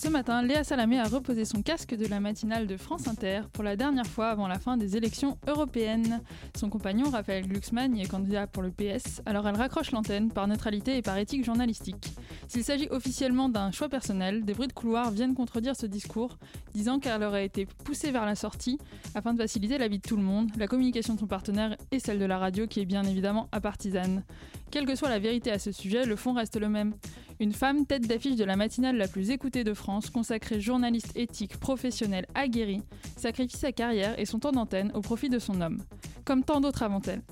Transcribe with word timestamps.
Ce 0.00 0.06
matin, 0.06 0.42
Léa 0.42 0.62
Salamé 0.62 1.00
a 1.00 1.08
reposé 1.08 1.44
son 1.44 1.60
casque 1.60 1.96
de 1.96 2.06
la 2.06 2.20
matinale 2.20 2.68
de 2.68 2.76
France 2.76 3.08
Inter 3.08 3.40
pour 3.52 3.64
la 3.64 3.74
dernière 3.74 4.06
fois 4.06 4.28
avant 4.28 4.46
la 4.46 4.60
fin 4.60 4.76
des 4.76 4.96
élections 4.96 5.38
européennes. 5.48 6.20
Son 6.56 6.70
compagnon, 6.70 7.10
Raphaël 7.10 7.48
Glucksmann, 7.48 7.96
y 7.96 8.02
est 8.02 8.06
candidat 8.06 8.46
pour 8.46 8.62
le 8.62 8.70
PS, 8.70 9.22
alors 9.26 9.48
elle 9.48 9.56
raccroche 9.56 9.90
l'antenne 9.90 10.30
par 10.30 10.46
neutralité 10.46 10.96
et 10.96 11.02
par 11.02 11.18
éthique 11.18 11.44
journalistique. 11.44 12.12
S'il 12.46 12.62
s'agit 12.62 12.86
officiellement 12.90 13.48
d'un 13.48 13.72
choix 13.72 13.88
personnel, 13.88 14.44
des 14.44 14.54
bruits 14.54 14.68
de 14.68 14.72
couloir 14.72 15.10
viennent 15.10 15.34
contredire 15.34 15.74
ce 15.74 15.86
discours, 15.86 16.38
disant 16.74 17.00
qu'elle 17.00 17.24
aurait 17.24 17.46
été 17.46 17.66
poussée 17.66 18.12
vers 18.12 18.24
la 18.24 18.36
sortie 18.36 18.78
afin 19.16 19.34
de 19.34 19.38
faciliter 19.38 19.78
la 19.78 19.88
vie 19.88 19.98
de 19.98 20.06
tout 20.06 20.16
le 20.16 20.22
monde, 20.22 20.52
la 20.58 20.68
communication 20.68 21.14
de 21.14 21.18
son 21.18 21.26
partenaire 21.26 21.76
et 21.90 21.98
celle 21.98 22.20
de 22.20 22.24
la 22.24 22.38
radio 22.38 22.68
qui 22.68 22.78
est 22.78 22.86
bien 22.86 23.02
évidemment 23.02 23.48
apartisane. 23.50 24.22
Quelle 24.70 24.84
que 24.84 24.94
soit 24.94 25.08
la 25.08 25.18
vérité 25.18 25.50
à 25.50 25.58
ce 25.58 25.72
sujet, 25.72 26.04
le 26.04 26.16
fond 26.16 26.34
reste 26.34 26.60
le 26.60 26.68
même. 26.68 26.94
Une 27.40 27.52
femme 27.52 27.86
tête 27.86 28.06
d'affiche 28.06 28.36
de 28.36 28.44
la 28.44 28.56
matinale 28.56 28.96
la 28.96 29.08
plus 29.08 29.30
écoutée 29.30 29.64
de 29.64 29.72
France, 29.72 30.10
consacrée 30.10 30.60
journaliste 30.60 31.16
éthique, 31.16 31.58
professionnelle, 31.58 32.26
aguerrie, 32.34 32.82
sacrifie 33.16 33.56
sa 33.56 33.72
carrière 33.72 34.18
et 34.18 34.26
son 34.26 34.40
temps 34.40 34.52
d'antenne 34.52 34.92
au 34.94 35.00
profit 35.00 35.30
de 35.30 35.38
son 35.38 35.60
homme, 35.60 35.78
comme 36.24 36.44
tant 36.44 36.60
d'autres 36.60 36.82
avant 36.82 37.00
elle. 37.06 37.22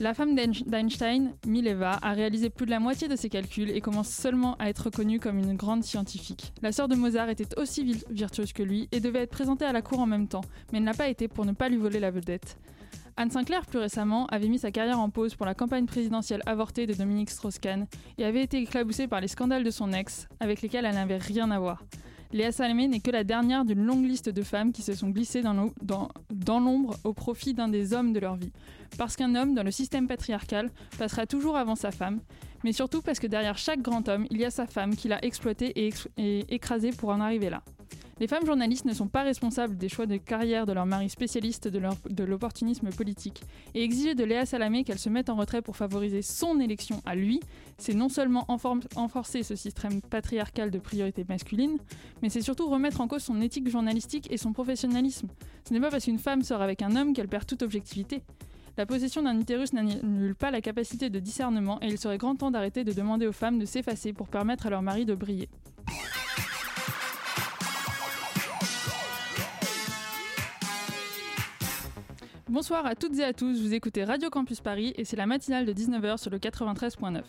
La 0.00 0.14
femme 0.14 0.34
d'Einstein, 0.34 1.32
Mileva, 1.46 1.98
a 2.02 2.12
réalisé 2.12 2.50
plus 2.50 2.66
de 2.66 2.70
la 2.70 2.78
moitié 2.80 3.08
de 3.08 3.16
ses 3.16 3.28
calculs 3.28 3.70
et 3.70 3.80
commence 3.80 4.08
seulement 4.08 4.54
à 4.58 4.68
être 4.68 4.84
reconnue 4.84 5.18
comme 5.18 5.38
une 5.38 5.56
grande 5.56 5.82
scientifique. 5.82 6.52
La 6.62 6.72
sœur 6.72 6.88
de 6.88 6.94
Mozart 6.94 7.30
était 7.30 7.58
aussi 7.58 8.00
virtuose 8.10 8.52
que 8.52 8.62
lui 8.62 8.88
et 8.92 9.00
devait 9.00 9.20
être 9.20 9.30
présentée 9.30 9.64
à 9.64 9.72
la 9.72 9.82
cour 9.82 9.98
en 9.98 10.06
même 10.06 10.28
temps, 10.28 10.44
mais 10.72 10.78
elle 10.78 10.84
n'a 10.84 10.94
pas 10.94 11.08
été 11.08 11.26
pour 11.26 11.44
ne 11.44 11.52
pas 11.52 11.68
lui 11.68 11.78
voler 11.78 12.00
la 12.00 12.10
vedette. 12.10 12.58
Anne 13.20 13.32
Sinclair, 13.32 13.66
plus 13.66 13.80
récemment, 13.80 14.26
avait 14.26 14.46
mis 14.46 14.60
sa 14.60 14.70
carrière 14.70 15.00
en 15.00 15.10
pause 15.10 15.34
pour 15.34 15.44
la 15.44 15.52
campagne 15.52 15.86
présidentielle 15.86 16.40
avortée 16.46 16.86
de 16.86 16.94
Dominique 16.94 17.30
Strauss-Kahn 17.30 17.88
et 18.16 18.24
avait 18.24 18.44
été 18.44 18.58
éclaboussée 18.58 19.08
par 19.08 19.20
les 19.20 19.26
scandales 19.26 19.64
de 19.64 19.72
son 19.72 19.92
ex, 19.92 20.28
avec 20.38 20.62
lesquels 20.62 20.84
elle 20.84 20.94
n'avait 20.94 21.16
rien 21.16 21.50
à 21.50 21.58
voir. 21.58 21.82
Léa 22.32 22.52
Salamé 22.52 22.86
n'est 22.86 23.00
que 23.00 23.10
la 23.10 23.24
dernière 23.24 23.64
d'une 23.64 23.84
longue 23.84 24.04
liste 24.04 24.28
de 24.28 24.42
femmes 24.44 24.70
qui 24.70 24.82
se 24.82 24.94
sont 24.94 25.08
glissées 25.08 25.42
dans 25.42 26.60
l'ombre 26.60 26.96
au 27.02 27.12
profit 27.12 27.54
d'un 27.54 27.66
des 27.66 27.92
hommes 27.92 28.12
de 28.12 28.20
leur 28.20 28.36
vie. 28.36 28.52
Parce 28.98 29.16
qu'un 29.16 29.34
homme, 29.34 29.52
dans 29.52 29.64
le 29.64 29.72
système 29.72 30.06
patriarcal, 30.06 30.70
passera 30.96 31.26
toujours 31.26 31.56
avant 31.56 31.74
sa 31.74 31.90
femme, 31.90 32.20
mais 32.62 32.72
surtout 32.72 33.02
parce 33.02 33.18
que 33.18 33.26
derrière 33.26 33.58
chaque 33.58 33.82
grand 33.82 34.08
homme, 34.08 34.28
il 34.30 34.38
y 34.38 34.44
a 34.44 34.50
sa 34.50 34.68
femme 34.68 34.94
qui 34.94 35.08
l'a 35.08 35.24
exploité 35.24 35.86
et, 35.86 35.92
et 36.18 36.54
écrasé 36.54 36.92
pour 36.92 37.08
en 37.08 37.20
arriver 37.20 37.50
là. 37.50 37.64
Les 38.20 38.26
femmes 38.26 38.44
journalistes 38.44 38.84
ne 38.84 38.94
sont 38.94 39.06
pas 39.06 39.22
responsables 39.22 39.76
des 39.76 39.88
choix 39.88 40.06
de 40.06 40.16
carrière 40.16 40.66
de 40.66 40.72
leur 40.72 40.86
mari 40.86 41.08
spécialiste 41.08 41.68
de 41.68 42.24
l'opportunisme 42.24 42.90
politique. 42.90 43.42
Et 43.74 43.84
exiger 43.84 44.16
de 44.16 44.24
Léa 44.24 44.44
Salamé 44.44 44.82
qu'elle 44.82 44.98
se 44.98 45.08
mette 45.08 45.30
en 45.30 45.36
retrait 45.36 45.62
pour 45.62 45.76
favoriser 45.76 46.22
son 46.22 46.58
élection 46.58 47.00
à 47.06 47.14
lui, 47.14 47.38
c'est 47.76 47.94
non 47.94 48.08
seulement 48.08 48.44
renforcer 48.96 49.44
ce 49.44 49.54
système 49.54 50.00
patriarcal 50.02 50.72
de 50.72 50.80
priorité 50.80 51.24
masculine, 51.28 51.78
mais 52.20 52.28
c'est 52.28 52.42
surtout 52.42 52.68
remettre 52.68 53.00
en 53.00 53.06
cause 53.06 53.22
son 53.22 53.40
éthique 53.40 53.68
journalistique 53.68 54.26
et 54.32 54.36
son 54.36 54.52
professionnalisme. 54.52 55.28
Ce 55.68 55.72
n'est 55.72 55.80
pas 55.80 55.90
parce 55.90 56.04
qu'une 56.04 56.18
femme 56.18 56.42
sort 56.42 56.60
avec 56.60 56.82
un 56.82 56.96
homme 56.96 57.12
qu'elle 57.12 57.28
perd 57.28 57.46
toute 57.46 57.62
objectivité. 57.62 58.22
La 58.76 58.86
possession 58.86 59.22
d'un 59.22 59.38
utérus 59.38 59.72
n'annule 59.72 60.34
pas 60.34 60.50
la 60.50 60.60
capacité 60.60 61.08
de 61.08 61.20
discernement 61.20 61.80
et 61.82 61.86
il 61.86 61.98
serait 61.98 62.18
grand 62.18 62.34
temps 62.34 62.50
d'arrêter 62.50 62.82
de 62.82 62.92
demander 62.92 63.28
aux 63.28 63.32
femmes 63.32 63.60
de 63.60 63.64
s'effacer 63.64 64.12
pour 64.12 64.26
permettre 64.28 64.66
à 64.66 64.70
leur 64.70 64.82
mari 64.82 65.04
de 65.04 65.14
briller. 65.14 65.48
Bonsoir 72.48 72.86
à 72.86 72.94
toutes 72.94 73.18
et 73.18 73.24
à 73.24 73.34
tous, 73.34 73.60
vous 73.60 73.74
écoutez 73.74 74.04
Radio 74.04 74.30
Campus 74.30 74.62
Paris 74.62 74.94
et 74.96 75.04
c'est 75.04 75.16
la 75.16 75.26
matinale 75.26 75.66
de 75.66 75.72
19h 75.74 76.16
sur 76.16 76.30
le 76.30 76.38
93.9. 76.38 77.20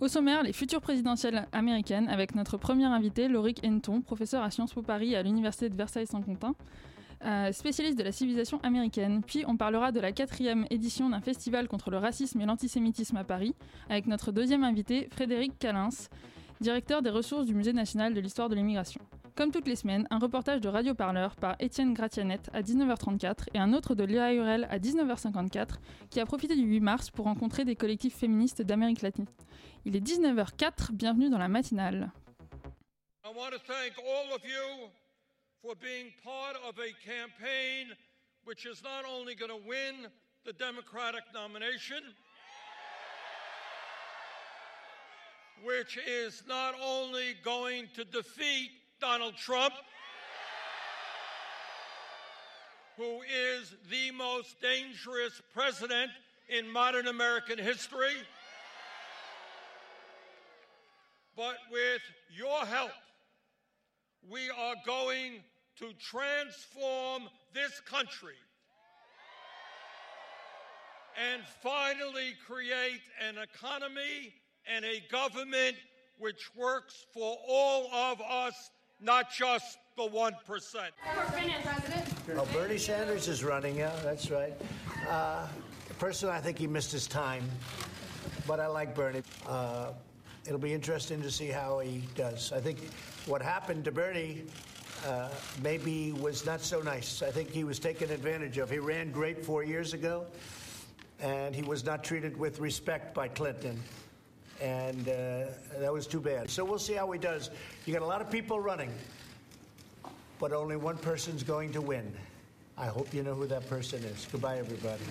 Au 0.00 0.06
sommaire, 0.06 0.44
les 0.44 0.52
futures 0.52 0.80
présidentielles 0.80 1.48
américaines 1.50 2.08
avec 2.08 2.36
notre 2.36 2.56
premier 2.56 2.84
invité, 2.84 3.26
Lauric 3.26 3.60
Henton, 3.66 4.02
professeur 4.02 4.44
à 4.44 4.52
Sciences 4.52 4.72
Po 4.72 4.82
Paris 4.82 5.16
à 5.16 5.24
l'Université 5.24 5.68
de 5.68 5.74
Versailles-Saint-Quentin, 5.74 6.54
euh, 7.24 7.50
spécialiste 7.50 7.98
de 7.98 8.04
la 8.04 8.12
civilisation 8.12 8.60
américaine. 8.62 9.20
Puis 9.26 9.42
on 9.48 9.56
parlera 9.56 9.90
de 9.90 9.98
la 9.98 10.12
quatrième 10.12 10.64
édition 10.70 11.10
d'un 11.10 11.20
festival 11.20 11.66
contre 11.66 11.90
le 11.90 11.98
racisme 11.98 12.40
et 12.40 12.46
l'antisémitisme 12.46 13.16
à 13.16 13.24
Paris, 13.24 13.56
avec 13.90 14.06
notre 14.06 14.30
deuxième 14.30 14.62
invité, 14.62 15.08
Frédéric 15.10 15.58
Calins, 15.58 15.88
directeur 16.60 17.02
des 17.02 17.10
ressources 17.10 17.46
du 17.46 17.54
Musée 17.54 17.72
national 17.72 18.14
de 18.14 18.20
l'histoire 18.20 18.48
de 18.48 18.54
l'immigration. 18.54 19.00
Comme 19.36 19.52
toutes 19.52 19.68
les 19.68 19.76
semaines, 19.76 20.08
un 20.10 20.18
reportage 20.18 20.62
de 20.62 20.68
Radio 20.70 20.94
Parleur 20.94 21.36
par 21.36 21.56
Étienne 21.60 21.92
Gratianet 21.92 22.40
à 22.54 22.62
19h34 22.62 23.48
et 23.52 23.58
un 23.58 23.74
autre 23.74 23.94
de 23.94 24.02
Léa 24.02 24.32
Hurel 24.32 24.66
à 24.70 24.78
19h54 24.78 25.74
qui 26.08 26.20
a 26.20 26.24
profité 26.24 26.56
du 26.56 26.62
8 26.62 26.80
mars 26.80 27.10
pour 27.10 27.26
rencontrer 27.26 27.66
des 27.66 27.76
collectifs 27.76 28.16
féministes 28.16 28.62
d'Amérique 28.62 29.02
latine. 29.02 29.26
Il 29.84 29.94
est 29.94 30.00
19h04, 30.00 30.92
bienvenue 30.92 31.28
dans 31.28 31.36
la 31.36 31.48
matinale. 31.48 32.10
Nomination, 41.34 42.02
Donald 49.00 49.36
Trump, 49.36 49.74
who 52.96 53.20
is 53.22 53.74
the 53.90 54.10
most 54.12 54.60
dangerous 54.62 55.40
president 55.52 56.10
in 56.48 56.70
modern 56.70 57.06
American 57.06 57.58
history. 57.58 58.14
But 61.36 61.56
with 61.70 62.00
your 62.34 62.64
help, 62.64 62.92
we 64.28 64.48
are 64.50 64.74
going 64.86 65.42
to 65.78 65.92
transform 66.00 67.28
this 67.52 67.80
country 67.80 68.36
and 71.32 71.42
finally 71.62 72.34
create 72.46 73.02
an 73.26 73.36
economy 73.36 74.32
and 74.66 74.84
a 74.84 75.02
government 75.10 75.76
which 76.18 76.50
works 76.56 77.04
for 77.12 77.36
all 77.46 77.92
of 77.92 78.20
us 78.22 78.70
not 79.00 79.32
just 79.32 79.78
the 79.96 80.02
1%. 80.02 80.34
Oh, 82.36 82.48
Bernie 82.52 82.78
Sanders 82.78 83.28
is 83.28 83.44
running, 83.44 83.76
yeah, 83.76 83.92
that's 84.02 84.30
right. 84.30 84.52
Uh, 85.08 85.46
personally, 85.98 86.34
I 86.34 86.40
think 86.40 86.58
he 86.58 86.66
missed 86.66 86.92
his 86.92 87.06
time, 87.06 87.48
but 88.46 88.60
I 88.60 88.66
like 88.66 88.94
Bernie. 88.94 89.22
Uh, 89.46 89.92
it'll 90.44 90.58
be 90.58 90.74
interesting 90.74 91.22
to 91.22 91.30
see 91.30 91.48
how 91.48 91.78
he 91.78 92.02
does. 92.14 92.52
I 92.52 92.60
think 92.60 92.90
what 93.26 93.40
happened 93.40 93.84
to 93.84 93.92
Bernie 93.92 94.42
uh, 95.06 95.28
maybe 95.62 96.12
was 96.12 96.44
not 96.44 96.60
so 96.60 96.80
nice. 96.80 97.22
I 97.22 97.30
think 97.30 97.50
he 97.50 97.64
was 97.64 97.78
taken 97.78 98.10
advantage 98.10 98.58
of. 98.58 98.70
He 98.70 98.78
ran 98.78 99.12
great 99.12 99.44
four 99.44 99.62
years 99.62 99.94
ago, 99.94 100.26
and 101.20 101.54
he 101.54 101.62
was 101.62 101.84
not 101.84 102.02
treated 102.02 102.36
with 102.36 102.58
respect 102.60 103.14
by 103.14 103.28
Clinton 103.28 103.80
and 104.60 105.08
uh, 105.08 105.46
that 105.78 105.92
was 105.92 106.06
too 106.06 106.20
bad. 106.20 106.50
So 106.50 106.64
we'll 106.64 106.78
see 106.78 106.94
how 106.94 107.10
he 107.12 107.18
does. 107.18 107.50
You 107.84 107.92
got 107.92 108.02
a 108.02 108.06
lot 108.06 108.20
of 108.20 108.30
people 108.30 108.60
running, 108.60 108.90
but 110.38 110.52
only 110.52 110.76
one 110.76 110.96
person's 110.96 111.42
going 111.42 111.72
to 111.72 111.80
win. 111.80 112.12
I 112.78 112.86
hope 112.86 113.14
you 113.14 113.22
know 113.22 113.34
who 113.34 113.46
that 113.46 113.66
person 113.68 114.02
is. 114.04 114.26
Goodbye, 114.30 114.58
everybody. 114.58 115.02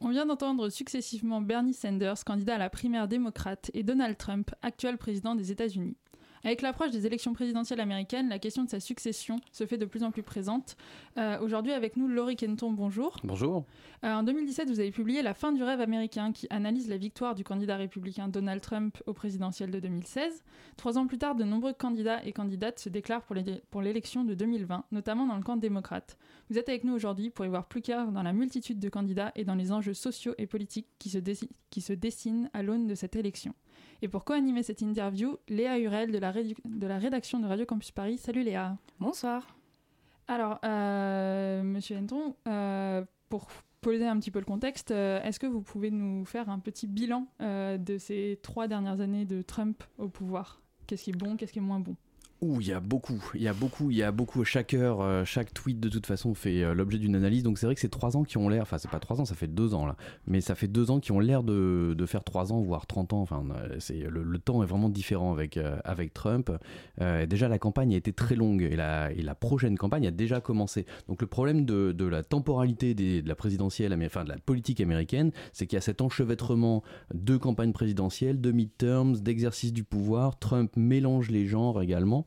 On 0.00 0.10
vient 0.10 0.26
d'entendre 0.26 0.68
successivement 0.68 1.40
Bernie 1.40 1.72
Sanders, 1.72 2.22
candidat 2.24 2.56
à 2.56 2.58
la 2.58 2.70
primaire 2.70 3.08
démocrate, 3.08 3.70
et 3.74 3.82
Donald 3.82 4.16
Trump, 4.18 4.50
actuel 4.62 4.98
président 4.98 5.34
des 5.34 5.50
États-Unis. 5.50 5.96
Avec 6.46 6.62
l'approche 6.62 6.92
des 6.92 7.06
élections 7.06 7.32
présidentielles 7.32 7.80
américaines, 7.80 8.28
la 8.28 8.38
question 8.38 8.62
de 8.62 8.70
sa 8.70 8.78
succession 8.78 9.40
se 9.50 9.66
fait 9.66 9.78
de 9.78 9.84
plus 9.84 10.04
en 10.04 10.12
plus 10.12 10.22
présente. 10.22 10.76
Euh, 11.18 11.40
aujourd'hui, 11.40 11.72
avec 11.72 11.96
nous, 11.96 12.06
Laurie 12.06 12.36
Kenton, 12.36 12.70
bonjour. 12.70 13.16
Bonjour. 13.24 13.64
Euh, 14.04 14.12
en 14.12 14.22
2017, 14.22 14.68
vous 14.68 14.78
avez 14.78 14.92
publié 14.92 15.22
La 15.22 15.34
fin 15.34 15.50
du 15.50 15.64
rêve 15.64 15.80
américain 15.80 16.30
qui 16.30 16.46
analyse 16.50 16.88
la 16.88 16.98
victoire 16.98 17.34
du 17.34 17.42
candidat 17.42 17.76
républicain 17.76 18.28
Donald 18.28 18.60
Trump 18.60 18.96
au 19.06 19.12
présidentiel 19.12 19.72
de 19.72 19.80
2016. 19.80 20.44
Trois 20.76 20.98
ans 20.98 21.08
plus 21.08 21.18
tard, 21.18 21.34
de 21.34 21.42
nombreux 21.42 21.72
candidats 21.72 22.24
et 22.24 22.30
candidates 22.30 22.78
se 22.78 22.90
déclarent 22.90 23.24
pour 23.24 23.82
l'élection 23.82 24.22
de 24.22 24.34
2020, 24.34 24.84
notamment 24.92 25.26
dans 25.26 25.36
le 25.36 25.42
camp 25.42 25.56
démocrate. 25.56 26.16
Vous 26.48 26.58
êtes 26.58 26.68
avec 26.68 26.84
nous 26.84 26.94
aujourd'hui 26.94 27.30
pour 27.30 27.44
y 27.44 27.48
voir 27.48 27.66
plus 27.66 27.82
clair 27.82 28.12
dans 28.12 28.22
la 28.22 28.32
multitude 28.32 28.78
de 28.78 28.88
candidats 28.88 29.32
et 29.34 29.42
dans 29.42 29.56
les 29.56 29.72
enjeux 29.72 29.94
sociaux 29.94 30.34
et 30.38 30.46
politiques 30.46 30.86
qui 31.00 31.10
se, 31.10 31.18
qui 31.70 31.80
se 31.80 31.92
dessinent 31.92 32.50
à 32.52 32.62
l'aune 32.62 32.86
de 32.86 32.94
cette 32.94 33.16
élection. 33.16 33.52
Et 34.02 34.08
pour 34.08 34.24
co-animer 34.24 34.62
cette 34.62 34.82
interview, 34.82 35.36
Léa 35.48 35.78
Hurel 35.78 36.12
de 36.12 36.18
la, 36.18 36.32
de 36.32 36.86
la 36.86 36.98
rédaction 36.98 37.40
de 37.40 37.46
Radio 37.46 37.64
Campus 37.64 37.90
Paris. 37.92 38.18
Salut 38.18 38.42
Léa. 38.42 38.76
Bonsoir. 39.00 39.46
Alors, 40.28 40.58
euh, 40.64 41.62
Monsieur 41.62 41.96
Henton, 41.96 42.34
euh, 42.48 43.04
pour 43.28 43.48
poser 43.80 44.06
un 44.06 44.18
petit 44.18 44.30
peu 44.30 44.38
le 44.38 44.44
contexte, 44.44 44.90
euh, 44.90 45.22
est-ce 45.22 45.38
que 45.38 45.46
vous 45.46 45.62
pouvez 45.62 45.90
nous 45.90 46.24
faire 46.24 46.50
un 46.50 46.58
petit 46.58 46.86
bilan 46.86 47.26
de 47.40 47.98
ces 47.98 48.38
trois 48.42 48.66
dernières 48.68 49.00
années 49.00 49.24
de 49.24 49.42
Trump 49.42 49.82
au 49.98 50.08
pouvoir? 50.08 50.60
Qu'est-ce 50.86 51.04
qui 51.04 51.10
est 51.10 51.16
bon, 51.16 51.36
qu'est-ce 51.36 51.52
qui 51.52 51.60
est 51.60 51.62
moins 51.62 51.80
bon? 51.80 51.96
Ouh, 52.42 52.60
il 52.60 52.66
y 52.66 52.72
a 52.74 52.80
beaucoup, 52.80 53.22
il 53.34 53.40
y 53.40 53.48
a 53.48 53.54
beaucoup, 53.54 53.90
il 53.90 53.96
y 53.96 54.02
a 54.02 54.12
beaucoup. 54.12 54.44
Chaque 54.44 54.74
heure, 54.74 55.00
euh, 55.00 55.24
chaque 55.24 55.54
tweet 55.54 55.80
de 55.80 55.88
toute 55.88 56.04
façon 56.04 56.34
fait 56.34 56.62
euh, 56.62 56.74
l'objet 56.74 56.98
d'une 56.98 57.16
analyse. 57.16 57.42
Donc 57.42 57.56
c'est 57.56 57.64
vrai 57.64 57.74
que 57.74 57.80
c'est 57.80 57.88
trois 57.88 58.14
ans 58.18 58.24
qui 58.24 58.36
ont 58.36 58.50
l'air, 58.50 58.60
enfin 58.60 58.76
c'est 58.76 58.90
pas 58.90 59.00
trois 59.00 59.22
ans, 59.22 59.24
ça 59.24 59.34
fait 59.34 59.46
deux 59.46 59.72
ans 59.72 59.86
là, 59.86 59.96
mais 60.26 60.42
ça 60.42 60.54
fait 60.54 60.68
deux 60.68 60.90
ans 60.90 61.00
qui 61.00 61.12
ont 61.12 61.20
l'air 61.20 61.42
de, 61.42 61.94
de, 61.96 62.06
faire 62.06 62.24
trois 62.24 62.52
ans, 62.52 62.60
voire 62.60 62.86
30 62.86 63.14
ans. 63.14 63.22
Enfin, 63.22 63.42
euh, 63.56 63.76
c'est 63.78 64.00
le, 64.00 64.38
temps 64.38 64.62
est 64.62 64.66
vraiment 64.66 64.90
différent 64.90 65.32
avec 65.32 65.58
avec 65.84 66.12
Trump. 66.12 66.52
déjà 67.00 67.48
la 67.48 67.58
campagne 67.58 67.94
a 67.94 67.96
été 67.96 68.12
très 68.12 68.36
longue 68.36 68.60
et 68.60 68.76
la 68.76 69.10
et 69.12 69.22
la 69.22 69.34
prochaine 69.34 69.78
campagne 69.78 70.06
a 70.06 70.10
déjà 70.10 70.42
commencé. 70.42 70.84
Donc 71.08 71.22
le 71.22 71.26
problème 71.26 71.64
de, 71.64 71.92
de 71.92 72.04
la 72.04 72.22
temporalité 72.22 72.92
des, 72.92 73.22
de 73.22 73.28
la 73.28 73.34
présidentielle, 73.34 73.98
enfin 74.04 74.24
de 74.24 74.28
la 74.28 74.36
politique 74.36 74.82
américaine, 74.82 75.32
c'est 75.54 75.66
qu'il 75.66 75.76
y 75.76 75.78
a 75.78 75.80
cet 75.80 76.02
enchevêtrement 76.02 76.82
de 77.14 77.38
campagne 77.38 77.72
présidentielle, 77.72 78.42
de 78.42 78.52
midterms, 78.52 79.16
d'exercice 79.16 79.72
du 79.72 79.84
pouvoir. 79.84 80.38
Trump 80.38 80.76
mélange 80.76 81.30
les 81.30 81.46
genres 81.46 81.80
également. 81.80 82.25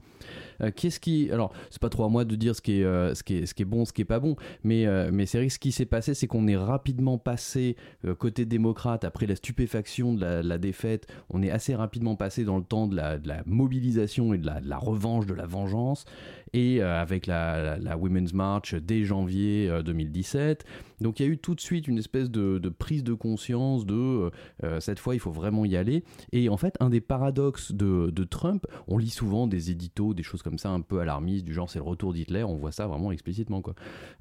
Euh, 0.61 0.71
qu'est-ce 0.75 0.99
qui. 0.99 1.31
Alors, 1.31 1.53
c'est 1.69 1.81
pas 1.81 1.89
trop 1.89 2.03
à 2.05 2.09
moi 2.09 2.25
de 2.25 2.35
dire 2.35 2.55
ce 2.55 2.61
qui 2.61 2.79
est, 2.79 2.83
euh, 2.83 3.13
ce 3.15 3.23
qui 3.23 3.37
est, 3.37 3.45
ce 3.45 3.53
qui 3.53 3.63
est 3.63 3.65
bon, 3.65 3.85
ce 3.85 3.93
qui 3.93 4.01
est 4.01 4.05
pas 4.05 4.19
bon, 4.19 4.35
mais, 4.63 4.85
euh, 4.85 5.09
mais 5.11 5.25
c'est 5.25 5.37
vrai 5.37 5.47
que 5.47 5.53
ce 5.53 5.59
qui 5.59 5.71
s'est 5.71 5.85
passé, 5.85 6.13
c'est 6.13 6.27
qu'on 6.27 6.47
est 6.47 6.57
rapidement 6.57 7.17
passé 7.17 7.75
côté 8.17 8.45
démocrate 8.45 9.03
après 9.03 9.25
la 9.25 9.35
stupéfaction 9.35 10.13
de 10.13 10.41
la, 10.41 10.57
défaite. 10.57 11.07
On 11.29 11.41
est 11.41 11.51
assez 11.51 11.75
rapidement 11.75 12.15
passé 12.15 12.43
dans 12.43 12.57
le 12.57 12.63
temps 12.63 12.87
de 12.87 12.95
la, 12.95 13.19
mobilisation 13.45 14.33
et 14.33 14.37
de 14.37 14.45
la, 14.45 14.77
revanche, 14.77 15.25
de 15.25 15.33
la 15.33 15.45
vengeance, 15.45 16.05
et 16.53 16.81
avec 16.81 17.27
la, 17.27 17.77
Women's 17.97 18.33
March 18.33 18.75
dès 18.75 19.03
janvier 19.03 19.69
2017. 19.83 20.65
Donc 21.01 21.19
il 21.19 21.25
y 21.25 21.29
a 21.29 21.31
eu 21.31 21.37
tout 21.37 21.55
de 21.55 21.61
suite 21.61 21.87
une 21.87 21.97
espèce 21.97 22.29
de, 22.29 22.69
prise 22.69 23.03
de 23.03 23.13
conscience 23.13 23.85
de 23.85 23.93
euh, 23.95 24.29
euh, 24.63 24.79
cette 24.79 24.99
fois 24.99 25.15
il 25.15 25.19
faut 25.19 25.31
vraiment 25.31 25.65
y 25.65 25.75
aller. 25.75 26.03
Et 26.31 26.49
en 26.49 26.57
fait, 26.57 26.75
un 26.79 26.89
des 26.89 27.01
paradoxes 27.01 27.71
de, 27.71 28.09
Trump, 28.29 28.67
on 28.87 28.97
lit 28.97 29.09
souvent 29.09 29.47
des 29.47 29.71
éditos, 29.71 30.13
des 30.13 30.23
choses 30.23 30.43
comme 30.43 30.57
ça 30.57 30.69
un 30.69 30.81
peu 30.81 30.99
alarmistes, 30.99 31.45
du 31.45 31.53
genre 31.53 31.69
c'est 31.69 31.79
le 31.79 31.85
retour 31.85 32.13
d'Hitler, 32.13 32.43
on 32.43 32.55
voit 32.55 32.71
ça 32.71 32.85
vraiment 32.85 33.11
explicitement. 33.11 33.61
Quoi. 33.61 33.73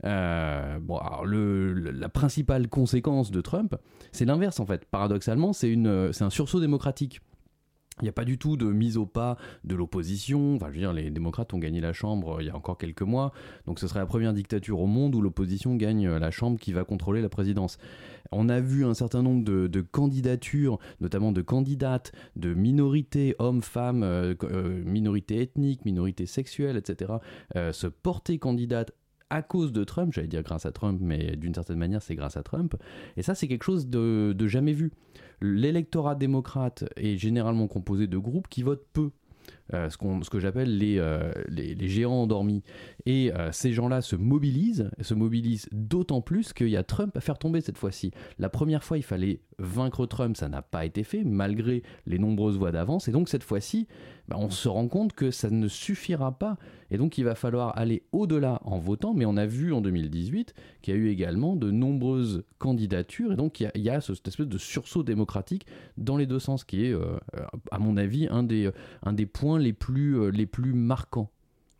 Euh, 0.04 0.78
bon, 0.81 0.96
alors 0.96 1.26
la 1.26 2.08
principale 2.08 2.69
conséquence 2.69 3.31
de 3.31 3.40
Trump, 3.40 3.76
c'est 4.12 4.24
l'inverse 4.24 4.60
en 4.60 4.66
fait. 4.66 4.84
Paradoxalement, 4.86 5.52
c'est 5.52 5.76
un 5.76 6.31
sursaut 6.31 6.60
démocratique. 6.60 7.20
Il 8.00 8.04
n'y 8.04 8.08
a 8.08 8.12
pas 8.12 8.24
du 8.24 8.38
tout 8.38 8.56
de 8.56 8.66
mise 8.66 8.96
au 8.96 9.06
pas 9.06 9.36
de 9.64 9.74
l'opposition. 9.74 10.54
Enfin, 10.54 10.66
je 10.68 10.72
veux 10.74 10.80
dire, 10.80 10.92
les 10.92 11.10
démocrates 11.10 11.52
ont 11.54 11.58
gagné 11.58 11.80
la 11.80 11.92
Chambre 11.92 12.38
euh, 12.38 12.42
il 12.42 12.46
y 12.46 12.50
a 12.50 12.56
encore 12.56 12.78
quelques 12.78 13.02
mois. 13.02 13.32
Donc 13.66 13.78
ce 13.78 13.88
serait 13.88 14.00
la 14.00 14.06
première 14.06 14.32
dictature 14.32 14.80
au 14.80 14.86
monde 14.86 15.14
où 15.14 15.20
l'opposition 15.20 15.76
gagne 15.76 16.06
euh, 16.06 16.18
la 16.18 16.30
Chambre 16.30 16.58
qui 16.58 16.72
va 16.72 16.84
contrôler 16.84 17.22
la 17.22 17.28
présidence. 17.28 17.78
On 18.30 18.48
a 18.48 18.60
vu 18.60 18.84
un 18.84 18.94
certain 18.94 19.22
nombre 19.22 19.42
de, 19.42 19.80
candidatures, 19.80 20.78
notamment 21.00 21.32
de 21.32 21.40
candidates 21.40 22.12
de 22.36 22.52
minorités, 22.52 23.34
hommes, 23.38 23.62
femmes, 23.62 24.02
euh, 24.02 24.34
minorités 24.84 25.40
ethniques, 25.40 25.86
minorités 25.86 26.26
sexuelles, 26.26 26.76
etc., 26.76 27.12
se 27.54 27.86
porter 27.86 28.38
candidates 28.38 28.92
à 29.30 29.42
cause 29.42 29.72
de 29.72 29.84
Trump, 29.84 30.12
j'allais 30.12 30.28
dire 30.28 30.42
grâce 30.42 30.66
à 30.66 30.72
Trump, 30.72 31.00
mais 31.02 31.36
d'une 31.36 31.54
certaine 31.54 31.78
manière 31.78 32.02
c'est 32.02 32.14
grâce 32.14 32.36
à 32.36 32.42
Trump. 32.42 32.75
Et 33.16 33.22
ça 33.22 33.34
c'est 33.34 33.48
quelque 33.48 33.64
chose 33.64 33.88
de 33.88 34.46
jamais 34.46 34.72
vu 34.72 34.92
l'électorat 35.40 36.14
démocrate 36.14 36.84
est 36.96 37.16
généralement 37.16 37.69
composé 37.69 38.06
de 38.06 38.19
groupes 38.19 38.48
qui 38.48 38.62
votent 38.62 38.86
peu. 38.92 39.10
Euh, 39.75 39.91
ce, 39.91 39.99
ce, 39.99 40.31
que 40.31 40.41
j'appelle 40.41 40.79
les, 40.79 40.99
euh, 40.99 41.31
les, 41.49 41.88
géants 41.88 42.23
endormis. 42.23 42.62
Et 43.05 43.32
euh, 43.35 43.53
ces 43.53 43.73
gens-là 43.73 44.00
se 44.00 44.17
mobilisent, 44.17 44.91
se 45.00 45.12
mobilisent 45.12 45.69
d'autant 45.73 46.23
plus 46.23 46.55
qu'il 46.55 46.70
y 46.70 46.76
a 46.76 46.82
Trump 46.82 47.15
à 47.17 47.20
faire 47.20 47.38
tomber 47.38 47.61
cette 47.61 47.76
fois-ci. 47.76 48.11
La 48.38 48.49
première 48.49 48.82
fois, 48.82 48.97
il 48.97 49.03
fallait 49.03 49.41
vaincre 49.59 50.06
Trump, 50.06 50.37
ça 50.37 50.49
n'a 50.49 50.62
pas 50.62 50.87
été 50.87 51.03
fait, 51.05 51.25
malgré 51.25 51.82
les 52.06 52.19
nombreuses 52.19 52.56
voix 52.56 52.73
d'avance. 52.73 53.09
Et 53.09 53.12
donc 53.12 53.29
cette 53.29 53.43
fois-ci, 53.43 53.88
bah, 54.29 54.37
on 54.38 54.50
se 54.50 54.69
rend 54.69 54.88
compte 54.88 55.12
que 55.12 55.31
ça 55.31 55.50
ne 55.50 55.69
suffira 55.69 56.38
pas. 56.38 56.56
Et 56.91 56.97
donc 56.97 57.19
il 57.19 57.25
va 57.25 57.35
falloir 57.35 57.76
aller 57.76 58.05
au-delà 58.12 58.61
en 58.65 58.79
votant. 58.79 59.12
Mais 59.15 59.26
on 59.26 59.37
a 59.37 59.47
vu 59.47 59.73
en 59.73 59.81
2018 59.81 60.55
qu'il 60.81 60.94
y 60.94 60.97
a 60.97 61.00
eu 61.00 61.09
également 61.09 61.56
de 61.56 61.70
nombreuses 61.70 62.44
candidatures. 62.59 63.32
Et 63.32 63.37
donc 63.37 63.61
il 63.61 63.70
y 63.76 63.91
a, 63.91 64.00
cette 64.00 64.29
espèce 64.29 64.47
de 64.47 64.59
sursaut 64.59 65.03
démocratique 65.03 65.67
dans 65.99 66.17
les 66.17 66.26
deux 66.26 66.38
sens, 66.38 66.65
qui 66.65 66.87
est, 66.87 66.94
à 67.70 67.79
mon 67.79 67.97
avis, 67.97 68.29
un 68.31 68.44
des, 68.44 68.70
un 69.03 69.12
des 69.12 69.26
points 69.26 69.57
les 69.58 69.72
plus, 69.72 70.19
euh, 70.19 70.31
les 70.31 70.46
plus 70.46 70.72
marquants. 70.72 71.31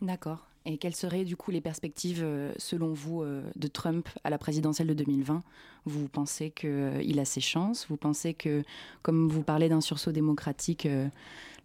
D'accord. 0.01 0.47
Et 0.65 0.77
quelles 0.77 0.95
seraient 0.95 1.25
du 1.25 1.37
coup 1.37 1.51
les 1.51 1.61
perspectives, 1.61 2.23
euh, 2.23 2.53
selon 2.59 2.93
vous, 2.93 3.25
de 3.25 3.69
Trump 3.69 4.09
à 4.23 4.31
la 4.31 4.39
présidentielle 4.39 4.89
de 4.89 4.95
2020 4.95 5.41
Vous 5.89 6.09
pensez 6.09 6.51
qu'il 6.51 7.19
a 7.19 7.25
ses 7.25 7.41
chances 7.41 7.87
Vous 7.89 7.97
pensez 7.97 8.35
que, 8.35 8.63
comme 9.03 9.29
vous 9.29 9.43
parlez 9.43 9.69
d'un 9.69 9.81
sursaut 9.81 10.13
démocratique, 10.13 10.87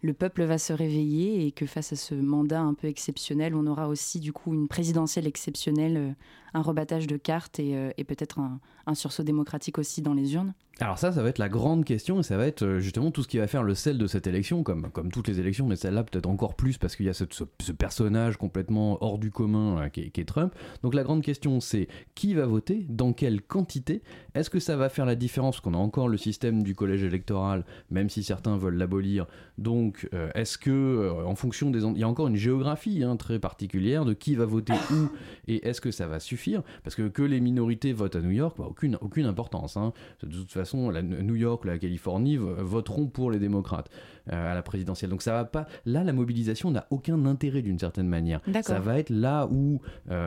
le 0.04 0.12
peuple 0.12 0.44
va 0.44 0.58
se 0.58 0.74
réveiller 0.74 1.46
et 1.46 1.50
que 1.50 1.64
face 1.64 1.94
à 1.94 1.96
ce 1.96 2.14
mandat 2.14 2.60
un 2.60 2.74
peu 2.74 2.88
exceptionnel, 2.88 3.54
on 3.54 3.66
aura 3.66 3.88
aussi 3.88 4.20
du 4.20 4.34
coup 4.34 4.52
une 4.52 4.68
présidentielle 4.68 5.26
exceptionnelle, 5.26 5.96
euh, 5.96 6.10
un 6.52 6.60
rebattage 6.60 7.06
de 7.06 7.16
cartes 7.16 7.58
et, 7.58 7.74
euh, 7.74 7.90
peut-être 8.06 8.38
un, 8.38 8.94
sursaut 8.94 9.22
démocratique 9.22 9.78
aussi 9.78 10.02
dans 10.02 10.12
les 10.12 10.34
urnes? 10.34 10.52
Alors 10.78 10.98
ça, 10.98 11.10
ça 11.10 11.22
va 11.22 11.30
être 11.30 11.38
la 11.38 11.48
grande 11.48 11.86
question 11.86 12.20
et 12.20 12.22
ça 12.22 12.36
va 12.36 12.46
être 12.46 12.64
euh, 12.64 12.80
justement 12.80 13.12
tout 13.12 13.22
ce 13.22 13.28
qui 13.28 13.38
va 13.38 13.46
faire 13.46 13.62
le 13.62 13.74
sel 13.74 13.96
de 13.96 14.06
cette 14.06 14.26
élection, 14.26 14.62
comme, 14.62 14.90
comme 14.90 15.10
toutes 15.10 15.26
les 15.26 15.40
élections, 15.40 15.66
mais 15.66 15.76
celle-là 15.76 16.04
peut-être 16.04 16.28
encore 16.28 16.54
plus 16.54 16.76
parce 16.76 16.96
qu'il 16.96 17.06
y 17.06 17.08
a 17.08 17.14
ce, 17.14 17.24
personnage 17.72 18.36
complètement 18.36 19.02
hors 19.02 19.18
du 19.18 19.30
commun 19.30 19.88
qui, 19.88 20.02
est, 20.02 20.28
Trump. 20.28 20.54
Donc 20.82 20.94
la 20.94 21.02
grande 21.02 21.22
question 21.22 21.60
c'est 21.60 21.88
qui 22.14 22.34
va 22.34 22.44
voter, 22.44 22.84
dans 22.90 23.14
quelle 23.14 23.40
quantité, 23.40 24.02
est-ce 24.34 24.50
que 24.50 24.58
ça 24.58 24.76
va 24.76 24.88
faire 24.88 25.06
la 25.06 25.14
différence, 25.14 25.60
qu'on 25.60 25.74
a 25.74 25.78
encore 25.78 26.08
le 26.08 26.16
système 26.16 26.62
du 26.62 26.74
collège 26.74 27.04
électoral, 27.04 27.64
même 27.90 28.08
si 28.08 28.22
certains 28.22 28.56
veulent 28.56 28.76
l'abolir, 28.76 29.26
donc 29.58 30.08
euh, 30.12 30.30
est-ce 30.34 30.58
que, 30.58 30.70
euh, 30.70 31.24
en 31.24 31.34
fonction 31.34 31.70
des. 31.70 31.84
Il 31.84 31.98
y 31.98 32.02
a 32.02 32.08
encore 32.08 32.26
une 32.28 32.36
géographie 32.36 33.04
hein, 33.04 33.16
très 33.16 33.38
particulière 33.38 34.04
de 34.04 34.12
qui 34.12 34.34
va 34.34 34.44
voter 34.44 34.74
où 34.92 35.08
et 35.48 35.66
est-ce 35.68 35.80
que 35.80 35.90
ça 35.90 36.06
va 36.06 36.18
suffire? 36.18 36.62
Parce 36.82 36.96
que 36.96 37.08
que 37.08 37.22
les 37.22 37.40
minorités 37.40 37.92
votent 37.92 38.16
à 38.16 38.20
New 38.20 38.30
York, 38.30 38.56
bah, 38.58 38.66
aucune, 38.68 38.98
aucune 39.00 39.26
importance. 39.26 39.76
Hein. 39.76 39.92
De 40.22 40.28
toute 40.28 40.52
façon, 40.52 40.90
la, 40.90 41.02
New 41.02 41.36
York, 41.36 41.64
la 41.64 41.78
Californie 41.78 42.36
voteront 42.36 43.06
pour 43.06 43.30
les 43.30 43.38
démocrates 43.38 43.90
à 44.30 44.54
la 44.54 44.62
présidentielle. 44.62 45.10
Donc, 45.10 45.22
ça 45.22 45.32
va 45.32 45.44
pas. 45.44 45.66
Là, 45.84 46.04
la 46.04 46.12
mobilisation 46.12 46.70
n'a 46.70 46.86
aucun 46.90 47.26
intérêt 47.26 47.62
d'une 47.62 47.78
certaine 47.78 48.08
manière. 48.08 48.40
Ça 48.62 48.80
va 48.80 48.98
être 48.98 49.10
là 49.10 49.46
où 49.50 49.80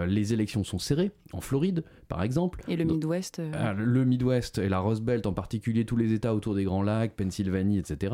les 0.07 0.33
élections 0.33 0.63
sont 0.63 0.79
serrées, 0.79 1.11
en 1.33 1.41
Floride, 1.41 1.83
par 2.07 2.23
exemple. 2.23 2.61
Et 2.67 2.75
le 2.75 2.85
Midwest 2.85 3.41
ah, 3.53 3.73
Le 3.73 4.05
Midwest 4.05 4.59
et 4.59 4.69
la 4.69 4.79
Rust 4.79 5.01
Belt, 5.01 5.25
en 5.25 5.33
particulier 5.33 5.85
tous 5.85 5.97
les 5.97 6.13
États 6.13 6.33
autour 6.35 6.55
des 6.55 6.63
Grands 6.63 6.83
Lacs, 6.83 7.13
Pennsylvanie, 7.15 7.79
etc. 7.79 8.13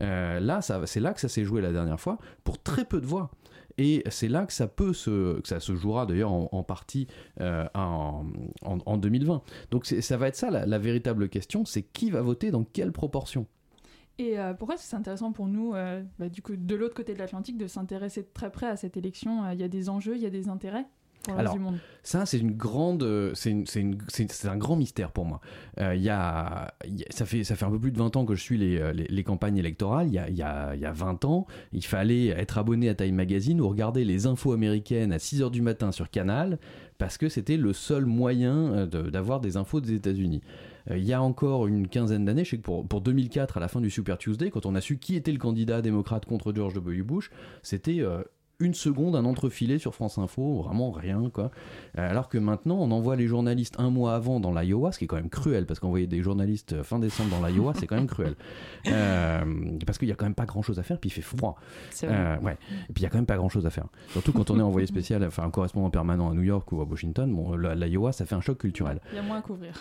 là, 0.00 0.60
ça 0.60 0.82
c'est 0.86 1.00
là 1.00 1.12
que 1.12 1.20
ça 1.20 1.28
s'est 1.28 1.44
joué 1.44 1.60
la 1.60 1.72
dernière 1.72 2.00
fois, 2.00 2.18
pour 2.44 2.62
très 2.62 2.84
peu 2.84 3.00
de 3.00 3.06
voix. 3.06 3.30
Et 3.78 4.04
c'est 4.08 4.28
là 4.28 4.46
que 4.46 4.52
ça 4.52 4.68
peut 4.68 4.92
se, 4.92 5.40
que 5.40 5.48
ça 5.48 5.60
se 5.60 5.74
jouera 5.74 6.06
d'ailleurs 6.06 6.32
en, 6.32 6.62
partie 6.62 7.08
euh, 7.40 7.66
en, 7.74 8.24
en, 8.62 8.96
2020. 8.96 9.42
Donc 9.70 9.86
ça 9.86 10.16
va 10.16 10.28
être 10.28 10.36
ça 10.36 10.50
la, 10.50 10.78
véritable 10.78 11.28
question, 11.28 11.64
c'est 11.64 11.82
qui 11.82 12.10
va 12.10 12.22
voter 12.22 12.50
dans 12.50 12.64
quelle 12.64 12.92
proportion? 12.92 13.46
Et 14.18 14.38
euh, 14.38 14.54
pourquoi 14.54 14.76
c'est 14.76 14.94
intéressant 14.96 15.32
pour 15.32 15.48
nous, 15.48 15.74
euh, 15.74 16.02
bah, 16.18 16.28
du 16.28 16.40
coup, 16.40 16.56
de 16.56 16.74
l'autre 16.76 16.94
côté 16.94 17.14
de 17.14 17.18
l'Atlantique, 17.18 17.58
de 17.58 17.66
s'intéresser 17.66 18.22
de 18.22 18.28
très 18.32 18.50
près 18.50 18.66
à 18.66 18.76
cette 18.76 18.96
élection? 18.96 19.50
Il 19.50 19.60
y 19.60 19.64
a 19.64 19.68
des 19.68 19.88
enjeux, 19.88 20.16
il 20.16 20.22
y 20.22 20.26
a 20.26 20.30
des 20.30 20.48
intérêts? 20.48 20.86
Alors, 21.36 21.56
ça, 22.02 22.26
c'est 22.26 22.38
une 22.38 22.52
grande, 22.52 23.02
euh, 23.02 23.32
c'est 23.34 24.46
un 24.46 24.56
grand 24.56 24.76
mystère 24.76 25.10
pour 25.10 25.24
moi. 25.24 25.40
Euh, 25.80 25.94
y, 25.94 26.10
a, 26.10 26.74
ça 27.10 27.24
fait, 27.24 27.44
ça 27.44 27.56
fait 27.56 27.64
un 27.64 27.70
peu 27.70 27.78
plus 27.78 27.92
de 27.92 27.98
20 27.98 28.16
ans 28.16 28.26
que 28.26 28.34
je 28.34 28.42
suis 28.42 28.58
les, 28.58 28.78
euh, 28.78 28.92
les, 28.92 29.24
campagnes 29.24 29.56
électorales. 29.56 30.08
Il 30.08 30.12
y, 30.12 30.18
a, 30.18 30.28
y 30.28 30.42
a, 30.42 30.76
y 30.76 30.84
a 30.84 30.92
20 30.92 31.24
ans, 31.24 31.46
il 31.72 31.84
fallait 31.84 32.26
être 32.28 32.58
abonné 32.58 32.88
à 32.88 32.94
Time 32.94 33.14
Magazine 33.14 33.60
ou 33.60 33.68
regarder 33.68 34.04
les 34.04 34.26
infos 34.26 34.52
américaines 34.52 35.12
à 35.12 35.18
6 35.18 35.42
h 35.42 35.50
du 35.50 35.62
matin 35.62 35.92
sur 35.92 36.10
Canal 36.10 36.58
parce 36.98 37.16
que 37.18 37.28
c'était 37.28 37.56
le 37.56 37.72
seul 37.72 38.04
moyen 38.04 38.86
d'avoir 38.86 39.40
des 39.40 39.56
infos 39.56 39.80
des 39.80 39.94
États-Unis. 39.94 40.42
il 40.90 41.02
y 41.02 41.12
a 41.12 41.20
encore 41.20 41.66
une 41.66 41.88
quinzaine 41.88 42.24
d'années, 42.24 42.44
je 42.44 42.50
sais 42.50 42.56
que 42.58 42.62
pour, 42.62 42.86
pour 42.86 43.00
2004, 43.00 43.56
à 43.56 43.60
la 43.60 43.66
fin 43.66 43.80
du 43.80 43.90
Super 43.90 44.16
Tuesday, 44.16 44.50
quand 44.50 44.64
on 44.64 44.76
a 44.76 44.80
su 44.80 44.98
qui 44.98 45.16
était 45.16 45.32
le 45.32 45.38
candidat 45.38 45.82
démocrate 45.82 46.24
contre 46.24 46.52
George 46.54 46.74
W. 46.74 47.02
Bush, 47.02 47.30
c'était 47.62 48.00
une 48.60 48.74
seconde 48.74 49.16
un 49.16 49.24
entrefilet 49.24 49.78
sur 49.78 49.94
France 49.94 50.18
Info, 50.18 50.62
vraiment 50.62 50.90
rien 50.90 51.30
quoi. 51.32 51.50
Euh, 51.98 52.10
alors 52.10 52.28
que 52.28 52.38
maintenant 52.38 52.76
on 52.80 52.90
envoie 52.90 53.16
les 53.16 53.26
journalistes 53.26 53.74
un 53.78 53.90
mois 53.90 54.14
avant 54.14 54.40
dans 54.40 54.52
l'Iowa, 54.52 54.92
ce 54.92 54.98
qui 54.98 55.04
est 55.04 55.08
quand 55.08 55.16
même 55.16 55.30
cruel 55.30 55.66
parce 55.66 55.80
qu'envoyer 55.80 56.06
des 56.06 56.22
journalistes 56.22 56.74
euh, 56.74 56.84
fin 56.84 56.98
décembre 56.98 57.36
dans 57.38 57.46
l'Iowa 57.46 57.72
c'est 57.74 57.86
quand 57.86 57.96
même 57.96 58.06
cruel. 58.06 58.34
Euh, 58.86 59.42
parce 59.86 59.98
qu'il 59.98 60.08
y 60.08 60.12
a 60.12 60.14
quand 60.14 60.26
même 60.26 60.34
pas 60.34 60.44
grand 60.44 60.60
chose 60.62 60.78
à 60.78 60.82
faire 60.82 60.98
puis 60.98 61.08
il 61.08 61.12
fait 61.12 61.22
froid. 61.22 61.56
ouais. 62.02 62.58
Et 62.88 62.92
puis 62.92 63.00
il 63.00 63.02
y 63.02 63.06
a 63.06 63.08
quand 63.08 63.16
même 63.16 63.26
pas 63.26 63.36
grand 63.36 63.48
chose 63.48 63.66
à 63.66 63.70
faire. 63.70 63.86
Surtout 64.08 64.32
quand 64.32 64.50
on 64.50 64.58
est 64.58 64.62
envoyé 64.62 64.86
spécial, 64.86 65.24
enfin 65.24 65.42
un 65.42 65.50
correspondant 65.50 65.90
permanent 65.90 66.30
à 66.30 66.34
New 66.34 66.42
York 66.42 66.70
ou 66.72 66.80
à 66.80 66.84
Washington, 66.84 67.34
bon 67.34 67.56
l'Iowa 67.56 68.12
ça 68.12 68.26
fait 68.26 68.34
un 68.34 68.40
choc 68.40 68.58
culturel. 68.58 69.00
Il 69.12 69.16
y 69.16 69.18
a 69.18 69.22
moins 69.22 69.38
à 69.38 69.42
couvrir. 69.42 69.72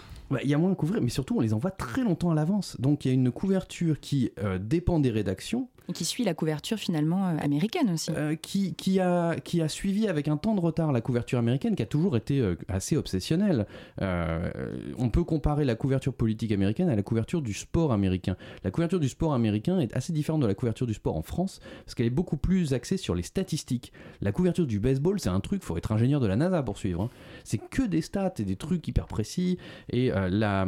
Il 0.41 0.49
y 0.49 0.53
a 0.53 0.57
moins 0.57 0.71
à 0.71 0.75
couvrir 0.75 1.01
mais 1.01 1.09
surtout 1.09 1.37
on 1.37 1.41
les 1.41 1.53
envoie 1.53 1.71
très 1.71 2.03
longtemps 2.03 2.31
à 2.31 2.35
l'avance. 2.35 2.79
Donc 2.79 3.05
il 3.05 3.09
y 3.09 3.11
a 3.11 3.13
une 3.13 3.31
couverture 3.31 3.99
qui 3.99 4.31
dépend 4.59 4.99
des 4.99 5.11
rédactions 5.11 5.67
qui 5.91 6.05
suit 6.05 6.23
la 6.23 6.33
couverture 6.33 6.77
finalement 6.77 7.27
euh, 7.27 7.37
américaine 7.39 7.91
aussi. 7.91 8.11
Euh, 8.15 8.35
qui, 8.35 8.73
qui, 8.75 8.99
a, 8.99 9.35
qui 9.35 9.61
a 9.61 9.67
suivi 9.67 10.07
avec 10.07 10.27
un 10.27 10.37
temps 10.37 10.55
de 10.55 10.61
retard 10.61 10.91
la 10.91 11.01
couverture 11.01 11.39
américaine, 11.39 11.75
qui 11.75 11.83
a 11.83 11.87
toujours 11.87 12.15
été 12.15 12.39
euh, 12.39 12.55
assez 12.67 12.95
obsessionnelle. 12.95 13.65
on 13.99 15.09
peut 15.09 15.23
comparer 15.23 15.65
la 15.65 15.75
couverture 15.75 16.13
politique 16.13 16.51
américaine 16.51 16.89
à 16.89 16.95
la 16.95 17.03
couverture 17.03 17.41
du 17.41 17.53
sport 17.53 17.91
américain. 17.91 18.37
La 18.63 18.71
couverture 18.71 18.99
du 18.99 19.09
sport 19.09 19.33
américain 19.33 19.79
est 19.79 19.95
assez 19.95 20.13
différente 20.13 20.41
de 20.41 20.47
la 20.47 20.53
couverture 20.53 20.87
du 20.87 20.93
sport 20.93 21.17
en 21.17 21.21
France, 21.21 21.59
parce 21.85 21.95
qu'elle 21.95 22.05
est 22.05 22.11
beaucoup 22.11 22.37
plus 22.37 22.73
axée 22.73 22.97
sur 22.97 23.15
les 23.15 23.23
statistiques. 23.23 23.91
La 24.21 24.31
couverture 24.31 24.65
du 24.65 24.79
baseball, 24.79 25.19
c'est 25.19 25.29
un 25.29 25.39
truc, 25.39 25.63
faut 25.63 25.77
être 25.77 25.91
ingénieur 25.91 26.19
de 26.21 26.27
la 26.27 26.35
NASA 26.35 26.63
pour 26.63 26.77
suivre. 26.77 27.03
Hein. 27.03 27.09
C'est 27.43 27.57
que 27.57 27.83
des 27.83 28.01
stats 28.01 28.33
et 28.39 28.43
des 28.43 28.55
trucs 28.55 28.87
hyper 28.87 29.07
précis. 29.07 29.57
Et 29.89 30.09
la, 30.09 30.65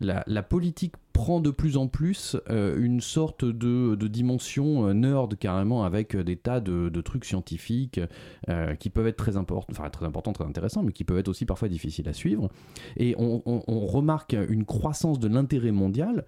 la, 0.00 0.24
la 0.26 0.42
politique 0.42 0.94
prend 1.12 1.40
de 1.40 1.50
plus 1.50 1.76
en 1.76 1.86
plus 1.86 2.36
euh, 2.50 2.76
une 2.80 3.00
sorte 3.00 3.44
de, 3.44 3.94
dimension 4.08 4.88
euh, 4.88 4.92
nerd 4.92 5.36
carrément 5.36 5.84
avec 5.84 6.14
euh, 6.16 6.24
des 6.24 6.36
tas 6.36 6.60
de, 6.60 7.00
trucs 7.02 7.24
scientifiques 7.24 8.00
qui 8.78 8.90
peuvent 8.90 9.06
être 9.06 9.16
très 9.16 9.36
importants, 9.36 9.72
enfin 9.72 9.90
très 9.90 10.06
importants, 10.06 10.32
très 10.32 10.44
intéressants, 10.44 10.82
mais 10.82 10.92
qui 10.92 11.02
peuvent 11.04 11.18
être 11.18 11.28
aussi 11.28 11.46
parfois 11.46 11.68
difficiles 11.68 12.08
à 12.08 12.12
suivre. 12.12 12.48
Et 12.96 13.14
on, 13.18 13.40
remarque 13.66 14.36
une 14.48 14.64
croissance 14.64 15.18
de 15.18 15.26
l'intérêt 15.26 15.72
mondial 15.72 16.24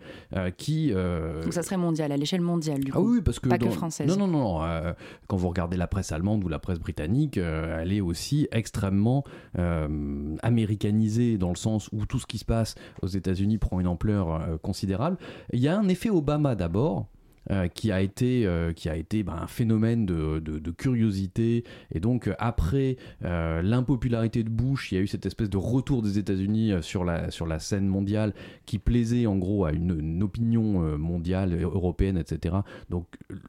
qui. 0.57 0.93
Donc 0.93 1.53
ça 1.53 1.63
serait 1.63 1.77
mondial, 1.77 2.11
à 2.11 2.17
l'échelle 2.17 2.41
mondiale 2.41 2.81
du 2.81 2.91
ah 2.93 2.97
coup. 2.97 3.15
oui, 3.15 3.21
parce 3.23 3.39
que. 3.39 3.49
Pas 3.49 3.59
que 3.59 3.71
française. 3.71 4.09
Non, 4.09 4.27
non, 4.27 4.27
non. 4.27 4.95
quand 5.29 5.37
vous 5.37 5.49
regardez 5.49 5.77
la 5.77 5.87
presse 5.87 6.11
allemande 6.11 6.45
ou 6.45 6.49
la 6.49 6.59
presse 6.59 6.81
britannique, 6.81 7.37
elle 7.37 7.93
est 7.93 8.01
aussi 8.01 8.49
extrêmement 8.51 9.25
américanisée 10.43 11.39
dans 11.39 11.51
le 11.51 11.57
sens 11.57 11.89
où 11.93 12.05
tout 12.07 12.19
ce 12.19 12.27
qui 12.27 12.39
se 12.39 12.45
passe 12.45 12.75
aux 13.03 13.09
États-Unis 13.09 13.59
prend 13.59 13.79
une 13.79 13.87
ampleur 13.87 14.59
considérable. 14.61 14.74
Il 14.83 15.61
y 15.61 15.69
a 15.69 15.79
un 15.79 15.89
effet 15.89 16.11
Obama 16.11 16.55
d'abord, 16.55 17.07
euh, 17.51 17.69
qui 17.69 17.93
a 17.93 18.01
été, 18.01 18.47
euh, 18.47 18.73
qui 18.73 18.89
a 18.89 18.97
été 18.97 19.23
ben, 19.23 19.37
un 19.43 19.47
phénomène 19.47 20.07
de, 20.07 20.39
de, 20.39 20.71
curiosité. 20.71 21.65
Et 21.93 22.01
donc, 22.01 22.29
euh, 22.29 22.35
après 22.39 22.97
l'impopularité 23.21 24.43
de 24.43 24.49
Bush, 24.49 24.91
il 24.91 24.95
y 24.95 24.99
a 24.99 25.03
eu 25.03 25.07
cette 25.07 25.27
espèce 25.27 25.51
de 25.51 25.59
retour 25.59 26.01
des 26.01 26.19
États-Unis 26.19 26.73
sur 26.81 27.05
la, 27.05 27.31
sur 27.31 27.47
la 27.47 27.59
scène 27.59 27.87
mondiale 27.87 28.33
qui 28.65 28.79
plaisait 28.79 29.27
en 29.27 29.37
gros 29.37 29.67
à 29.67 29.73
une, 29.73 30.23
opinion 30.23 30.97
mondiale, 30.97 31.61
européenne, 31.61 32.17
etc. 32.17 32.57
Donc, 32.89 33.07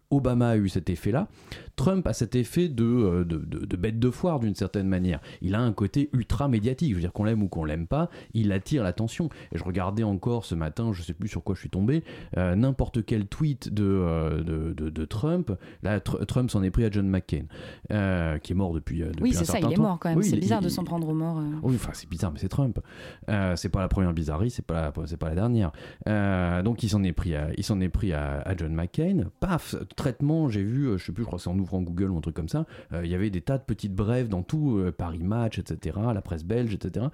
Obama 0.10 0.50
a 0.50 0.58
eu 0.58 0.68
cet 0.68 0.90
effet-là. 0.90 1.28
Trump 1.76 2.06
a 2.08 2.14
cet 2.14 2.36
effet 2.36 2.68
de, 2.68 3.24
de, 3.24 3.76
bête 3.78 4.00
de 4.00 4.10
foire 4.10 4.40
d'une 4.40 4.56
certaine 4.56 4.88
manière. 4.88 5.22
Il 5.42 5.56
a 5.56 5.62
un 5.62 5.74
côté 5.74 6.10
ultra 6.14 6.48
médiatique. 6.48 6.90
Je 6.90 6.96
veux 6.96 7.02
dire, 7.02 7.14
qu'on 7.14 7.24
l'aime 7.24 7.44
ou 7.44 7.48
qu'on 7.48 7.66
l'aime 7.66 7.88
pas, 7.88 8.10
il 8.34 8.52
attire 8.52 8.84
l'attention. 8.84 9.30
Et 9.54 9.58
je 9.58 9.64
regardais 9.64 10.04
encore 10.04 10.46
ce 10.46 10.56
matin, 10.56 10.92
je 10.94 11.02
sais 11.02 11.14
plus 11.14 11.30
sur 11.30 11.44
quoi 11.44 11.56
je 11.56 11.62
suis 11.62 11.70
tombé, 11.70 12.04
n'importe 12.36 13.06
quel 13.06 13.28
tweet 13.28 13.74
de 13.74 13.85
euh, 13.86 14.44
de, 14.44 14.90
de, 14.90 15.06
Trump. 15.06 15.52
Là, 15.84 16.00
Trump 16.00 16.50
s'en 16.52 16.64
est 16.64 16.72
pris 16.72 16.86
à 16.86 16.92
John 16.92 17.08
McCain, 17.08 17.46
euh, 17.92 18.38
qui 18.40 18.54
est 18.54 18.56
mort 18.56 18.74
depuis, 18.74 19.04
euh, 19.04 19.08
depuis 19.08 19.24
oui, 19.24 19.34
c'est 19.34 19.46
ça, 19.46 19.60
il 19.60 19.72
est 19.72 19.78
mort 19.78 19.98
quand 20.00 20.10
même. 20.10 20.22
c'est 20.24 20.38
bizarre 20.38 20.62
de 20.62 20.70
s'en 20.70 20.84
prendre 20.84 21.08
aux 21.08 21.14
morts. 21.14 21.42
Oui, 21.64 21.76
enfin, 21.76 21.92
c'est 21.94 22.10
bizarre, 22.10 22.32
mais 22.32 22.40
c'est 22.40 22.50
Trump. 22.50 22.80
c'est 23.56 23.70
pas 23.70 23.82
la 23.82 23.88
première 23.88 24.14
bizarrerie, 24.14 24.50
c'est 24.50 24.66
pas, 24.66 24.92
c'est 25.06 25.18
pas 25.18 25.30
la 25.30 25.36
dernière. 25.36 25.72
donc, 26.64 26.84
il 26.84 26.90
s'en 26.90 27.04
est 27.04 27.14
pris 27.14 27.36
à, 27.36 27.50
il 27.58 27.64
s'en 27.64 27.80
est 27.82 27.90
pris 27.90 28.14
à, 28.14 28.44
John 28.58 28.74
McCain. 28.74 29.26
Paf, 29.40 29.76
traitement, 29.96 30.50
j'ai 30.50 30.64
vu, 30.64 30.98
je 30.98 31.06
sais 31.06 31.12
plus, 31.12 31.24
je 31.24 31.28
crois 31.28 31.38
que 31.38 31.44
c'est 31.44 31.50
en 31.50 31.60
ouvrant 31.60 31.82
Google 31.82 32.12
ou 32.12 32.18
un 32.18 32.22
truc 32.22 32.36
comme 32.36 32.50
ça, 32.50 32.66
il 32.94 33.10
y 33.10 33.16
avait 33.16 33.30
des 33.30 33.42
tas 33.42 33.58
de 33.58 33.64
petites 33.64 33.94
brèves 33.94 34.30
dans 34.30 34.44
tout, 34.44 34.82
Paris 34.98 35.24
Match, 35.24 35.60
etc., 35.60 35.98
la 36.14 36.22
presse 36.22 36.44
belge, 36.44 36.74
etc., 36.74 37.08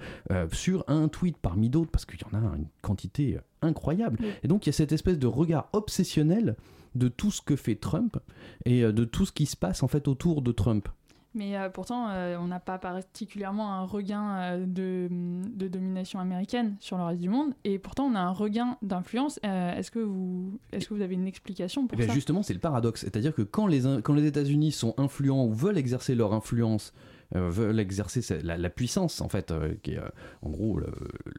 sur 0.51 0.83
un 0.87 1.07
tweet 1.07 1.37
parmi 1.37 1.69
d'autres, 1.69 1.91
parce 1.91 2.05
qu'il 2.05 2.19
y 2.19 2.35
en 2.35 2.37
a 2.37 2.55
une 2.55 2.67
quantité 2.81 3.39
incroyable. 3.61 4.19
Et 4.43 4.47
donc 4.47 4.65
il 4.65 4.69
y 4.69 4.71
a 4.71 4.73
cette 4.73 4.91
espèce 4.91 5.19
de 5.19 5.27
regard 5.27 5.69
obsessionnel 5.73 6.55
de 6.95 7.07
tout 7.07 7.31
ce 7.31 7.41
que 7.41 7.55
fait 7.55 7.75
Trump 7.75 8.17
et 8.65 8.83
euh, 8.83 8.91
de 8.91 9.05
tout 9.05 9.25
ce 9.25 9.31
qui 9.31 9.45
se 9.45 9.55
passe 9.55 9.83
en 9.83 9.87
fait 9.87 10.07
autour 10.07 10.41
de 10.41 10.51
Trump. 10.51 10.89
Mais 11.33 11.55
euh, 11.55 11.69
pourtant, 11.69 12.09
euh, 12.09 12.35
on 12.37 12.47
n'a 12.47 12.59
pas 12.59 12.77
particulièrement 12.77 13.73
un 13.73 13.85
regain 13.85 14.59
de, 14.67 15.07
de, 15.09 15.69
domination 15.69 16.19
américaine 16.19 16.75
sur 16.81 16.97
le 16.97 17.03
reste 17.03 17.21
du 17.21 17.29
monde, 17.29 17.53
et 17.63 17.79
pourtant 17.79 18.03
on 18.03 18.15
a 18.15 18.19
un 18.19 18.31
regain 18.31 18.77
d'influence. 18.81 19.39
est-ce 19.43 19.91
que 19.91 19.99
vous, 19.99 20.59
est-ce 20.73 20.89
que 20.89 20.93
vous 20.93 21.01
avez 21.01 21.13
une 21.13 21.27
explication 21.27 21.87
pour 21.87 21.97
eh 22.01 22.07
ça? 22.07 22.13
Justement, 22.13 22.43
c'est 22.43 22.53
le 22.53 22.59
paradoxe, 22.59 23.01
c'est-à-dire 23.01 23.33
que 23.33 23.43
quand 23.43 23.65
les 23.65 23.83
quand 24.01 24.13
les 24.13 24.25
États-Unis 24.25 24.73
sont 24.73 24.93
influents 24.97 25.45
ou 25.45 25.53
veulent 25.53 25.77
exercer 25.77 26.15
leur 26.15 26.33
influence 26.33 26.93
veulent 27.39 27.79
exercer 27.79 28.21
la, 28.43 28.69
puissance, 28.69 29.21
en 29.21 29.29
fait, 29.29 29.51
euh, 29.51 29.73
qui 29.83 29.93
est 29.93 29.99
euh, 29.99 30.07
en 30.41 30.49
gros 30.49 30.79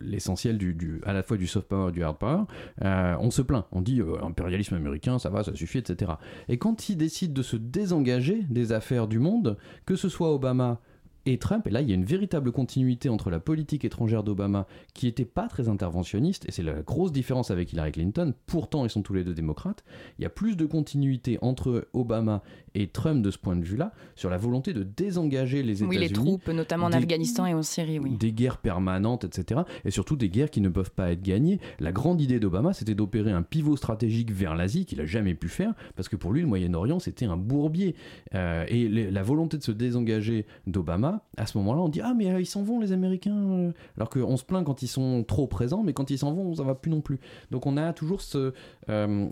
l'essentiel 0.01 0.59
du, 0.59 1.01
à 1.05 1.13
la 1.13 1.23
fois 1.23 1.37
du 1.37 1.47
soft 1.47 1.69
power 1.69 1.91
et 1.91 1.93
du 1.93 2.03
hard 2.03 2.19
power, 2.19 2.45
on 2.81 3.31
se 3.31 3.43
plaint. 3.43 3.67
On 3.73 3.81
dit 3.81 4.01
impérialisme 4.23 4.75
américain, 4.75 5.19
ça 5.19 5.31
va, 5.31 5.45
ça 5.45 5.55
suffit, 5.55 5.79
etc. 5.79 6.13
Et 6.49 6.59
quand 6.59 6.89
ils 6.89 6.97
décident 6.97 7.35
de 7.35 7.43
se 7.43 7.57
désengager 7.57 8.45
des 8.49 8.73
affaires 8.73 9.09
du 9.09 9.19
monde, 9.19 9.57
que 9.87 9.97
ce 9.97 10.09
soit 10.09 10.33
Obama, 10.33 10.81
et 11.27 11.39
Trump, 11.39 11.67
et 11.67 11.71
là 11.71 11.81
il 11.81 11.89
y 11.89 11.93
a 11.93 11.95
une 11.95 12.05
véritable 12.05 12.53
continuité 12.53 13.09
entre 13.09 13.31
la 13.31 13.41
politique 13.41 13.85
étrangère 13.85 14.23
d'Obama, 14.23 14.67
qui 14.95 15.07
n'était 15.07 15.25
pas 15.25 15.49
très 15.49 15.69
interventionniste, 15.69 16.49
et 16.49 16.53
c'est 16.53 16.63
la 16.63 16.83
grosse 16.83 17.13
différence 17.13 17.51
avec 17.51 17.73
Hillary 17.73 17.93
Clinton, 17.93 18.35
pourtant 18.47 18.85
ils 18.85 18.91
sont 18.91 19.03
tous 19.03 19.15
les 19.15 19.25
deux 19.25 19.35
démocrates, 19.35 19.85
il 20.19 20.23
y 20.23 20.27
a 20.27 20.31
plus 20.31 20.57
de 20.57 20.67
continuité 20.67 21.39
entre 21.43 21.89
Obama 21.93 22.43
et 22.75 22.87
Trump 22.87 23.23
de 23.23 23.31
ce 23.31 23.39
point 23.39 23.57
de 23.57 23.65
vue-là, 23.65 23.93
sur 24.17 24.31
la 24.31 24.39
volonté 24.39 24.73
de 24.73 24.83
désengager 24.83 25.63
les 25.63 25.83
États-Unis. 25.83 25.89
Oui, 25.89 25.99
les 25.99 26.13
troupes, 26.13 26.49
notamment 26.49 26.87
en 26.87 26.93
Afghanistan 26.93 27.47
et 27.47 27.55
en 27.55 27.63
Syrie, 27.63 27.99
oui. 27.99 28.17
Des 28.17 28.33
guerres 28.33 28.59
permanentes, 28.59 29.25
etc. 29.25 29.63
Et 29.85 29.91
surtout 29.91 30.17
des 30.17 30.29
guerres 30.29 30.51
qui 30.51 30.61
ne 30.61 30.69
peuvent 30.69 30.91
pas 30.91 31.13
être 31.13 31.23
gagnées. 31.23 31.61
La 31.81 31.93
grande 31.93 32.21
idée 32.21 32.41
d'Obama, 32.41 32.73
c'était 32.73 32.95
d'opérer 32.95 33.33
un 33.33 33.43
pivot 33.43 33.77
stratégique 33.77 34.33
vers 34.33 34.55
l'Asie, 34.55 34.87
qu'il 34.87 34.99
n'a 34.99 35.07
jamais 35.07 35.35
pu 35.35 35.49
faire, 35.49 35.75
parce 35.97 36.09
que 36.09 36.17
pour 36.17 36.33
lui, 36.33 36.41
le 36.41 36.47
Moyen-Orient, 36.47 36.99
c'était 36.99 37.27
un 37.27 37.37
bourbier. 37.37 37.95
Euh, 38.35 38.65
et 38.69 38.89
la 38.89 39.23
volonté 39.23 39.59
de 39.59 39.63
se 39.63 39.73
désengager 39.73 40.47
d'Obama, 40.67 41.12
à 41.37 41.47
ce 41.47 41.59
moment-là, 41.59 41.81
on 41.81 41.89
dit 41.89 42.01
Ah, 42.03 42.15
mais 42.15 42.31
euh, 42.31 42.41
ils 42.41 42.47
s'en 42.47 42.63
vont, 42.63 42.81
les 42.81 42.93
Américains. 42.93 43.37
Euh. 43.37 43.73
Alors 43.97 44.11
qu'on 44.11 44.37
se 44.37 44.45
plaint 44.45 44.65
quand 44.65 44.83
ils 44.83 44.89
sont 44.89 45.25
trop 45.25 45.47
présents, 45.47 45.83
mais 45.83 45.93
quand 45.93 46.11
ils 46.11 46.19
s'en 46.19 46.33
vont, 46.33 46.55
ça 46.55 46.63
va 46.63 46.75
plus 46.75 46.91
non 46.91 47.01
plus. 47.01 47.21
Donc 47.51 47.67
on 47.67 47.77
a 47.77 47.93
toujours 47.93 48.21
ce, 48.21 48.53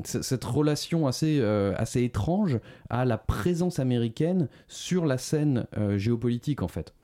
cette 0.05 0.45
relation 0.45 1.07
assez, 1.07 1.41
assez 1.77 2.03
étrange 2.03 2.59
à 2.89 3.05
la 3.05 3.19
présence 3.19 3.79
américaine 3.79 4.49
sur 4.69 5.07
la 5.07 5.19
scène 5.19 5.67
euh, 5.77 5.99
géopolitique 5.99 6.63
en 6.63 6.69
fait. 6.69 6.95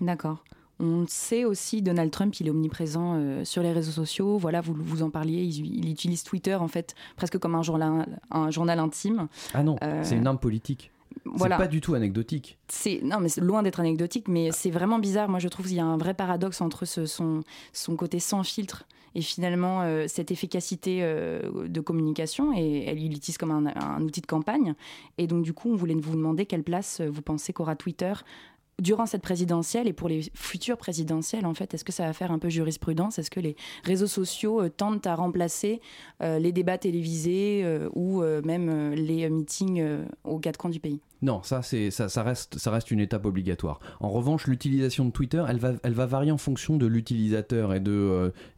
D'accord. 0.00 0.44
On 0.78 1.06
sait 1.08 1.46
aussi, 1.46 1.80
Donald 1.80 2.10
Trump, 2.10 2.38
il 2.38 2.48
est 2.48 2.50
omniprésent 2.50 3.14
euh, 3.14 3.44
sur 3.44 3.62
les 3.62 3.72
réseaux 3.72 3.92
sociaux. 3.92 4.36
Voilà, 4.36 4.60
vous, 4.60 4.74
vous 4.74 5.02
en 5.02 5.08
parliez, 5.08 5.42
il, 5.42 5.88
utilise 5.88 6.22
Twitter 6.22 6.54
en 6.54 6.68
fait 6.68 6.94
presque 7.16 7.38
comme 7.38 7.54
un 7.54 7.62
journal, 7.62 8.20
un 8.30 8.50
journal 8.50 8.78
intime. 8.78 9.28
Ah 9.54 9.62
non, 9.62 9.76
euh, 9.82 10.02
c'est 10.04 10.16
une 10.16 10.26
arme 10.26 10.38
politique. 10.38 10.92
Voilà. 11.24 11.56
C'est 11.56 11.64
pas 11.64 11.68
du 11.68 11.80
tout 11.80 11.94
anecdotique. 11.94 12.58
C'est 12.68 13.00
non, 13.02 13.20
mais 13.20 13.28
c'est 13.28 13.40
loin 13.40 13.62
d'être 13.62 13.80
anecdotique, 13.80 14.28
mais 14.28 14.50
c'est 14.52 14.70
vraiment 14.70 14.98
bizarre. 14.98 15.28
Moi, 15.28 15.38
je 15.38 15.48
trouve 15.48 15.66
qu'il 15.66 15.76
y 15.76 15.80
a 15.80 15.84
un 15.84 15.96
vrai 15.96 16.14
paradoxe 16.14 16.60
entre 16.60 16.84
ce, 16.84 17.06
son, 17.06 17.42
son 17.72 17.96
côté 17.96 18.20
sans 18.20 18.42
filtre 18.42 18.86
et 19.16 19.22
finalement 19.22 19.80
euh, 19.80 20.04
cette 20.08 20.30
efficacité 20.30 20.98
euh, 21.00 21.68
de 21.68 21.80
communication 21.80 22.52
et 22.54 22.84
elle 22.84 22.98
l'utilise 22.98 23.38
comme 23.38 23.50
un, 23.50 23.66
un, 23.74 24.02
outil 24.02 24.20
de 24.20 24.26
campagne. 24.26 24.74
Et 25.16 25.26
donc 25.26 25.42
du 25.42 25.54
coup, 25.54 25.72
on 25.72 25.74
voulait 25.74 25.94
vous 25.94 26.14
demander 26.14 26.44
quelle 26.44 26.62
place 26.62 27.00
euh, 27.00 27.08
vous 27.08 27.22
pensez 27.22 27.54
qu'aura 27.54 27.76
Twitter 27.76 28.12
durant 28.80 29.06
cette 29.06 29.22
présidentielle 29.22 29.88
et 29.88 29.92
pour 29.92 30.08
les 30.08 30.30
futures 30.34 30.76
présidentielles, 30.76 31.46
en 31.46 31.54
fait, 31.54 31.72
est-ce 31.72 31.84
que 31.84 31.92
ça 31.92 32.04
va 32.04 32.12
faire 32.12 32.30
un 32.30 32.38
peu 32.38 32.50
jurisprudence? 32.50 33.18
Est-ce 33.18 33.30
que 33.30 33.40
les 33.40 33.56
réseaux 33.84 34.06
sociaux 34.06 34.60
euh, 34.60 34.68
tentent 34.68 35.06
à 35.06 35.14
remplacer 35.14 35.80
euh, 36.22 36.38
les 36.38 36.52
débats 36.52 36.78
télévisés 36.78 37.62
euh, 37.64 37.88
ou 37.94 38.22
même 38.44 38.92
les 38.92 39.28
meetings 39.30 40.04
aux 40.24 40.38
quatre 40.38 40.58
coins 40.58 40.70
du 40.70 40.80
pays? 40.80 41.00
Non, 41.22 41.42
ça, 41.42 41.60
reste, 42.22 42.90
une 42.90 43.00
étape 43.00 43.24
obligatoire. 43.24 43.80
En 44.00 44.10
revanche, 44.10 44.46
l'utilisation 44.46 45.04
de 45.06 45.10
Twitter, 45.10 45.44
elle 45.48 45.58
va, 45.58 46.06
varier 46.06 46.30
en 46.30 46.38
fonction 46.38 46.76
de 46.76 46.86
l'utilisateur 46.86 47.72
et, 47.74 47.82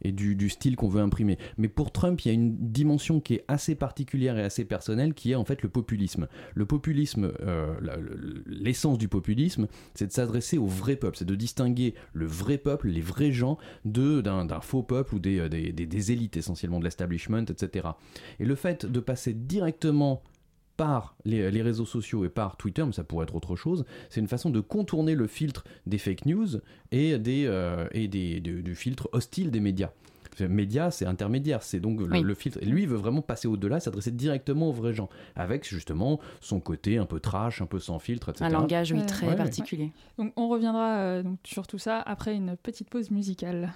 et 0.01 0.11
du, 0.11 0.49
style 0.49 0.75
qu'on 0.75 0.89
veut 0.89 1.01
imprimer. 1.01 1.37
Mais 1.57 1.67
pour 1.67 1.91
Trump, 1.91 2.19
il 2.21 2.27
y 2.27 2.31
a 2.31 2.33
une 2.33 2.55
dimension 2.57 3.19
qui 3.19 3.35
est 3.35 3.45
assez 3.47 3.75
particulière 3.75 4.37
et 4.37 4.43
assez 4.43 4.65
personnelle, 4.65 5.13
qui 5.13 5.31
est 5.31 5.35
en 5.35 5.45
fait 5.45 5.61
le 5.61 5.69
populisme. 5.69 6.27
Le 6.53 6.65
populisme, 6.65 7.31
l'essence 8.45 8.97
du 8.97 9.07
populisme, 9.07 9.67
c'est 9.93 10.07
de 10.07 10.11
s'adresser 10.11 10.57
au 10.57 10.67
vrai 10.67 10.95
peuple, 10.95 11.17
c'est 11.17 11.25
de 11.25 11.35
distinguer 11.35 11.95
le 12.13 12.25
vrai 12.25 12.57
peuple, 12.57 12.89
les 12.89 13.01
vrais 13.01 13.31
gens, 13.31 13.57
de, 13.85 14.21
d'un, 14.21 14.47
faux 14.61 14.83
peuple 14.83 15.15
ou 15.15 15.19
des, 15.19 15.47
des, 15.49 16.11
élites 16.11 16.37
essentiellement 16.37 16.79
de 16.79 16.83
l'establishment, 16.83 17.45
etc. 17.49 17.89
Et 18.39 18.45
le 18.45 18.55
fait 18.55 18.85
de 18.85 18.99
passer 18.99 19.33
directement 19.33 20.21
par 20.79 21.15
les, 21.25 21.51
les 21.51 21.61
réseaux 21.61 21.85
sociaux 21.85 22.23
et 22.25 22.29
par 22.29 22.55
Twitter, 22.55 22.83
mais 22.85 22.93
ça 22.93 23.03
pourrait 23.03 23.23
être 23.25 23.35
autre 23.35 23.55
chose, 23.57 23.83
c'est 24.09 24.21
une 24.21 24.27
façon 24.29 24.49
de 24.49 24.61
contourner 24.61 25.13
le 25.13 25.27
filtre 25.27 25.63
des 25.85 25.97
fake 25.97 26.25
news 26.25 26.47
et, 26.91 27.17
des, 27.19 27.45
euh, 27.47 27.87
et 27.91 28.07
des, 28.07 28.39
du, 28.39 28.63
du 28.63 28.75
filtre 28.75 29.09
hostile 29.11 29.51
des 29.51 29.59
médias. 29.59 29.91
Média, 30.47 30.89
c'est 30.89 31.05
intermédiaire, 31.05 31.63
c'est 31.63 31.81
donc 31.81 31.99
le, 31.99 32.07
Oui. 32.07 32.21
le 32.21 32.33
filtre. 32.33 32.59
Et 32.61 32.65
lui, 32.65 32.83
il 32.83 32.87
veut 32.87 32.95
vraiment 32.95 33.21
passer 33.21 33.49
au-delà, 33.49 33.81
s'adresser 33.81 34.11
directement 34.11 34.69
aux 34.69 34.71
vrais 34.71 34.93
gens, 34.93 35.09
avec 35.35 35.67
justement 35.67 36.21
son 36.39 36.61
côté 36.61 36.97
un 36.97 37.05
peu 37.05 37.19
trash, 37.19 37.61
un 37.61 37.65
peu 37.65 37.79
sans 37.79 37.99
filtre, 37.99 38.29
etc. 38.29 38.45
Un 38.45 38.49
langage, 38.49 38.93
oui, 38.93 39.05
très 39.05 39.27
Ouais. 39.27 39.35
particulier. 39.35 39.91
Donc 40.17 40.31
on 40.37 40.47
reviendra 40.47 40.97
euh, 40.99 41.23
donc, 41.23 41.39
sur 41.43 41.67
tout 41.67 41.77
ça 41.77 41.99
après 41.99 42.35
une 42.35 42.55
petite 42.55 42.89
pause 42.89 43.11
musicale. 43.11 43.73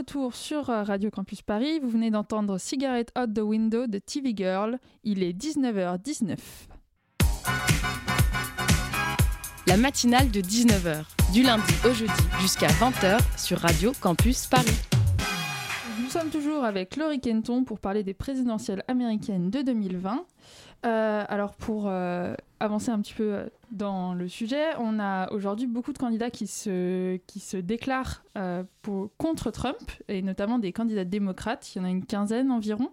Retour 0.00 0.34
sur 0.34 0.70
euh, 0.70 0.82
Radio 0.82 1.10
Campus 1.10 1.42
Paris, 1.42 1.78
vous 1.78 1.90
venez 1.90 2.10
d'entendre 2.10 2.56
Cigarette 2.56 3.12
Out 3.18 3.34
the 3.34 3.40
Window 3.40 3.86
de 3.86 3.98
TV 3.98 4.32
Girl. 4.34 4.78
Il 5.04 5.22
est 5.22 5.34
19h19. 5.34 6.38
La 9.66 9.76
matinale 9.76 10.30
de 10.30 10.40
19h, 10.40 11.04
du 11.34 11.42
lundi 11.42 11.74
au 11.86 11.92
jeudi 11.92 12.12
jusqu'à 12.40 12.68
20h 12.68 13.18
sur 13.36 13.58
Radio 13.58 13.92
Campus 14.00 14.46
Paris. 14.46 14.80
Nous 16.00 16.08
sommes 16.08 16.30
toujours 16.30 16.64
avec 16.64 16.96
Laurie 16.96 17.20
Kenton 17.20 17.64
pour 17.64 17.78
parler 17.78 18.02
des 18.02 18.14
présidentielles 18.14 18.82
américaines 18.88 19.50
de 19.50 19.60
2020. 19.60 20.24
Euh, 20.86 21.24
alors 21.28 21.52
pour 21.52 21.88
euh, 21.88 22.34
avancer 22.60 22.90
un 22.90 23.00
petit 23.00 23.14
peu 23.14 23.34
euh, 23.34 23.46
dans 23.72 24.14
le 24.14 24.28
sujet, 24.28 24.74
on 24.78 24.98
a 24.98 25.32
aujourd'hui 25.32 25.66
beaucoup 25.66 25.92
de 25.92 25.98
candidats 25.98 26.30
qui 26.30 26.46
se, 26.46 27.16
qui 27.26 27.40
se 27.40 27.56
déclarent 27.56 28.22
euh, 28.36 28.64
contre 29.16 29.50
Trump, 29.50 29.90
et 30.08 30.22
notamment 30.22 30.58
des 30.58 30.72
candidats 30.72 31.04
démocrates, 31.04 31.74
il 31.74 31.78
y 31.78 31.80
en 31.80 31.84
a 31.84 31.90
une 31.90 32.04
quinzaine 32.04 32.50
environ, 32.50 32.90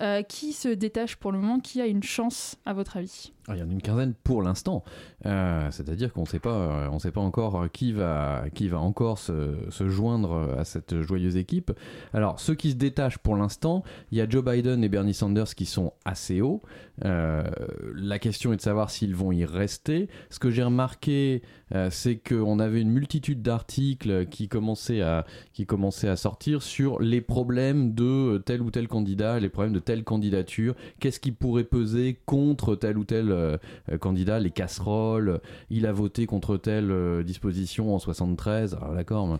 euh, 0.00 0.22
qui 0.22 0.52
se 0.52 0.68
détachent 0.68 1.16
pour 1.16 1.30
le 1.30 1.38
moment, 1.38 1.60
qui 1.60 1.80
a 1.80 1.86
une 1.86 2.02
chance 2.02 2.56
à 2.66 2.72
votre 2.72 2.96
avis? 2.96 3.32
Ah, 3.48 3.54
Il 3.54 3.60
y 3.60 3.62
en 3.62 3.68
a 3.68 3.72
une 3.72 3.82
quinzaine 3.82 4.14
pour 4.14 4.42
l'instant. 4.42 4.82
C'est-à-dire 5.22 6.12
qu'on 6.12 6.22
ne 6.22 6.26
sait 6.26 6.40
pas, 6.40 7.20
encore 7.20 7.70
qui 7.72 7.92
va, 7.92 8.44
qui 8.54 8.68
va 8.68 8.80
encore 8.80 9.18
se, 9.18 9.56
se 9.70 9.88
joindre 9.88 10.56
à 10.58 10.64
cette 10.64 11.02
joyeuse 11.02 11.36
équipe. 11.36 11.72
Alors, 12.12 12.40
ceux 12.40 12.54
qui 12.54 12.70
se 12.70 12.76
détachent 12.76 13.18
pour 13.18 13.36
l'instant, 13.36 13.84
il 14.10 14.18
y 14.18 14.20
a 14.20 14.28
Joe 14.28 14.44
Biden 14.44 14.82
et 14.82 14.88
Bernie 14.88 15.14
Sanders 15.14 15.54
qui 15.54 15.66
sont 15.66 15.92
assez 16.04 16.40
hauts. 16.40 16.62
La 17.02 18.18
question 18.18 18.52
est 18.52 18.56
de 18.56 18.62
savoir 18.62 18.90
s'ils 19.06 19.14
vont 19.14 19.32
y 19.32 19.44
rester. 19.44 20.08
Ce 20.30 20.38
que 20.38 20.50
j'ai 20.50 20.62
remarqué, 20.62 21.42
euh, 21.74 21.88
c'est 21.90 22.16
qu'on 22.16 22.58
avait 22.58 22.80
une 22.80 22.90
multitude 22.90 23.42
d'articles 23.42 24.26
qui 24.26 24.48
commençaient 24.48 25.02
à 25.02 25.24
qui 25.52 25.64
commençaient 25.64 26.08
à 26.08 26.16
sortir 26.16 26.62
sur 26.62 27.00
les 27.00 27.20
problèmes 27.20 27.94
de 27.94 28.42
tel 28.44 28.60
ou 28.60 28.70
tel 28.70 28.88
candidat, 28.88 29.40
les 29.40 29.48
problèmes 29.48 29.72
de 29.72 29.78
telle 29.78 30.04
candidature, 30.04 30.74
qu'est-ce 31.00 31.20
qui 31.20 31.32
pourrait 31.32 31.64
peser 31.64 32.18
contre 32.26 32.76
tel 32.76 32.98
ou 32.98 33.04
tel 33.04 33.30
euh, 33.30 33.56
euh, 33.90 33.98
candidat, 33.98 34.38
les 34.38 34.50
casseroles, 34.50 35.40
il 35.70 35.86
a 35.86 35.92
voté 35.92 36.26
contre 36.26 36.56
telle 36.56 36.90
euh, 36.90 37.22
disposition 37.22 37.94
en 37.94 37.98
73, 37.98 38.74
alors 38.74 38.94
d'accord. 38.94 39.38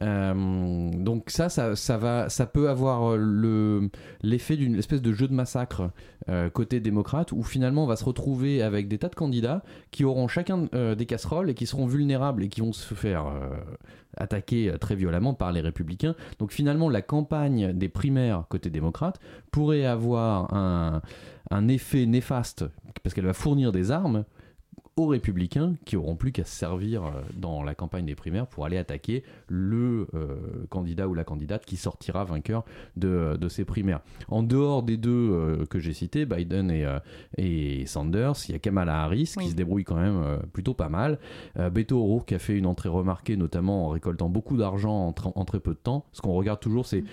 donc 0.00 1.30
ça, 1.30 1.48
ça, 1.48 1.98
va, 1.98 2.28
ça 2.28 2.46
peut 2.46 2.68
avoir 2.68 3.16
le 3.16 3.90
l'effet 4.22 4.56
d'une 4.56 4.76
espèce 4.76 5.02
de 5.02 5.12
jeu 5.12 5.28
de 5.28 5.34
massacre 5.34 5.90
côté 6.52 6.80
démocrate 6.80 7.32
où 7.32 7.42
finalement 7.42 7.84
on 7.84 7.86
va 7.86 7.96
se 7.96 8.04
retrouver 8.04 8.62
avec 8.62 8.88
des 8.88 8.98
de 9.08 9.14
candidats 9.14 9.62
qui 9.90 10.04
auront 10.04 10.28
chacun 10.28 10.68
euh, 10.74 10.94
des 10.94 11.06
casseroles 11.06 11.50
et 11.50 11.54
qui 11.54 11.66
seront 11.66 11.86
vulnérables 11.86 12.44
et 12.44 12.48
qui 12.48 12.60
vont 12.60 12.72
se 12.72 12.94
faire 12.94 13.26
euh, 13.26 13.50
attaquer 14.16 14.70
euh, 14.70 14.78
très 14.78 14.94
violemment 14.94 15.34
par 15.34 15.52
les 15.52 15.60
républicains. 15.60 16.14
Donc 16.38 16.52
finalement 16.52 16.88
la 16.88 17.02
campagne 17.02 17.72
des 17.72 17.88
primaires 17.88 18.44
côté 18.48 18.70
démocrate 18.70 19.20
pourrait 19.50 19.84
avoir 19.84 20.52
un, 20.54 21.02
un 21.50 21.68
effet 21.68 22.06
néfaste 22.06 22.64
parce 23.02 23.14
qu'elle 23.14 23.26
va 23.26 23.34
fournir 23.34 23.72
des 23.72 23.90
armes 23.90 24.24
aux 24.98 25.06
républicains 25.08 25.74
qui 25.84 25.94
auront 25.96 26.16
plus 26.16 26.32
qu'à 26.32 26.44
se 26.44 26.56
servir 26.56 27.04
euh, 27.04 27.10
dans 27.36 27.62
la 27.62 27.74
campagne 27.74 28.06
des 28.06 28.14
primaires 28.14 28.46
pour 28.46 28.64
aller 28.64 28.78
attaquer 28.78 29.24
le 29.46 30.06
euh, 30.14 30.36
candidat 30.70 31.06
ou 31.06 31.12
la 31.12 31.22
candidate 31.24 31.66
qui 31.66 31.76
sortira 31.76 32.24
vainqueur 32.24 32.64
de, 32.96 33.36
de 33.38 33.48
ces 33.50 33.66
primaires. 33.66 34.00
En 34.28 34.42
dehors 34.42 34.82
des 34.82 34.96
deux 34.96 35.10
euh, 35.10 35.66
que 35.66 35.78
j'ai 35.80 35.92
cités, 35.92 36.24
Biden 36.24 36.70
et, 36.70 36.86
euh, 36.86 36.98
et 37.36 37.84
Sanders, 37.84 38.32
il 38.48 38.52
y 38.52 38.54
a 38.54 38.58
Kamala 38.58 39.02
Harris 39.02 39.34
qui 39.38 39.50
se 39.50 39.54
débrouille 39.54 39.84
quand 39.84 39.96
même 39.96 40.38
plutôt 40.54 40.72
pas 40.72 40.88
mal. 40.88 41.18
Beto 41.72 41.98
O'Rourke 41.98 42.28
qui 42.28 42.34
a 42.34 42.38
fait 42.38 42.56
une 42.56 42.66
entrée 42.66 42.88
remarquée, 42.88 43.36
notamment 43.36 43.86
en 43.86 43.88
récoltant 43.90 44.30
beaucoup 44.30 44.56
d'argent 44.56 45.14
en, 45.34 45.44
très 45.44 45.60
peu 45.60 45.72
de 45.72 45.78
temps. 45.78 46.06
Ce 46.12 46.22
qu'on 46.22 46.32
regarde 46.32 46.60
toujours, 46.60 46.86
c'est 46.86 47.04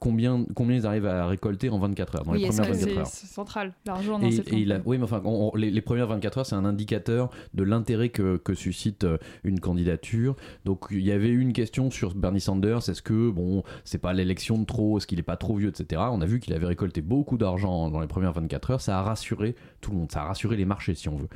combien, 0.00 0.44
combien 0.56 0.76
ils 0.76 0.86
arrivent 0.86 1.06
à 1.06 1.26
récolter 1.26 1.70
en 1.70 1.78
24 1.78 2.16
heures, 2.16 2.24
dans 2.24 2.32
Oui, 2.32 2.40
les 2.40 2.46
et 2.46 2.48
premières 2.48 2.64
ça, 2.64 2.72
24 2.72 2.88
c'est 2.90 2.98
heures. 2.98 3.06
c'est 3.06 3.26
central, 3.26 3.74
l'argent 3.86 4.18
dans 4.18 4.26
Et, 4.26 4.32
cette 4.32 4.52
et 4.52 4.56
il 4.58 4.72
a- 4.72 4.76
campagne. 4.78 4.90
oui, 4.90 4.98
mais 4.98 5.04
enfin, 5.04 5.22
on- 5.24 5.50
on- 5.52 5.56
les, 5.56 5.70
les 5.70 5.80
premières 5.80 6.08
24 6.08 6.38
heures, 6.38 6.46
c'est 6.46 6.56
un 6.56 6.64
indicateur 6.64 7.27
de 7.54 7.62
l'intérêt 7.62 8.08
que, 8.08 8.36
que 8.36 8.54
suscite 8.54 9.04
euh, 9.04 9.18
une 9.44 9.60
candidature. 9.60 10.36
Donc, 10.64 10.86
il 10.90 11.04
y 11.04 11.12
avait 11.12 11.30
une 11.30 11.52
question 11.52 11.90
sur 11.90 12.14
Bernie 12.14 12.40
Sanders 12.40 12.88
est-ce 12.88 13.02
que, 13.02 13.30
bon, 13.30 13.62
c'est 13.84 13.98
pas 13.98 14.12
l'élection 14.12 14.58
de 14.58 14.64
trop, 14.64 14.98
est-ce 14.98 15.06
qu'il 15.06 15.18
est 15.18 15.22
pas 15.22 15.36
trop 15.36 15.56
vieux, 15.56 15.68
etc. 15.68 16.02
On 16.10 16.20
a 16.20 16.26
vu 16.26 16.40
qu'il 16.40 16.54
avait 16.54 16.66
récolté 16.66 17.00
beaucoup 17.00 17.38
d'argent 17.38 17.90
dans 17.90 18.00
les 18.00 18.06
premières 18.06 18.32
24 18.32 18.70
heures. 18.70 18.80
Ça 18.80 18.98
a 18.98 19.02
rassuré 19.02 19.54
tout 19.80 19.90
le 19.90 19.98
monde, 19.98 20.12
ça 20.12 20.22
a 20.22 20.24
rassuré 20.24 20.56
les 20.56 20.64
marchés, 20.64 20.94
si 20.94 21.08
on 21.08 21.16
veut. 21.16 21.28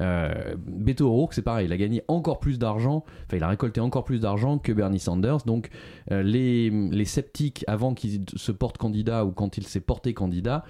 Euh, 0.00 0.54
Beto 0.56 1.06
O'Rourke, 1.06 1.34
c'est 1.34 1.42
pareil, 1.42 1.66
il 1.66 1.72
a 1.72 1.76
gagné 1.76 2.02
encore 2.08 2.40
plus 2.40 2.58
d'argent, 2.58 3.04
enfin, 3.26 3.36
il 3.36 3.42
a 3.42 3.48
récolté 3.48 3.80
encore 3.80 4.04
plus 4.04 4.20
d'argent 4.20 4.58
que 4.58 4.72
Bernie 4.72 5.00
Sanders. 5.00 5.38
Donc, 5.46 5.70
euh, 6.10 6.22
les, 6.22 6.70
les 6.70 7.04
sceptiques, 7.04 7.64
avant 7.66 7.94
qu'il 7.94 8.24
se 8.34 8.52
porte 8.52 8.78
candidat 8.78 9.24
ou 9.24 9.30
quand 9.30 9.58
il 9.58 9.66
s'est 9.66 9.80
porté 9.80 10.14
candidat, 10.14 10.64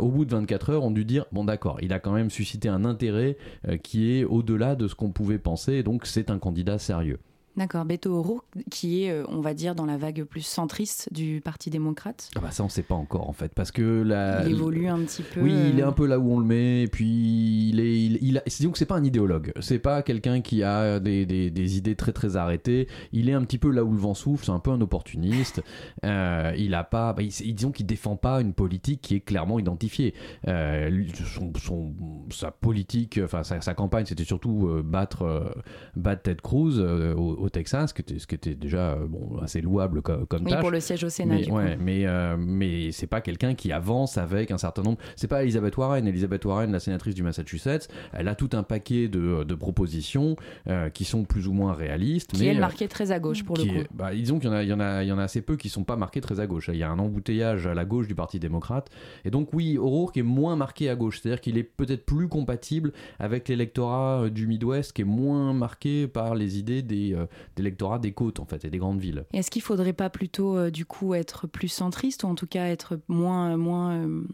au 0.00 0.08
bout 0.08 0.24
de 0.24 0.30
24 0.30 0.70
heures, 0.70 0.84
ont 0.84 0.90
dû 0.90 1.04
dire 1.04 1.26
bon, 1.32 1.44
d'accord, 1.44 1.78
il 1.82 1.92
a 1.92 1.98
quand 1.98 2.12
même 2.12 2.30
suscité 2.30 2.68
un 2.68 2.84
intérêt 2.84 3.36
qui 3.82 4.12
est 4.12 4.13
au-delà 4.22 4.76
de 4.76 4.86
ce 4.86 4.94
qu'on 4.94 5.10
pouvait 5.10 5.38
penser, 5.38 5.82
donc 5.82 6.06
c'est 6.06 6.30
un 6.30 6.38
candidat 6.38 6.78
sérieux. 6.78 7.18
D'accord, 7.56 7.84
Beto 7.84 8.10
O'Rourke, 8.12 8.44
qui 8.70 9.04
est, 9.04 9.10
euh, 9.12 9.24
on 9.28 9.40
va 9.40 9.54
dire, 9.54 9.76
dans 9.76 9.86
la 9.86 9.96
vague 9.96 10.24
plus 10.24 10.40
centriste 10.40 11.08
du 11.12 11.40
Parti 11.40 11.70
démocrate. 11.70 12.28
Ah 12.36 12.40
bah 12.40 12.50
ça, 12.50 12.64
on 12.64 12.68
sait 12.68 12.82
pas 12.82 12.96
encore 12.96 13.28
en 13.28 13.32
fait, 13.32 13.52
parce 13.54 13.70
que 13.70 14.02
la. 14.02 14.44
Il 14.44 14.52
évolue 14.52 14.88
un 14.88 14.98
petit 14.98 15.22
peu. 15.22 15.40
Oui, 15.40 15.52
il 15.72 15.78
est 15.78 15.82
euh, 15.82 15.88
un 15.88 15.92
peu 15.92 16.06
là 16.06 16.18
où 16.18 16.32
on 16.32 16.38
le 16.40 16.44
met, 16.44 16.82
et 16.82 16.88
puis 16.88 17.68
il 17.68 17.78
est, 17.78 17.96
il, 18.04 18.18
il 18.22 18.38
a, 18.38 18.42
disons 18.44 18.72
que 18.72 18.78
c'est 18.78 18.86
pas 18.86 18.96
un 18.96 19.04
idéologue, 19.04 19.52
c'est 19.60 19.78
pas 19.78 20.02
quelqu'un 20.02 20.40
qui 20.40 20.64
a 20.64 20.98
des, 20.98 21.26
des, 21.26 21.50
des 21.50 21.76
idées 21.78 21.94
très 21.94 22.12
très 22.12 22.34
arrêtées. 22.36 22.88
Il 23.12 23.28
est 23.28 23.34
un 23.34 23.42
petit 23.44 23.58
peu 23.58 23.70
là 23.70 23.84
où 23.84 23.92
le 23.92 23.98
vent 23.98 24.14
souffle, 24.14 24.44
c'est 24.44 24.50
un 24.52 24.58
peu 24.58 24.70
un 24.72 24.80
opportuniste. 24.80 25.62
Euh, 26.04 26.52
il 26.58 26.74
a 26.74 26.84
pas, 26.84 27.12
bah, 27.14 27.22
il- 27.22 27.54
disons 27.54 27.70
qu'il 27.70 27.86
défend 27.86 28.16
pas 28.16 28.40
une 28.40 28.52
politique 28.52 29.00
qui 29.00 29.14
est 29.14 29.20
clairement 29.20 29.58
identifiée. 29.58 30.12
Euh, 30.48 31.04
son, 31.24 31.52
son- 31.56 31.94
sa 32.30 32.50
politique, 32.50 33.18
enfin 33.22 33.42
sa, 33.42 33.60
sa 33.60 33.74
campagne, 33.74 34.04
c'était 34.06 34.24
surtout 34.24 34.68
battre, 34.84 35.54
battre 35.96 36.22
Ted 36.22 36.40
Cruz 36.42 36.78
au, 37.16 37.43
au 37.44 37.48
Texas, 37.50 37.90
ce 37.90 37.94
qui 37.94 38.02
était, 38.02 38.34
était 38.34 38.54
déjà 38.54 38.92
euh, 38.92 39.06
bon 39.06 39.38
assez 39.42 39.60
louable 39.60 40.02
comme, 40.02 40.26
comme 40.26 40.44
Oui, 40.44 40.50
tâche. 40.52 40.60
pour 40.60 40.70
le 40.70 40.80
siège 40.80 41.04
au 41.04 41.08
Sénat, 41.08 41.34
Mais, 41.34 41.42
du 41.42 41.50
coup. 41.50 41.56
ouais, 41.56 41.76
mais, 41.78 42.06
euh, 42.06 42.36
mais 42.38 42.90
c'est 42.92 43.06
pas 43.06 43.20
quelqu'un 43.20 43.54
qui 43.54 43.70
avance 43.72 44.18
avec 44.18 44.50
un 44.50 44.58
certain 44.58 44.82
nombre. 44.82 44.98
C'est 45.16 45.28
pas 45.28 45.42
Elizabeth 45.42 45.76
Warren. 45.76 46.06
Elizabeth 46.06 46.44
Warren, 46.44 46.72
la 46.72 46.80
sénatrice 46.80 47.14
du 47.14 47.22
Massachusetts, 47.22 47.88
elle 48.12 48.28
a 48.28 48.34
tout 48.34 48.50
un 48.54 48.62
paquet 48.62 49.08
de, 49.08 49.44
de 49.44 49.54
propositions 49.54 50.36
euh, 50.68 50.88
qui 50.90 51.04
sont 51.04 51.24
plus 51.24 51.46
ou 51.48 51.52
moins 51.52 51.72
réalistes. 51.74 52.32
Qui 52.32 52.40
mais, 52.40 52.46
est 52.54 52.56
euh, 52.56 52.60
marqué 52.60 52.88
très 52.88 53.12
à 53.12 53.18
gauche, 53.20 53.44
pour 53.44 53.56
le 53.56 53.64
coup. 53.64 53.88
bah, 53.94 54.14
disons 54.14 54.38
qu'il 54.38 54.48
y 54.48 54.52
en 54.52 54.56
a, 54.56 54.62
il 54.62 54.68
y 54.68 54.72
en 54.72 54.80
a, 54.80 55.02
il 55.02 55.08
y 55.08 55.12
en 55.12 55.18
a 55.18 55.24
assez 55.24 55.42
peu 55.42 55.56
qui 55.56 55.68
sont 55.68 55.84
pas 55.84 55.96
marqués 55.96 56.20
très 56.20 56.40
à 56.40 56.46
gauche. 56.46 56.70
Il 56.72 56.78
y 56.78 56.82
a 56.82 56.90
un 56.90 56.98
embouteillage 56.98 57.66
à 57.66 57.74
la 57.74 57.84
gauche 57.84 58.08
du 58.08 58.14
Parti 58.14 58.38
démocrate, 58.38 58.88
et 59.24 59.30
donc 59.30 59.52
oui, 59.52 59.76
O'Rourke 59.78 60.16
est 60.16 60.22
moins 60.22 60.56
marqué 60.56 60.88
à 60.88 60.96
gauche, 60.96 61.20
c'est-à-dire 61.20 61.40
qu'il 61.40 61.58
est 61.58 61.62
peut-être 61.64 62.06
plus 62.06 62.28
compatible 62.28 62.92
avec 63.18 63.48
l'électorat 63.48 64.30
du 64.30 64.46
Midwest, 64.46 64.92
qui 64.92 65.02
est 65.02 65.04
moins 65.04 65.52
marqué 65.52 66.06
par 66.08 66.34
les 66.34 66.58
idées 66.58 66.82
des 66.82 67.16
d'électorat 67.56 67.98
des 67.98 68.12
côtes 68.12 68.40
en 68.40 68.44
fait 68.44 68.64
et 68.64 68.70
des 68.70 68.78
grandes 68.78 69.00
villes. 69.00 69.24
Est-ce 69.32 69.50
qu'il 69.50 69.62
faudrait 69.62 69.92
pas 69.92 70.10
plutôt, 70.10 70.56
euh, 70.56 70.70
du 70.70 70.86
coup, 70.86 71.14
être 71.14 71.46
plus 71.46 71.68
centriste 71.68 72.24
ou 72.24 72.26
en 72.26 72.34
tout 72.34 72.46
cas 72.46 72.66
être 72.66 72.98
moins, 73.08 73.56
moins 73.56 73.96
euh, 73.96 74.24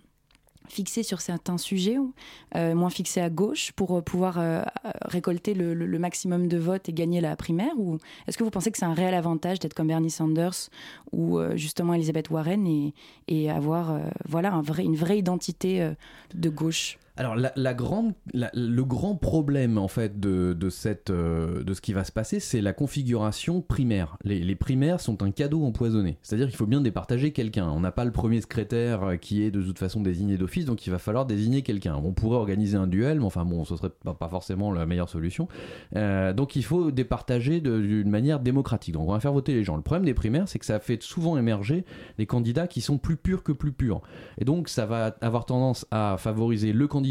fixé 0.70 1.02
sur 1.02 1.20
certains 1.20 1.58
sujets, 1.58 1.98
euh, 2.56 2.74
moins 2.74 2.90
fixé 2.90 3.20
à 3.20 3.28
gauche 3.28 3.72
pour 3.72 3.98
euh, 3.98 4.00
pouvoir 4.00 4.38
euh, 4.38 4.62
récolter 5.02 5.52
le, 5.52 5.98
maximum 5.98 6.48
de 6.48 6.56
votes 6.56 6.88
et 6.88 6.92
gagner 6.92 7.20
la 7.20 7.36
primaire 7.36 7.72
Ou 7.76 7.98
est-ce 8.26 8.38
que 8.38 8.44
vous 8.44 8.50
pensez 8.50 8.70
que 8.70 8.78
c'est 8.78 8.86
un 8.86 8.94
réel 8.94 9.14
avantage 9.14 9.58
d'être 9.58 9.74
comme 9.74 9.88
Bernie 9.88 10.10
Sanders 10.10 10.70
ou 11.12 11.38
euh, 11.38 11.56
justement 11.56 11.92
Elizabeth 11.92 12.30
Warren 12.30 12.66
et, 12.66 12.94
et 13.28 13.50
avoir 13.50 13.90
euh, 13.90 13.98
voilà, 14.26 14.62
une 14.78 14.96
vraie 14.96 15.18
identité 15.18 15.82
euh, 15.82 15.92
de 16.34 16.48
gauche? 16.48 16.98
Alors 17.20 17.37
la, 17.37 17.74
grande, 17.74 18.14
le 18.33 18.83
grand 18.83 19.14
problème 19.14 19.76
en 19.76 19.88
fait 19.88 20.18
de, 20.20 20.56
de 20.59 20.70
cette, 20.70 21.11
euh, 21.11 21.62
de 21.62 21.74
ce 21.74 21.83
qui 21.83 21.92
va 21.92 22.02
se 22.04 22.12
passer, 22.12 22.40
c'est 22.40 22.62
la 22.62 22.72
configuration 22.72 23.61
primaire. 23.61 24.16
Les, 24.24 24.40
les 24.40 24.54
primaires 24.54 25.00
sont 25.00 25.22
un 25.22 25.30
cadeau 25.30 25.62
empoisonné. 25.66 26.16
C'est-à-dire 26.22 26.46
qu'il 26.46 26.56
faut 26.56 26.64
bien 26.64 26.80
départager 26.80 27.33
quelqu'un. 27.33 27.68
On 27.68 27.80
n'a 27.80 27.92
pas 27.92 28.06
le 28.06 28.11
premier 28.11 28.40
secrétaire 28.40 29.02
euh, 29.02 29.16
qui 29.16 29.42
est 29.42 29.50
de 29.50 29.61
toute 29.61 29.78
façon 29.78 30.00
désigné 30.00 30.38
d'office, 30.38 30.64
donc 30.64 30.87
il 30.87 30.90
va 30.90 30.96
falloir 30.96 31.26
désigner 31.26 31.61
quelqu'un. 31.61 31.94
On 32.02 32.12
pourrait 32.12 32.38
organiser 32.38 32.78
un 32.78 32.87
duel, 32.87 33.18
mais 33.18 33.26
enfin 33.26 33.44
bon, 33.44 33.66
ce 33.66 33.76
serait 33.76 33.90
pas, 33.90 34.28
forcément 34.30 34.72
la 34.72 34.87
meilleure 34.87 35.11
solution. 35.11 35.46
Euh, 35.96 36.33
donc 36.33 36.56
il 36.56 36.64
faut 36.64 36.90
départager 36.90 37.61
d'une 37.61 38.09
manière 38.09 38.40
démocratique. 38.40 38.94
Donc 38.94 39.06
on 39.06 39.12
va 39.12 39.20
faire 39.20 39.35
voter 39.35 39.52
les 39.52 39.62
gens. 39.62 39.76
Le 39.76 39.83
problème 39.83 40.06
des 40.06 40.14
primaires, 40.14 40.48
c'est 40.48 40.59
que 40.59 40.64
ça 40.64 40.80
fait 40.80 41.02
souvent 41.02 41.37
émerger 41.37 41.85
des 42.16 42.24
candidats 42.24 42.66
qui 42.66 42.80
sont 42.80 42.96
plus 42.96 43.18
purs 43.18 43.42
que 43.42 43.52
plus 43.52 43.72
purs. 43.72 44.00
Et 44.38 44.46
donc 44.46 44.70
ça 44.70 44.87
va 44.87 45.14
avoir 45.20 45.44
tendance 45.44 45.85
à 45.90 46.16
favoriser 46.18 46.72
le 46.72 46.88
candidat 46.88 47.10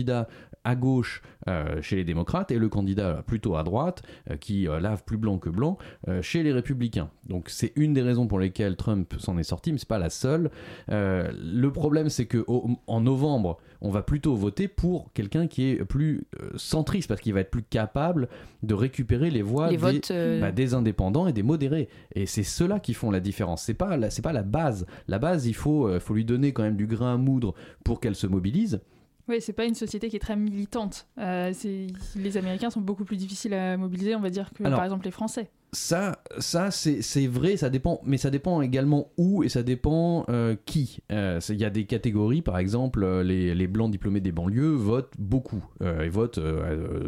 à 0.65 0.75
gauche 0.75 1.21
euh, 1.47 1.81
chez 1.81 1.95
les 1.95 2.03
démocrates 2.03 2.51
et 2.51 2.59
le 2.59 2.67
candidat 2.67 3.23
plutôt 3.25 3.55
à 3.55 3.63
droite 3.63 4.03
euh, 4.29 4.35
qui 4.35 4.67
euh, 4.67 4.79
lave 4.81 5.03
plus 5.05 5.17
blanc 5.17 5.37
que 5.37 5.49
blanc 5.49 5.77
euh, 6.09 6.21
chez 6.21 6.43
les 6.43 6.51
républicains. 6.51 7.09
Donc 7.27 7.49
c'est 7.49 7.71
une 7.77 7.93
des 7.93 8.01
raisons 8.01 8.27
pour 8.27 8.39
lesquelles 8.39 8.75
Trump 8.75 9.13
s'en 9.19 9.37
est 9.37 9.43
sorti, 9.43 9.71
mais 9.71 9.77
c'est 9.77 9.87
pas 9.87 9.99
la 9.99 10.09
seule. 10.09 10.51
Euh, 10.91 11.31
le 11.41 11.71
problème 11.71 12.09
c'est 12.09 12.25
que 12.25 12.43
au- 12.47 12.69
en 12.87 13.01
novembre, 13.01 13.57
on 13.81 13.89
va 13.89 14.01
plutôt 14.03 14.35
voter 14.35 14.67
pour 14.67 15.11
quelqu'un 15.13 15.47
qui 15.47 15.69
est 15.69 15.85
plus 15.85 16.25
euh, 16.41 16.49
centriste 16.57 17.07
parce 17.07 17.21
qu'il 17.21 17.33
va 17.33 17.39
être 17.39 17.51
plus 17.51 17.63
capable 17.63 18.27
de 18.61 18.73
récupérer 18.73 19.29
les 19.31 19.41
voix 19.41 19.67
Les 19.67 19.77
des, 19.77 19.77
votes, 19.77 20.11
euh, 20.11 20.41
bah, 20.41 20.51
des 20.51 20.73
indépendants 20.73 21.25
et 21.27 21.33
des 21.33 21.43
modérés. 21.43 21.87
Et 22.15 22.25
c'est 22.25 22.43
ceux-là 22.43 22.81
qui 22.81 22.93
font 22.93 23.11
la 23.11 23.21
différence. 23.21 23.63
C'est 23.63 23.73
pas 23.73 23.95
la, 23.95 24.09
c'est 24.09 24.21
pas 24.21 24.33
la 24.33 24.43
base. 24.43 24.85
La 25.07 25.19
base, 25.19 25.47
il 25.47 25.53
faut, 25.55 25.87
euh, 25.87 26.01
faut 26.01 26.13
lui 26.13 26.25
donner 26.25 26.51
quand 26.51 26.63
même 26.63 26.75
du 26.75 26.85
grain 26.85 27.13
à 27.13 27.17
moudre 27.17 27.53
pour 27.85 28.01
qu'elle 28.01 28.15
se 28.15 28.27
mobilise. 28.27 28.81
Oui, 29.29 29.39
c'est 29.41 29.53
pas 29.53 29.65
une 29.65 29.75
société 29.75 30.09
qui 30.09 30.15
est 30.15 30.19
très 30.19 30.35
militante. 30.35 31.07
Euh, 31.19 31.51
c'est- 31.53 31.87
les 32.15 32.35
Américains 32.37 32.71
sont 32.71 32.81
beaucoup 32.81 33.05
plus 33.05 33.15
difficiles 33.17 33.53
à 33.53 33.77
mobiliser, 33.77 34.15
on 34.15 34.19
va 34.21 34.31
dire, 34.31 34.51
que 34.53 34.63
Alors, 34.63 34.77
par 34.77 34.85
exemple 34.85 35.05
les 35.05 35.11
Français. 35.11 35.49
Ça, 35.71 36.23
ça 36.39 36.71
c'est 36.71 37.27
vrai, 37.27 37.55
ça 37.55 37.69
dépend, 37.69 38.01
mais 38.03 38.17
ça 38.17 38.31
dépend 38.31 38.61
également 38.61 39.11
où 39.17 39.43
et 39.43 39.49
ça 39.49 39.61
dépend 39.61 40.25
euh, 40.29 40.55
qui. 40.65 40.99
Euh, 41.11 41.39
Il 41.49 41.57
y 41.59 41.65
a 41.65 41.69
des 41.69 41.85
catégories, 41.85 42.41
par 42.41 42.57
exemple, 42.57 43.03
euh, 43.03 43.21
les, 43.23 43.53
les 43.53 43.67
blancs 43.67 43.91
diplômés 43.91 44.19
des 44.19 44.31
banlieues 44.31 44.71
votent 44.73 45.13
beaucoup, 45.19 45.63
euh, 45.83 46.01
ils 46.05 46.09
votent 46.11 46.39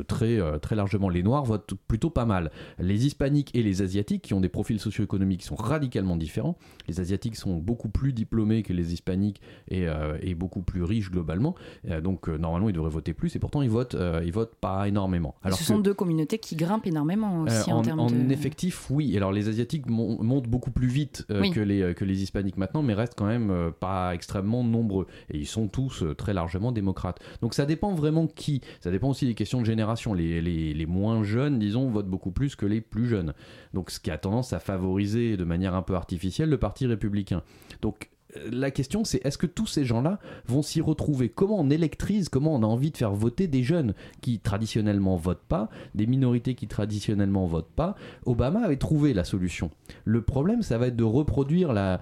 très, 0.08 0.40
très 0.60 0.76
largement. 0.76 1.10
Les 1.10 1.24
noirs 1.24 1.44
votent 1.44 1.74
plutôt 1.88 2.12
pas 2.12 2.26
mal. 2.26 2.52
Les 2.78 3.06
hispaniques 3.08 3.50
et 3.56 3.64
les 3.64 3.82
asiatiques, 3.82 4.22
qui 4.22 4.34
ont 4.36 4.42
des 4.42 4.50
profils 4.50 4.80
socio-économiques 4.80 5.42
qui 5.42 5.48
sont 5.48 5.56
radicalement 5.56 6.16
différents, 6.16 6.58
les 6.88 7.00
asiatiques 7.00 7.36
sont 7.38 7.58
beaucoup 7.58 7.90
plus 7.90 8.14
diplômés 8.14 8.62
que 8.64 8.74
les 8.74 8.94
hispaniques 8.94 9.42
et, 9.70 9.88
et 10.22 10.36
beaucoup 10.36 10.62
plus 10.62 10.84
riches 10.84 11.10
globalement, 11.10 11.56
donc 12.04 12.28
normalement 12.28 12.70
ils 12.70 12.74
devraient 12.74 12.90
voter 12.90 13.14
plus 13.14 13.36
et 13.36 13.40
pourtant 13.40 13.62
ils 13.62 13.70
votent, 13.70 13.96
ils 14.24 14.32
votent 14.32 14.56
pas 14.56 14.88
énormément. 14.88 15.36
Alors 15.44 15.58
Ce 15.58 15.64
que- 15.64 15.68
sont 15.68 15.80
deux 15.80 15.94
communautés 15.94 16.38
qui 16.38 16.56
grimpent 16.56 16.86
énormément 16.88 17.44
aussi 17.44 17.72
en, 17.72 17.78
en, 17.80 17.82
termes 17.82 18.00
en 18.02 18.08
de... 18.08 18.16
effectif, 18.52 18.92
oui. 18.92 19.16
Alors 19.16 19.32
les 19.32 19.48
Asiatiques 19.48 19.90
mon- 19.90 20.22
montent 20.22 20.48
beaucoup 20.48 20.72
plus 20.72 20.88
vite 20.88 21.26
euh, 21.32 21.40
Oui. 21.42 21.52
que, 21.52 21.62
les, 21.62 21.82
euh, 21.82 21.94
que 21.94 22.04
les 22.04 22.22
Hispaniques 22.22 22.58
maintenant, 22.58 22.84
mais 22.84 22.94
restent 22.94 23.16
quand 23.18 23.26
même 23.28 23.50
euh, 23.50 23.72
pas 23.72 24.14
extrêmement 24.14 24.64
nombreux. 24.64 25.08
Et 25.30 25.38
ils 25.38 25.48
sont 25.48 25.68
tous 25.70 26.04
euh, 26.04 26.14
très 26.14 26.34
largement 26.34 26.72
démocrates. 26.74 27.20
Donc 27.42 27.54
ça 27.54 27.66
dépend 27.66 27.94
vraiment 27.94 28.28
qui. 28.28 28.62
Ça 28.82 28.92
dépend 28.92 29.10
aussi 29.10 29.26
des 29.26 29.36
questions 29.36 29.62
de 29.62 29.66
génération. 29.66 30.14
Les, 30.14 30.42
les, 30.42 30.74
les 30.74 30.86
moins 30.86 31.24
jeunes, 31.24 31.60
disons, 31.60 31.90
votent 31.90 32.10
beaucoup 32.10 32.32
plus 32.32 32.56
que 32.58 32.66
les 32.66 32.82
plus 32.82 33.08
jeunes. 33.08 33.34
Donc 33.74 33.90
ce 33.90 34.00
qui 34.00 34.12
a 34.12 34.18
tendance 34.18 34.52
à 34.54 34.60
favoriser 34.60 35.38
de 35.38 35.44
manière 35.46 35.74
un 35.74 35.82
peu 35.82 35.96
artificielle 35.96 36.50
le 36.50 36.58
Parti 36.58 36.86
républicain. 36.88 37.42
Donc 37.82 38.10
la 38.52 38.72
question 38.72 39.04
c'est 39.04 39.26
est-ce 39.26 39.38
que 39.38 39.48
tous 39.48 39.68
ces 39.68 39.86
gens-là 39.86 40.20
vont 40.46 40.62
s'y 40.62 40.82
retrouver? 40.82 41.30
Comment 41.30 41.60
on 41.60 41.70
électrise 41.70 42.30
Comment 42.30 42.56
on 42.56 42.64
a 42.64 42.68
envie 42.68 42.92
de 42.92 42.98
faire 42.98 43.14
voter 43.14 43.48
des 43.48 43.64
jeunes 43.64 43.94
qui 44.22 44.40
traditionnellement 44.40 45.16
votent 45.16 45.46
pas, 45.48 45.70
des 45.96 46.08
minorités 46.08 46.56
qui 46.56 46.68
traditionnellement 46.68 47.46
votent 47.46 47.74
pas? 47.76 47.96
Obama 48.26 48.62
avait 48.62 48.78
trouvé 48.78 49.14
la 49.14 49.24
solution. 49.24 49.72
Le 50.06 50.22
problème, 50.22 50.62
ça 50.62 50.78
va 50.78 50.88
être 50.88 50.96
de 50.96 51.04
reproduire 51.04 51.74
la, 51.74 52.00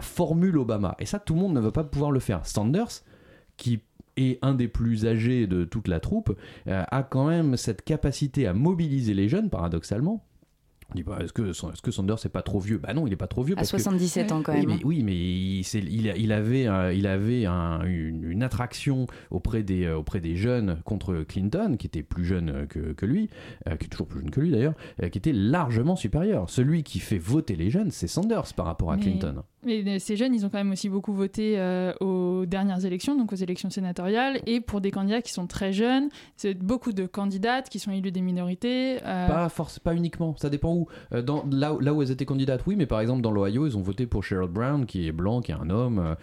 formule 0.00 0.58
Obama. 0.58 0.96
Et 0.98 1.06
ça, 1.06 1.18
tout 1.18 1.34
le 1.34 1.40
monde 1.40 1.54
ne 1.54 1.60
va 1.60 1.72
pas 1.72 1.84
pouvoir 1.84 2.10
le 2.10 2.20
faire. 2.20 2.46
Sanders, 2.46 3.02
qui 3.56 3.80
est 4.16 4.38
un 4.42 4.54
des 4.54 4.68
plus 4.68 5.06
âgés 5.06 5.46
de 5.46 5.64
toute 5.64 5.88
la 5.88 6.00
troupe, 6.00 6.36
euh, 6.66 6.82
a 6.90 7.02
quand 7.02 7.28
même 7.28 7.56
cette 7.56 7.82
capacité 7.82 8.46
à 8.46 8.52
mobiliser 8.52 9.14
les 9.14 9.28
jeunes, 9.28 9.50
paradoxalement. 9.50 10.24
On 10.90 10.94
dit, 10.94 11.02
bah, 11.02 11.18
est-ce 11.22 11.34
que, 11.34 11.90
Sanders 11.90 12.16
n'est 12.24 12.30
pas 12.30 12.40
trop 12.40 12.60
vieux? 12.60 12.78
Bah 12.78 12.94
non, 12.94 13.06
il 13.06 13.10
n'est 13.10 13.16
pas 13.16 13.26
trop 13.26 13.42
vieux. 13.42 13.54
À 13.54 13.56
parce 13.56 13.70
que- 13.72 13.76
77 13.76 14.32
ans 14.32 14.40
quand 14.42 14.54
oui, 14.54 14.66
même. 14.66 14.76
mais, 14.78 14.84
oui, 14.86 15.02
mais 15.02 15.14
il, 15.16 15.62
c'est- 15.64 15.80
il 15.80 16.08
a- 16.08 16.16
il 16.16 16.32
avait, 16.32 16.66
un- 16.66 16.90
il 16.90 17.06
avait 17.06 17.44
un- 17.44 17.82
une, 17.84 18.24
une 18.24 18.42
attraction 18.42 19.06
auprès 19.30 19.62
des, 19.62 19.84
euh, 19.84 19.98
auprès 19.98 20.20
des 20.20 20.34
jeunes 20.36 20.78
contre 20.86 21.24
Clinton, 21.28 21.76
qui 21.78 21.86
était 21.88 22.02
plus 22.02 22.24
jeune 22.24 22.48
euh, 22.48 22.66
que, 22.66 22.94
que 22.94 23.04
lui, 23.04 23.28
euh, 23.68 23.76
qui 23.76 23.84
est 23.84 23.88
toujours 23.88 24.06
plus 24.06 24.20
jeune 24.20 24.30
que 24.30 24.40
lui 24.40 24.50
d'ailleurs, 24.50 24.72
euh, 25.02 25.10
qui 25.10 25.18
était 25.18 25.34
largement 25.34 25.94
supérieur. 25.94 26.48
Celui 26.48 26.82
qui 26.84 27.00
fait 27.00 27.18
voter 27.18 27.54
les 27.54 27.68
jeunes, 27.68 27.90
c'est 27.90 28.08
Sanders 28.08 28.54
par 28.56 28.64
rapport 28.64 28.90
à 28.90 28.96
Mais- 28.96 29.02
Clinton. 29.02 29.42
Mais 29.66 29.82
euh, 29.86 29.98
ces 29.98 30.16
jeunes, 30.16 30.34
ils 30.34 30.46
ont 30.46 30.50
quand 30.50 30.58
même 30.58 30.70
aussi 30.70 30.88
beaucoup 30.88 31.12
voté 31.12 31.54
euh, 31.58 31.92
aux 32.00 32.46
dernières 32.46 32.84
élections, 32.84 33.16
donc 33.16 33.32
aux 33.32 33.36
élections 33.36 33.70
sénatoriales, 33.70 34.40
et 34.46 34.60
pour 34.60 34.80
des 34.80 34.90
candidats 34.92 35.20
qui 35.20 35.32
sont 35.32 35.46
très 35.48 35.72
jeunes. 35.72 36.08
C'est 36.36 36.54
beaucoup 36.54 36.92
de 36.92 37.06
candidates 37.06 37.68
qui 37.68 37.78
sont 37.80 37.90
élues 37.90 38.12
des 38.12 38.20
minorités. 38.20 38.98
euh, 39.04 39.26
Pas, 39.26 39.48
force, 39.48 39.78
pas 39.80 39.94
uniquement, 39.94 40.36
ça 40.38 40.48
dépend 40.48 40.72
où. 40.74 40.86
Là, 41.10 41.72
où- 41.92 42.02
elles 42.02 42.10
étaient 42.12 42.24
candidates, 42.24 42.62
oui, 42.66 42.76
mais 42.76 42.86
par 42.86 43.00
exemple 43.00 43.20
dans 43.22 43.32
l'Ohio, 43.32 43.66
ils 43.66 43.76
ont 43.76 43.82
voté 43.82 44.06
pour 44.06 44.22
Sherrod 44.22 44.50
Brown, 44.52 44.86
qui 44.86 45.08
est 45.08 45.12
blanc, 45.12 45.40
qui 45.40 45.50
est 45.52 45.56
un 45.56 45.70
homme, 45.70 46.14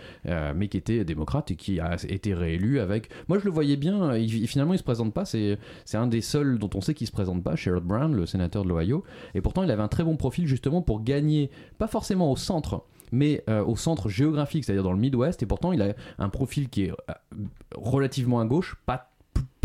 mais 0.55 0.67
qui 0.69 0.77
était 0.77 1.03
démocrate 1.03 1.51
et 1.51 1.55
qui 1.55 1.79
a 1.79 1.95
été 2.07 2.33
réélu 2.33 2.79
avec. 2.79 3.09
Moi, 3.27 3.37
je 3.39 3.45
le 3.45 3.51
voyais 3.51 3.75
bien, 3.75 4.13
finalement, 4.47 4.73
il 4.73 4.77
se 4.79 4.83
présente 4.83 5.13
pas, 5.13 5.25
c'est 5.25 5.57
c'est 5.83 5.97
un 5.97 6.07
des 6.07 6.21
seuls 6.21 6.57
dont 6.57 6.69
on 6.73 6.81
sait 6.81 6.93
qu'il 6.93 7.07
se 7.07 7.11
présente 7.11 7.43
pas, 7.43 7.55
Sherrod 7.55 7.83
Brown, 7.83 8.15
le 8.15 8.25
sénateur 8.25 8.63
de 8.63 8.69
l'Ohio, 8.69 9.03
et 9.33 9.41
pourtant 9.41 9.63
il 9.63 9.71
avait 9.71 9.83
un 9.83 9.87
très 9.89 10.03
bon 10.03 10.15
profil 10.15 10.47
justement 10.47 10.81
pour 10.81 11.03
gagner, 11.03 11.49
pas 11.77 11.87
forcément 11.87 12.31
au 12.31 12.35
centre, 12.37 12.83
mais 13.11 13.43
euh, 13.49 13.63
au 13.63 13.75
centre 13.75 14.09
géographique, 14.09 14.65
c'est-à-dire 14.65 14.83
dans 14.83 14.93
le 14.93 14.99
Midwest, 14.99 15.43
et 15.43 15.45
pourtant 15.45 15.71
il 15.71 15.81
a 15.81 15.93
un 16.17 16.29
profil 16.29 16.69
qui 16.69 16.85
est 16.85 16.91
euh, 16.91 17.13
relativement 17.75 18.39
à 18.39 18.45
gauche, 18.45 18.77
pas 18.85 19.11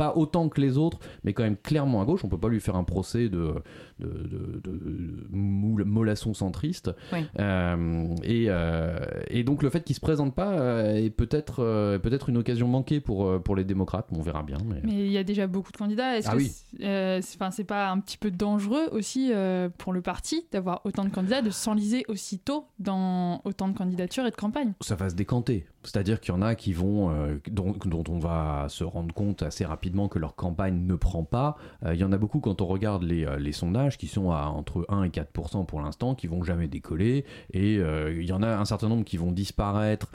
pas 0.01 0.15
autant 0.17 0.49
que 0.49 0.63
les 0.63 0.79
autres, 0.79 0.99
mais 1.25 1.35
quand 1.35 1.43
même 1.43 1.59
clairement 1.59 2.01
à 2.01 2.07
gauche. 2.07 2.25
On 2.25 2.31
peut 2.31 2.39
pas 2.39 2.49
lui 2.49 2.59
faire 2.61 2.75
un 2.75 2.85
procès 2.85 3.29
de, 3.29 3.53
de, 3.99 4.09
mollasson 5.31 6.33
centriste. 6.33 6.91
Oui. 7.13 7.19
Euh, 7.39 8.07
et, 8.23 8.47
euh, 8.49 8.99
et 9.29 9.45
donc 9.45 9.63
le 9.63 9.69
fait 9.69 9.85
qu'il 9.85 9.95
se 9.95 10.01
présente 10.01 10.35
pas 10.35 10.53
euh, 10.53 10.95
est 10.95 11.11
peut-être 11.11 11.57
peut-être 11.99 12.31
une 12.31 12.39
occasion 12.39 12.67
manquée 12.67 13.01
pour, 13.01 13.43
pour 13.43 13.57
les 13.57 13.65
démocrates. 13.65 14.07
On 14.11 14.23
verra 14.23 14.43
bien. 14.43 14.57
Mais... 14.65 14.81
Il 14.85 15.13
y 15.13 15.19
a 15.19 15.25
déjà 15.25 15.47
beaucoup 15.47 15.71
de 15.71 15.77
candidats. 15.77 16.17
Est-ce 16.17 16.29
Ah 16.29 16.33
que 16.33 16.37
oui. 16.39 16.51
c'est 16.81 17.21
c'est- 17.51 17.65
pas 17.65 17.91
un 17.91 18.01
petit 18.01 18.17
peu 18.17 18.31
dangereux 18.31 18.89
aussi 18.93 19.31
pour 19.77 19.93
le 19.93 20.01
parti 20.01 20.47
d'avoir 20.51 20.81
autant 20.87 21.05
de 21.05 21.11
candidats, 21.11 21.43
de 21.43 21.51
s'enliser 21.51 22.05
aussitôt 22.09 22.65
dans 22.79 23.43
autant 23.45 23.69
de 23.69 23.77
candidatures 23.77 24.25
et 24.27 24.31
de 24.31 24.37
campagnes? 24.37 24.73
Ça 24.81 24.95
va 24.95 25.11
se 25.11 25.15
décanter. 25.15 25.67
C'est-à-dire 25.83 26.21
qu'il 26.21 26.35
y 26.35 26.37
en 26.37 26.43
a 26.43 26.55
qui 26.55 26.73
vont, 26.73 27.11
euh, 27.11 27.38
dont, 27.51 27.75
dont 27.87 28.05
on 28.09 28.19
va 28.19 28.66
se 28.69 28.85
rendre 28.85 29.14
compte 29.14 29.43
assez 29.43 29.64
rapidement 29.64 30.09
que 30.09 30.19
leur 30.19 30.35
campagne 30.35 30.87
ne 30.87 30.95
prend 30.95 31.25
pas. 31.25 31.57
Euh, 31.85 31.95
il 31.95 32.01
y 32.01 32.05
en 32.05 32.12
a 32.12 32.19
beaucoup 32.19 32.40
quand 32.40 32.61
on 32.61 32.66
regarde 32.66 33.03
les, 33.03 33.25
euh, 33.25 33.38
les 33.38 33.53
sondages 33.53 33.97
qui 33.97 34.07
sont 34.07 34.31
à 34.31 34.45
entre 34.47 34.85
1 34.88 35.05
et 35.05 35.09
4% 35.09 35.64
pour 35.64 35.81
l'instant, 35.81 36.14
qui 36.14 36.27
vont 36.27 36.43
jamais 36.43 36.69
décoller. 36.69 37.25
Et 37.53 37.79
euh, 37.79 38.12
il 38.12 38.27
y 38.27 38.33
en 38.33 38.43
a 38.43 38.49
un 38.49 38.64
certain 38.64 38.88
nombre 38.88 39.05
qui 39.05 39.16
vont 39.16 39.33
disparaître 39.33 40.09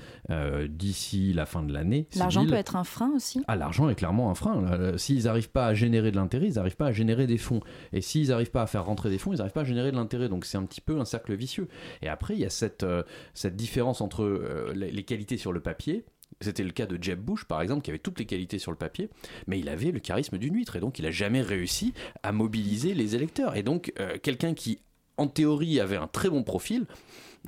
d'ici 0.69 1.33
la 1.33 1.45
fin 1.45 1.63
de 1.63 1.73
l'année. 1.73 2.07
L'argent 2.15 2.45
peut 2.45 2.53
être 2.53 2.75
un 2.75 2.83
frein 2.83 3.11
aussi. 3.15 3.41
Ah, 3.47 3.55
l'argent 3.55 3.89
est 3.89 3.95
clairement 3.95 4.29
un 4.29 4.35
frein. 4.35 4.97
S'ils 4.97 5.23
n'arrivent 5.23 5.49
pas 5.49 5.67
à 5.67 5.73
générer 5.73 6.11
de 6.11 6.15
l'intérêt, 6.15 6.47
ils 6.47 6.55
n'arrivent 6.55 6.75
pas 6.75 6.87
à 6.87 6.91
générer 6.91 7.27
des 7.27 7.37
fonds. 7.37 7.61
Et 7.93 8.01
s'ils 8.01 8.29
n'arrivent 8.29 8.51
pas 8.51 8.63
à 8.63 8.67
faire 8.67 8.85
rentrer 8.85 9.09
des 9.09 9.17
fonds, 9.17 9.33
ils 9.33 9.37
n'arrivent 9.37 9.53
pas 9.53 9.61
à 9.61 9.65
générer 9.65 9.91
de 9.91 9.95
l'intérêt. 9.95 10.29
Donc 10.29 10.45
c'est 10.45 10.57
un 10.57 10.65
petit 10.65 10.81
peu 10.81 10.99
un 10.99 11.05
cercle 11.05 11.33
vicieux. 11.35 11.67
Et 12.01 12.09
après, 12.09 12.33
il 12.33 12.39
y 12.39 12.45
a 12.45 12.49
cette, 12.49 12.85
cette 13.33 13.55
différence 13.55 14.01
entre 14.01 14.71
les, 14.73 14.91
les 14.91 15.03
qualités 15.03 15.37
sur 15.37 15.53
le 15.55 15.61
papier. 15.61 16.05
C'était 16.41 16.63
le 16.63 16.71
cas 16.71 16.85
de 16.85 17.01
Jeb 17.01 17.19
Bush, 17.19 17.45
par 17.45 17.61
exemple, 17.61 17.81
qui 17.81 17.91
avait 17.91 17.99
toutes 17.99 18.19
les 18.19 18.25
qualités 18.25 18.59
sur 18.59 18.71
le 18.71 18.77
papier, 18.77 19.09
mais 19.47 19.57
il 19.59 19.69
avait 19.69 19.91
le 19.91 19.99
charisme 19.99 20.37
d'une 20.37 20.55
huître, 20.55 20.75
et 20.75 20.79
donc 20.79 20.99
il 20.99 21.05
n'a 21.05 21.11
jamais 21.11 21.41
réussi 21.41 21.93
à 22.23 22.31
mobiliser 22.31 22.93
les 22.93 23.15
électeurs. 23.15 23.55
Et 23.55 23.63
donc, 23.63 23.93
euh, 23.99 24.17
quelqu'un 24.21 24.53
qui, 24.53 24.79
en 25.17 25.27
théorie, 25.27 25.79
avait 25.79 25.95
un 25.95 26.07
très 26.07 26.29
bon 26.29 26.43
profil, 26.43 26.87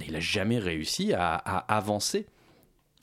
il 0.05 0.13
n'a 0.13 0.19
jamais 0.19 0.59
réussi 0.59 1.11
à, 1.11 1.35
à 1.35 1.57
avancer. 1.75 2.27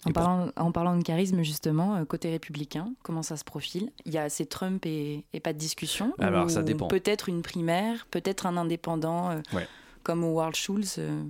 En 0.07 0.13
parlant, 0.13 0.51
en 0.57 0.71
parlant 0.71 0.97
de 0.97 1.03
charisme, 1.03 1.43
justement, 1.43 1.97
euh, 1.97 2.05
côté 2.05 2.31
républicain, 2.31 2.95
comment 3.03 3.23
ça 3.23 3.37
se 3.37 3.45
profile? 3.45 3.91
Il 4.05 4.13
y 4.13 4.19
a 4.19 4.29
c'est 4.29 4.47
Trump 4.47 4.87
et, 4.87 5.25
et 5.33 5.41
pas 5.41 5.53
de 5.53 5.59
discussion? 5.59 6.15
Alors, 6.19 6.51
ça 6.51 6.63
dépend. 6.63 6.89
Peut-être 6.89 7.29
une 7.29 7.43
primaire, 7.43 8.07
peut-être 8.11 8.47
un 8.47 8.57
indépendant 8.57 9.31
euh, 9.31 9.41
comme 10.03 10.23
Howard 10.23 10.55
Schultz. 10.55 10.97
euh, 10.99 11.23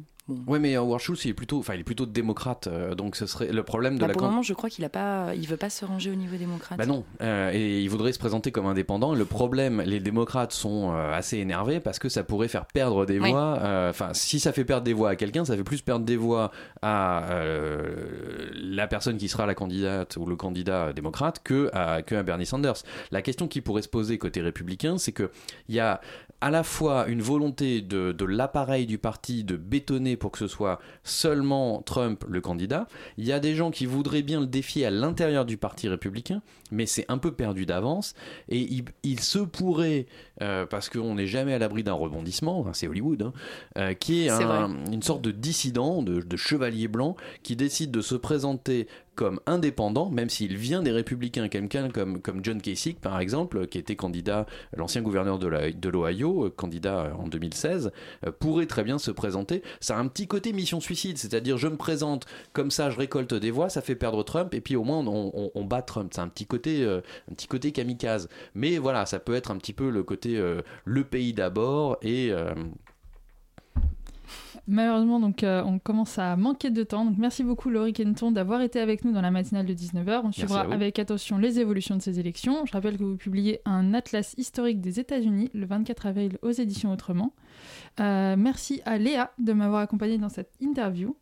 Ouais, 0.46 0.58
mais 0.58 0.74
Howard 0.74 1.00
Schultz, 1.02 1.26
il 1.26 1.32
est 1.32 1.34
plutôt, 1.34 1.58
enfin, 1.58 1.74
il 1.74 1.80
est 1.80 1.84
plutôt 1.84 2.06
démocrate, 2.06 2.66
euh, 2.66 2.94
donc 2.94 3.14
ce 3.14 3.26
serait 3.26 3.52
le 3.52 3.62
problème 3.62 3.96
de 3.96 4.00
bah, 4.00 4.06
la 4.06 4.14
pour 4.14 4.22
le 4.22 4.28
moment, 4.28 4.40
je 4.42 4.54
crois 4.54 4.70
qu'il 4.70 4.82
a 4.86 4.88
pas, 4.88 5.34
il 5.34 5.46
veut 5.46 5.58
pas 5.58 5.68
se 5.68 5.84
ranger 5.84 6.10
au 6.10 6.14
niveau 6.14 6.36
démocrate. 6.36 6.78
Bah 6.78 6.86
non, 6.86 7.04
euh, 7.20 7.50
et 7.52 7.82
il 7.82 7.88
voudrait 7.90 8.12
se 8.14 8.18
présenter 8.18 8.50
comme 8.50 8.64
indépendant. 8.64 9.14
Le 9.14 9.26
problème, 9.26 9.82
les 9.82 10.00
démocrates 10.00 10.52
sont 10.52 10.94
euh, 10.94 11.12
assez 11.12 11.36
énervés 11.36 11.78
parce 11.78 11.98
que 11.98 12.08
ça 12.08 12.24
pourrait 12.24 12.48
faire 12.48 12.64
perdre 12.64 13.04
des 13.04 13.18
Oui. 13.20 13.30
voix. 13.32 13.58
euh, 13.60 13.90
Enfin, 13.90 14.14
si 14.14 14.40
ça 14.40 14.52
fait 14.54 14.64
perdre 14.64 14.84
des 14.84 14.94
voix 14.94 15.10
à 15.10 15.16
quelqu'un, 15.16 15.44
ça 15.44 15.56
fait 15.58 15.62
plus 15.64 15.82
perdre 15.82 16.06
des 16.06 16.16
voix 16.16 16.50
à 16.80 17.24
euh, 17.30 18.48
la 18.54 18.86
personne 18.86 19.18
qui 19.18 19.28
sera 19.28 19.44
la 19.44 19.54
candidate 19.54 20.16
ou 20.16 20.24
le 20.24 20.36
candidat 20.36 20.94
démocrate 20.94 21.42
que 21.44 21.68
à, 21.74 22.00
que 22.00 22.14
à 22.14 22.22
Bernie 22.22 22.46
Sanders. 22.46 22.82
La 23.10 23.20
question 23.20 23.46
qui 23.46 23.60
pourrait 23.60 23.82
se 23.82 23.88
poser 23.90 24.16
côté 24.16 24.40
républicain, 24.40 24.96
c'est 24.96 25.12
que 25.12 25.30
il 25.68 25.74
y 25.74 25.80
a 25.80 26.00
à 26.44 26.50
la 26.50 26.62
fois 26.62 27.08
une 27.08 27.22
volonté 27.22 27.80
de, 27.80 28.12
de 28.12 28.24
l'appareil 28.26 28.84
du 28.84 28.98
parti 28.98 29.44
de 29.44 29.56
bétonner 29.56 30.18
pour 30.18 30.30
que 30.30 30.38
ce 30.38 30.46
soit 30.46 30.78
seulement 31.02 31.80
Trump 31.80 32.22
le 32.28 32.42
candidat. 32.42 32.86
Il 33.16 33.24
y 33.24 33.32
a 33.32 33.40
des 33.40 33.54
gens 33.54 33.70
qui 33.70 33.86
voudraient 33.86 34.20
bien 34.20 34.40
le 34.40 34.46
défier 34.46 34.84
à 34.84 34.90
l'intérieur 34.90 35.46
du 35.46 35.56
parti 35.56 35.88
républicain, 35.88 36.42
mais 36.70 36.84
c'est 36.84 37.06
un 37.08 37.16
peu 37.16 37.32
perdu 37.32 37.64
d'avance. 37.64 38.12
Et 38.50 38.58
il, 38.60 38.84
il 39.04 39.20
se 39.20 39.38
pourrait, 39.38 40.04
euh, 40.42 40.66
parce 40.66 40.90
qu'on 40.90 41.14
n'est 41.14 41.26
jamais 41.26 41.54
à 41.54 41.58
l'abri 41.58 41.82
d'un 41.82 41.94
rebondissement, 41.94 42.60
enfin, 42.60 42.74
c'est 42.74 42.88
Hollywood, 42.88 43.22
hein, 43.22 43.32
euh, 43.78 43.94
qui 43.94 44.26
est, 44.26 44.28
un- 44.64 44.84
une 44.92 45.02
sorte 45.02 45.22
de 45.22 45.30
dissident, 45.30 46.02
de, 46.02 46.20
de 46.20 46.36
chevalier 46.36 46.88
blanc, 46.88 47.16
qui 47.42 47.56
décide 47.56 47.90
de 47.90 48.02
se 48.02 48.16
présenter 48.16 48.86
comme 49.14 49.40
indépendant, 49.46 50.10
même 50.10 50.30
s'il 50.30 50.56
vient 50.56 50.82
des 50.82 50.92
républicains, 50.92 51.48
quelqu'un 51.48 51.88
comme, 51.90 52.20
comme 52.20 52.44
John 52.44 52.60
Kasich 52.60 52.98
par 53.00 53.20
exemple, 53.20 53.66
qui 53.66 53.78
était 53.78 53.96
candidat, 53.96 54.46
l'ancien 54.76 55.02
gouverneur 55.02 55.38
de 55.38 55.88
l'Ohio, 55.88 56.46
euh, 56.46 56.50
candidat 56.50 57.06
euh, 57.06 57.12
en 57.14 57.28
2016, 57.28 57.92
euh, 58.26 58.32
pourrait 58.32 58.66
très 58.66 58.84
bien 58.84 58.98
se 58.98 59.10
présenter. 59.10 59.62
Ça 59.80 59.96
a 59.96 60.00
un 60.00 60.08
petit 60.08 60.26
côté 60.26 60.52
mission 60.52 60.80
suicide, 60.80 61.18
c'est-à-dire 61.18 61.58
je 61.58 61.68
me 61.68 61.76
présente 61.76 62.26
comme 62.52 62.70
ça, 62.70 62.90
je 62.90 62.98
récolte 62.98 63.34
des 63.34 63.50
voix, 63.50 63.68
ça 63.68 63.80
fait 63.80 63.94
perdre 63.94 64.22
Trump, 64.22 64.54
et 64.54 64.60
puis 64.60 64.76
au 64.76 64.84
moins 64.84 65.04
on, 65.06 65.64
bat 65.64 65.82
Trump. 65.82 66.12
C'est 66.14 66.20
un 66.20 66.28
petit 66.28 66.46
côté, 66.46 66.84
un 66.84 67.34
petit 67.34 67.46
côté 67.46 67.72
kamikaze. 67.72 68.28
Mais 68.54 68.78
voilà, 68.78 69.06
ça 69.06 69.18
peut 69.18 69.34
être 69.34 69.50
un 69.50 69.56
petit 69.56 69.72
peu 69.72 69.90
le 69.90 70.02
côté 70.02 70.40
le 70.84 71.04
pays 71.04 71.32
d'abord 71.32 71.96
et 72.02 72.32
Malheureusement, 74.66 75.20
donc, 75.20 75.42
euh, 75.42 75.62
on 75.64 75.78
commence 75.78 76.18
à 76.18 76.36
manquer 76.36 76.70
de 76.70 76.82
temps. 76.84 77.04
Donc, 77.04 77.16
merci 77.18 77.44
beaucoup, 77.44 77.68
Laurie 77.68 77.92
Kenton, 77.92 78.32
d'avoir 78.32 78.62
été 78.62 78.80
avec 78.80 79.04
nous 79.04 79.12
dans 79.12 79.20
la 79.20 79.30
matinale 79.30 79.66
de 79.66 79.74
19h. 79.74 80.22
On 80.24 80.32
suivra 80.32 80.62
avec 80.62 80.98
attention 80.98 81.36
les 81.36 81.60
évolutions 81.60 81.96
de 81.96 82.02
ces 82.02 82.18
élections. 82.18 82.64
Je 82.64 82.72
rappelle 82.72 82.96
que 82.96 83.04
vous 83.04 83.16
publiez 83.16 83.60
un 83.66 83.92
atlas 83.92 84.34
historique 84.38 84.80
des 84.80 85.00
États-Unis 85.00 85.50
le 85.52 85.66
24 85.66 86.06
avril 86.06 86.38
aux 86.42 86.50
éditions 86.50 86.92
Autrement. 86.92 87.34
Euh, 88.00 88.36
merci 88.38 88.80
à 88.86 88.98
Léa 88.98 89.32
de 89.38 89.52
m'avoir 89.52 89.80
accompagné 89.80 90.16
dans 90.16 90.28
cette 90.28 90.52
interview. 90.60 91.16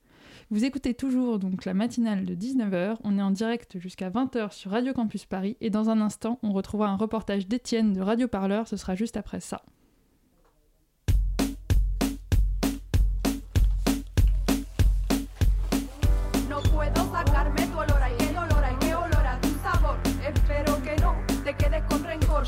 Vous 0.50 0.64
écoutez 0.64 0.94
toujours 0.94 1.38
donc 1.38 1.64
la 1.64 1.74
matinale 1.74 2.24
de 2.24 2.34
19h. 2.34 2.98
On 3.04 3.18
est 3.18 3.22
en 3.22 3.30
direct 3.30 3.78
jusqu'à 3.78 4.10
20h 4.10 4.52
sur 4.52 4.70
Radio 4.70 4.92
Campus 4.92 5.24
Paris. 5.24 5.56
Et 5.60 5.70
dans 5.70 5.90
un 5.90 6.00
instant, 6.00 6.38
on 6.42 6.52
retrouvera 6.52 6.90
un 6.90 6.96
reportage 6.96 7.48
d'Étienne 7.48 7.92
de 7.92 8.00
Radio 8.00 8.28
Parleur. 8.28 8.68
Ce 8.68 8.76
sera 8.76 8.94
juste 8.94 9.16
après 9.16 9.40
ça. 9.40 9.62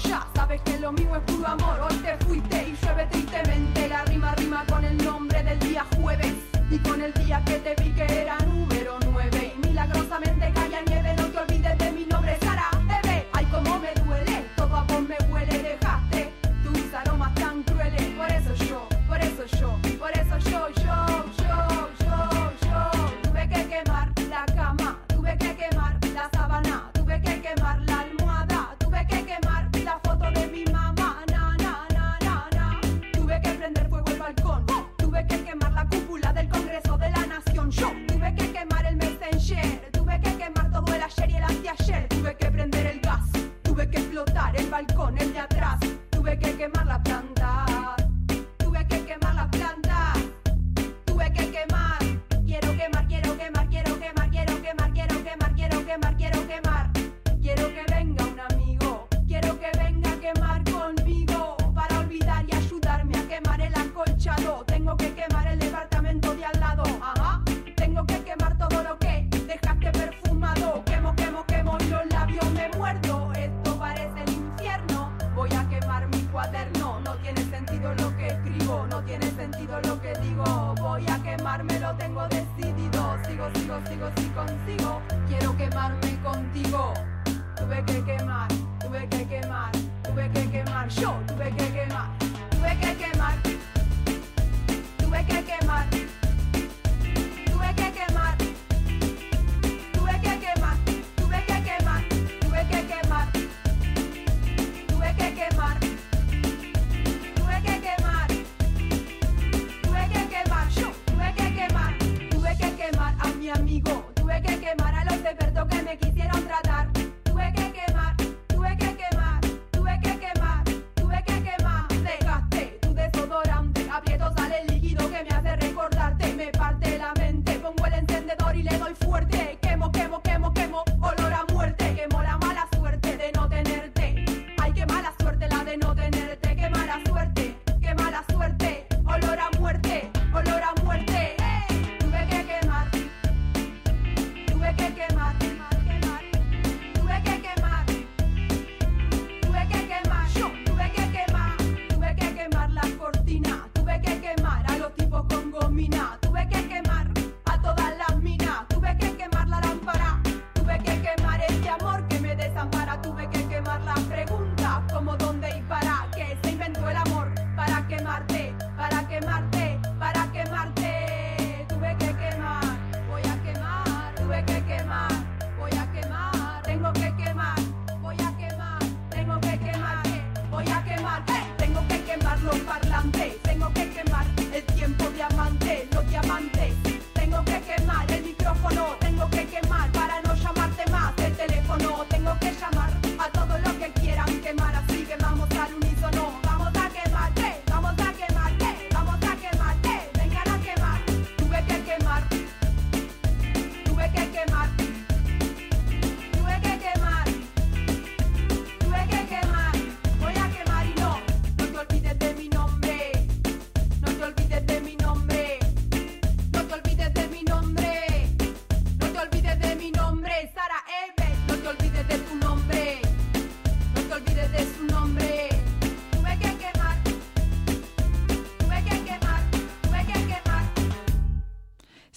Ya 0.03 0.27
sabes 0.35 0.61
que 0.63 0.79
lo 0.81 0.91
mío 0.91 1.15
es 1.15 1.23
puro 1.23 1.47
amor. 1.47 1.81
Hoy 1.89 1.97
te 1.99 2.17
fuiste 2.25 2.69
y 2.69 2.77
llueve 2.85 3.07
tristemente. 3.13 3.89
La 3.89 4.05
rima 4.05 4.35
rima 4.35 4.65
con 4.69 4.85
el 4.85 4.97
nombre 4.97 5.41
del 5.45 5.59
día 5.61 5.87
jueves 5.97 6.35
Y 6.69 6.79
con 6.79 7.01
el 7.01 7.13
día 7.15 7.41
que 7.45 7.61
te 7.61 7.75
vi 7.81 7.91
que 7.93 8.23
era 8.23 8.37
número 8.39 8.99
9 9.13 9.55
Y 9.55 9.67
milagrosamente 9.69 10.53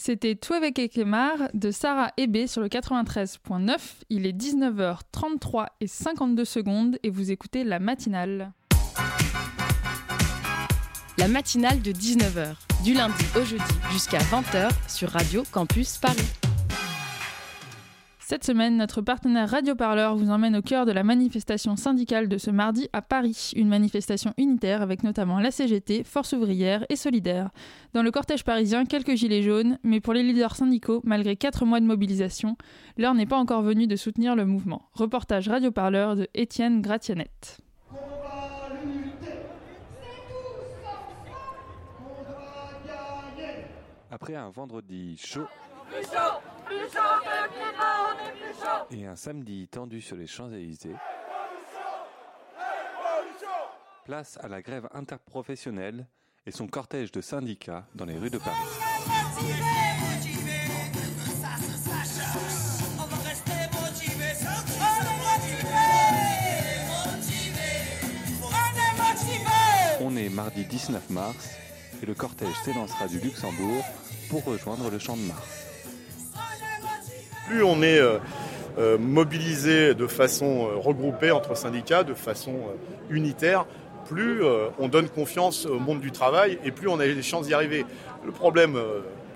C'était 0.07 0.37
Tueve 0.37 0.71
Kekemar 0.71 1.49
de 1.53 1.69
Sarah 1.69 2.13
Hébé 2.15 2.47
sur 2.47 2.61
le 2.61 2.69
93.9. 2.69 3.77
Il 4.09 4.25
est 4.25 4.31
19h33 4.31 5.65
et 5.81 5.87
52 5.87 6.45
secondes 6.45 6.97
et 7.03 7.09
vous 7.09 7.29
écoutez 7.29 7.65
la 7.65 7.79
matinale. 7.79 8.53
La 11.17 11.27
matinale 11.27 11.81
de 11.81 11.91
19h, 11.91 12.55
du 12.85 12.93
lundi 12.93 13.25
au 13.35 13.43
jeudi 13.43 13.63
jusqu'à 13.91 14.19
20h 14.19 14.69
sur 14.87 15.09
Radio 15.09 15.43
Campus 15.51 15.97
Paris. 15.97 16.36
Cette 18.29 18.43
semaine, 18.43 18.75
notre 18.75 19.01
partenaire 19.01 19.49
Radio 19.49 19.73
Parleur 19.73 20.17
vous 20.17 20.31
emmène 20.31 20.57
au 20.57 20.61
cœur 20.61 20.85
de 20.85 20.91
la 20.91 21.05
manifestation 21.05 21.77
syndicale 21.77 22.27
de 22.27 22.37
ce 22.37 22.51
mardi 22.51 22.89
à 22.91 23.01
Paris. 23.01 23.53
Une 23.55 23.69
manifestation 23.69 24.33
unitaire 24.37 24.81
avec 24.81 25.03
notamment 25.03 25.39
la 25.39 25.49
CGT, 25.49 26.03
Force 26.03 26.33
ouvrière 26.33 26.85
et 26.89 26.97
Solidaire. 26.97 27.51
Dans 27.93 28.03
le 28.03 28.11
cortège 28.11 28.43
parisien, 28.43 28.83
quelques 28.83 29.15
gilets 29.15 29.43
jaunes, 29.43 29.79
mais 29.83 30.01
pour 30.01 30.11
les 30.11 30.23
leaders 30.23 30.57
syndicaux, 30.57 30.99
malgré 31.05 31.37
quatre 31.37 31.63
mois 31.63 31.79
de 31.79 31.85
mobilisation, 31.85 32.57
l'heure 32.97 33.13
n'est 33.13 33.25
pas 33.25 33.37
encore 33.37 33.61
venue 33.61 33.87
de 33.87 33.95
soutenir 33.95 34.35
le 34.35 34.45
mouvement. 34.45 34.89
Reportage 34.91 35.47
Radio 35.47 35.71
Parleur 35.71 36.17
de 36.17 36.27
Étienne 36.33 36.81
Gratianette. 36.81 37.61
Après 44.11 44.35
un 44.35 44.49
vendredi 44.49 45.15
chaud 45.15 45.47
Et 48.91 49.05
un 49.05 49.15
samedi 49.15 49.67
tendu 49.67 50.01
sur 50.01 50.15
les 50.15 50.27
Champs-Élysées, 50.27 50.95
place 54.05 54.37
à 54.41 54.47
la 54.47 54.61
grève 54.61 54.87
interprofessionnelle 54.93 56.07
et 56.45 56.51
son 56.51 56.67
cortège 56.67 57.11
de 57.11 57.21
syndicats 57.21 57.85
dans 57.93 58.05
les 58.05 58.17
rues 58.17 58.29
de 58.29 58.37
Paris. 58.37 58.55
On 69.99 70.15
est 70.15 70.29
mardi 70.29 70.63
19 70.63 71.09
mars 71.09 71.49
et 72.01 72.05
le 72.05 72.13
cortège 72.13 72.55
s'élancera 72.63 73.07
du 73.07 73.19
Luxembourg 73.19 73.83
pour 74.29 74.45
rejoindre 74.45 74.89
le 74.89 74.99
Champ 74.99 75.17
de 75.17 75.23
Mars. 75.23 75.67
Plus 77.47 77.63
on 77.63 77.81
est 77.81 77.99
euh, 77.99 78.19
euh, 78.77 78.97
mobilisé 78.97 79.95
de 79.95 80.05
façon 80.05 80.67
euh, 80.67 80.75
regroupée 80.75 81.31
entre 81.31 81.55
syndicats, 81.55 82.03
de 82.03 82.13
façon 82.13 82.55
unitaire, 83.09 83.65
plus 84.05 84.41
on 84.79 84.87
donne 84.87 85.09
confiance 85.09 85.65
au 85.65 85.79
monde 85.79 85.99
du 85.99 86.11
travail 86.11 86.59
et 86.63 86.71
plus 86.71 86.87
on 86.87 86.97
a 86.99 87.05
les 87.05 87.21
chances 87.21 87.47
d'y 87.47 87.53
arriver. 87.53 87.85
Le 88.25 88.31
problème 88.31 88.77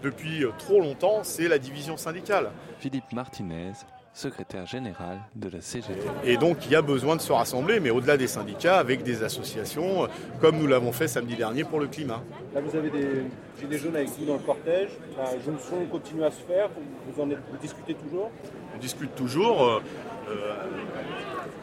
depuis 0.01 0.45
trop 0.57 0.79
longtemps, 0.79 1.23
c'est 1.23 1.49
la 1.49 1.59
division 1.59 1.97
syndicale. 1.97 2.51
Philippe 2.79 3.11
Martinez, 3.11 3.73
secrétaire 4.13 4.65
général 4.65 5.19
de 5.35 5.49
la 5.49 5.61
CGT. 5.61 5.99
Et 6.23 6.37
donc 6.37 6.65
il 6.65 6.71
y 6.71 6.75
a 6.75 6.81
besoin 6.81 7.15
de 7.15 7.21
se 7.21 7.31
rassembler, 7.31 7.79
mais 7.79 7.89
au-delà 7.89 8.17
des 8.17 8.27
syndicats, 8.27 8.77
avec 8.77 9.03
des 9.03 9.23
associations, 9.23 10.07
comme 10.39 10.57
nous 10.57 10.67
l'avons 10.67 10.91
fait 10.91 11.07
samedi 11.07 11.35
dernier 11.35 11.63
pour 11.63 11.79
le 11.79 11.87
climat. 11.87 12.21
Là, 12.53 12.61
vous 12.61 12.75
avez 12.75 12.89
des 12.89 13.23
gilets 13.59 13.77
jaunes 13.77 13.95
avec 13.95 14.09
vous 14.09 14.25
dans 14.25 14.33
le 14.33 14.39
cortège. 14.39 14.89
La 15.17 15.39
jonction 15.39 15.85
continue 15.89 16.23
à 16.23 16.31
se 16.31 16.41
faire. 16.41 16.69
Vous, 17.07 17.21
en 17.21 17.29
êtes, 17.29 17.39
vous 17.51 17.57
discutez 17.57 17.93
toujours? 17.93 18.31
On 18.75 18.79
discute 18.79 19.15
toujours. 19.15 19.63
euh, 19.63 19.81
euh, 20.29 20.53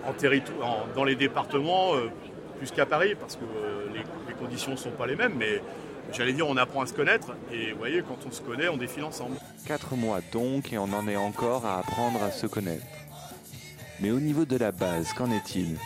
en 0.06 0.12
territoire, 0.12 0.86
dans 0.94 1.04
les 1.04 1.16
départements 1.16 1.94
euh, 1.94 2.08
plus 2.58 2.70
qu'à 2.70 2.86
Paris, 2.86 3.14
parce 3.18 3.36
que 3.36 3.44
euh, 3.44 3.86
les, 3.92 4.00
les 4.00 4.34
conditions 4.38 4.72
ne 4.72 4.76
sont 4.76 4.90
pas 4.90 5.06
les 5.06 5.16
mêmes, 5.16 5.34
mais 5.36 5.60
j'allais 6.12 6.32
dire, 6.32 6.48
on 6.48 6.56
apprend 6.56 6.82
à 6.82 6.86
se 6.86 6.92
connaître, 6.92 7.34
et 7.52 7.72
vous 7.72 7.78
voyez, 7.78 8.02
quand 8.02 8.18
on 8.26 8.30
se 8.30 8.40
connaît, 8.40 8.68
on 8.68 8.76
défile 8.76 9.04
ensemble. 9.04 9.36
Quatre 9.66 9.94
mois 9.96 10.20
donc, 10.32 10.72
et 10.72 10.78
on 10.78 10.92
en 10.92 11.06
est 11.08 11.16
encore 11.16 11.66
à 11.66 11.78
apprendre 11.78 12.22
à 12.22 12.30
se 12.30 12.46
connaître. 12.46 12.86
Mais 14.00 14.10
au 14.10 14.20
niveau 14.20 14.44
de 14.44 14.56
la 14.56 14.72
base, 14.72 15.12
qu'en 15.12 15.30
est-il? 15.30 15.76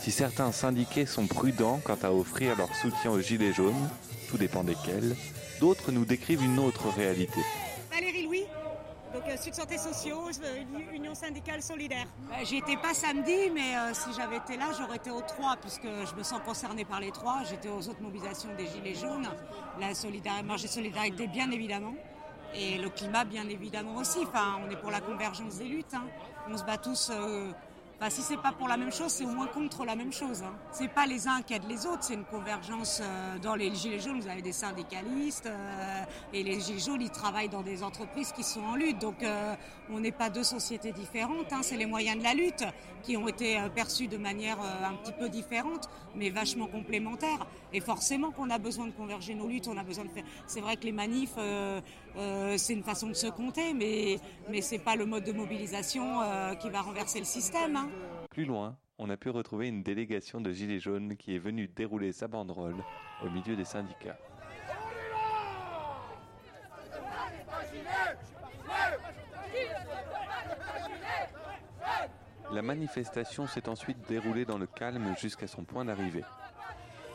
Si 0.00 0.10
certains 0.10 0.50
syndiqués 0.50 1.06
sont 1.06 1.26
prudents 1.26 1.80
quant 1.84 1.98
à 2.02 2.10
offrir 2.10 2.56
leur 2.56 2.74
soutien 2.74 3.10
aux 3.10 3.20
Gilets 3.20 3.52
jaunes, 3.52 3.88
tout 4.30 4.38
dépend 4.38 4.64
desquels, 4.64 5.14
d'autres 5.60 5.92
nous 5.92 6.04
décrivent 6.04 6.42
une 6.42 6.58
autre 6.58 6.88
réalité. 6.88 7.40
Santé 9.40 9.78
Sociaux, 9.78 10.28
Union 10.92 11.14
syndicale 11.14 11.62
solidaire. 11.62 12.06
Euh, 12.30 12.44
J'y 12.44 12.58
étais 12.58 12.76
pas 12.76 12.92
samedi, 12.94 13.50
mais 13.54 13.74
euh, 13.76 13.94
si 13.94 14.12
j'avais 14.14 14.36
été 14.36 14.56
là, 14.56 14.66
j'aurais 14.78 14.96
été 14.96 15.10
aux 15.10 15.22
trois, 15.22 15.56
puisque 15.56 15.82
je 15.86 16.14
me 16.14 16.22
sens 16.22 16.40
concernée 16.44 16.84
par 16.84 17.00
les 17.00 17.10
trois. 17.10 17.42
J'étais 17.48 17.68
aux 17.68 17.88
autres 17.88 18.02
mobilisations 18.02 18.50
des 18.56 18.66
Gilets 18.66 18.94
jaunes, 18.94 19.28
la 19.80 19.94
solidarité, 19.94 20.46
de 20.62 20.68
solidarité 20.68 21.26
bien 21.26 21.50
évidemment, 21.50 21.94
et 22.54 22.78
le 22.78 22.90
climat 22.90 23.24
bien 23.24 23.48
évidemment 23.48 23.96
aussi. 23.96 24.18
Enfin, 24.26 24.58
on 24.66 24.70
est 24.70 24.76
pour 24.76 24.90
la 24.90 25.00
convergence 25.00 25.56
des 25.58 25.64
luttes. 25.68 25.94
hein. 25.94 26.04
On 26.48 26.56
se 26.56 26.64
bat 26.64 26.76
tous. 26.78 27.10
euh, 27.10 27.50
Enfin, 28.00 28.08
si 28.08 28.22
c'est 28.22 28.38
pas 28.38 28.52
pour 28.52 28.66
la 28.66 28.78
même 28.78 28.90
chose, 28.90 29.12
c'est 29.12 29.26
au 29.26 29.30
moins 29.30 29.46
contre 29.46 29.84
la 29.84 29.94
même 29.94 30.10
chose. 30.10 30.42
Hein. 30.42 30.54
C'est 30.72 30.88
pas 30.88 31.04
les 31.04 31.28
uns 31.28 31.42
qui 31.42 31.52
aident 31.52 31.68
les 31.68 31.84
autres, 31.84 32.02
c'est 32.02 32.14
une 32.14 32.24
convergence. 32.24 33.00
euh, 33.02 33.38
dans 33.38 33.54
les 33.54 33.74
gilets 33.74 34.00
jaunes, 34.00 34.20
vous 34.20 34.28
avez 34.28 34.40
des 34.40 34.52
syndicalistes 34.52 35.44
euh, 35.44 36.04
et 36.32 36.42
les 36.42 36.60
gilets 36.60 36.78
jaunes, 36.78 37.02
ils 37.02 37.10
travaillent 37.10 37.50
dans 37.50 37.60
des 37.60 37.82
entreprises 37.82 38.32
qui 38.32 38.42
sont 38.42 38.62
en 38.62 38.74
lutte. 38.74 38.98
Donc, 38.98 39.22
euh, 39.22 39.54
on 39.90 40.00
n'est 40.00 40.12
pas 40.12 40.30
deux 40.30 40.44
sociétés 40.44 40.92
différentes. 40.92 41.52
hein. 41.52 41.60
C'est 41.62 41.76
les 41.76 41.84
moyens 41.84 42.16
de 42.16 42.22
la 42.24 42.32
lutte 42.32 42.64
qui 43.02 43.18
ont 43.18 43.28
été 43.28 43.58
euh, 43.60 43.68
perçus 43.68 44.08
de 44.08 44.16
manière 44.16 44.58
euh, 44.62 44.86
un 44.88 44.94
petit 44.94 45.12
peu 45.12 45.28
différente, 45.28 45.90
mais 46.14 46.30
vachement 46.30 46.68
complémentaires. 46.68 47.46
Et 47.72 47.80
forcément 47.80 48.30
qu'on 48.30 48.50
a 48.50 48.58
besoin 48.58 48.86
de 48.86 48.92
converger 48.92 49.34
nos 49.34 49.46
luttes. 49.48 49.68
On 49.68 49.76
a 49.76 49.84
besoin 49.84 50.04
de 50.04 50.10
faire. 50.10 50.24
C'est 50.46 50.60
vrai 50.60 50.76
que 50.76 50.84
les 50.84 50.92
manifs, 50.92 51.34
euh, 51.38 51.80
euh, 52.16 52.56
c'est 52.58 52.72
une 52.72 52.82
façon 52.82 53.08
de 53.08 53.14
se 53.14 53.28
compter, 53.28 53.72
mais 53.74 54.18
mais 54.48 54.60
c'est 54.60 54.78
pas 54.78 54.96
le 54.96 55.06
mode 55.06 55.24
de 55.24 55.32
mobilisation 55.32 56.20
euh, 56.22 56.54
qui 56.54 56.68
va 56.70 56.80
renverser 56.82 57.18
le 57.20 57.24
système. 57.24 57.76
hein. 57.76 57.88
Plus 58.30 58.44
loin, 58.44 58.76
on 58.98 59.08
a 59.10 59.16
pu 59.16 59.30
retrouver 59.30 59.68
une 59.68 59.82
délégation 59.82 60.40
de 60.40 60.52
Gilets 60.52 60.80
jaunes 60.80 61.16
qui 61.16 61.34
est 61.34 61.38
venue 61.38 61.68
dérouler 61.68 62.12
sa 62.12 62.28
banderole 62.28 62.76
au 63.24 63.30
milieu 63.30 63.56
des 63.56 63.64
syndicats. 63.64 64.18
La 72.52 72.62
manifestation 72.62 73.46
s'est 73.46 73.68
ensuite 73.68 73.98
déroulée 74.08 74.44
dans 74.44 74.58
le 74.58 74.66
calme 74.66 75.14
jusqu'à 75.20 75.46
son 75.46 75.64
point 75.64 75.84
d'arrivée. 75.84 76.24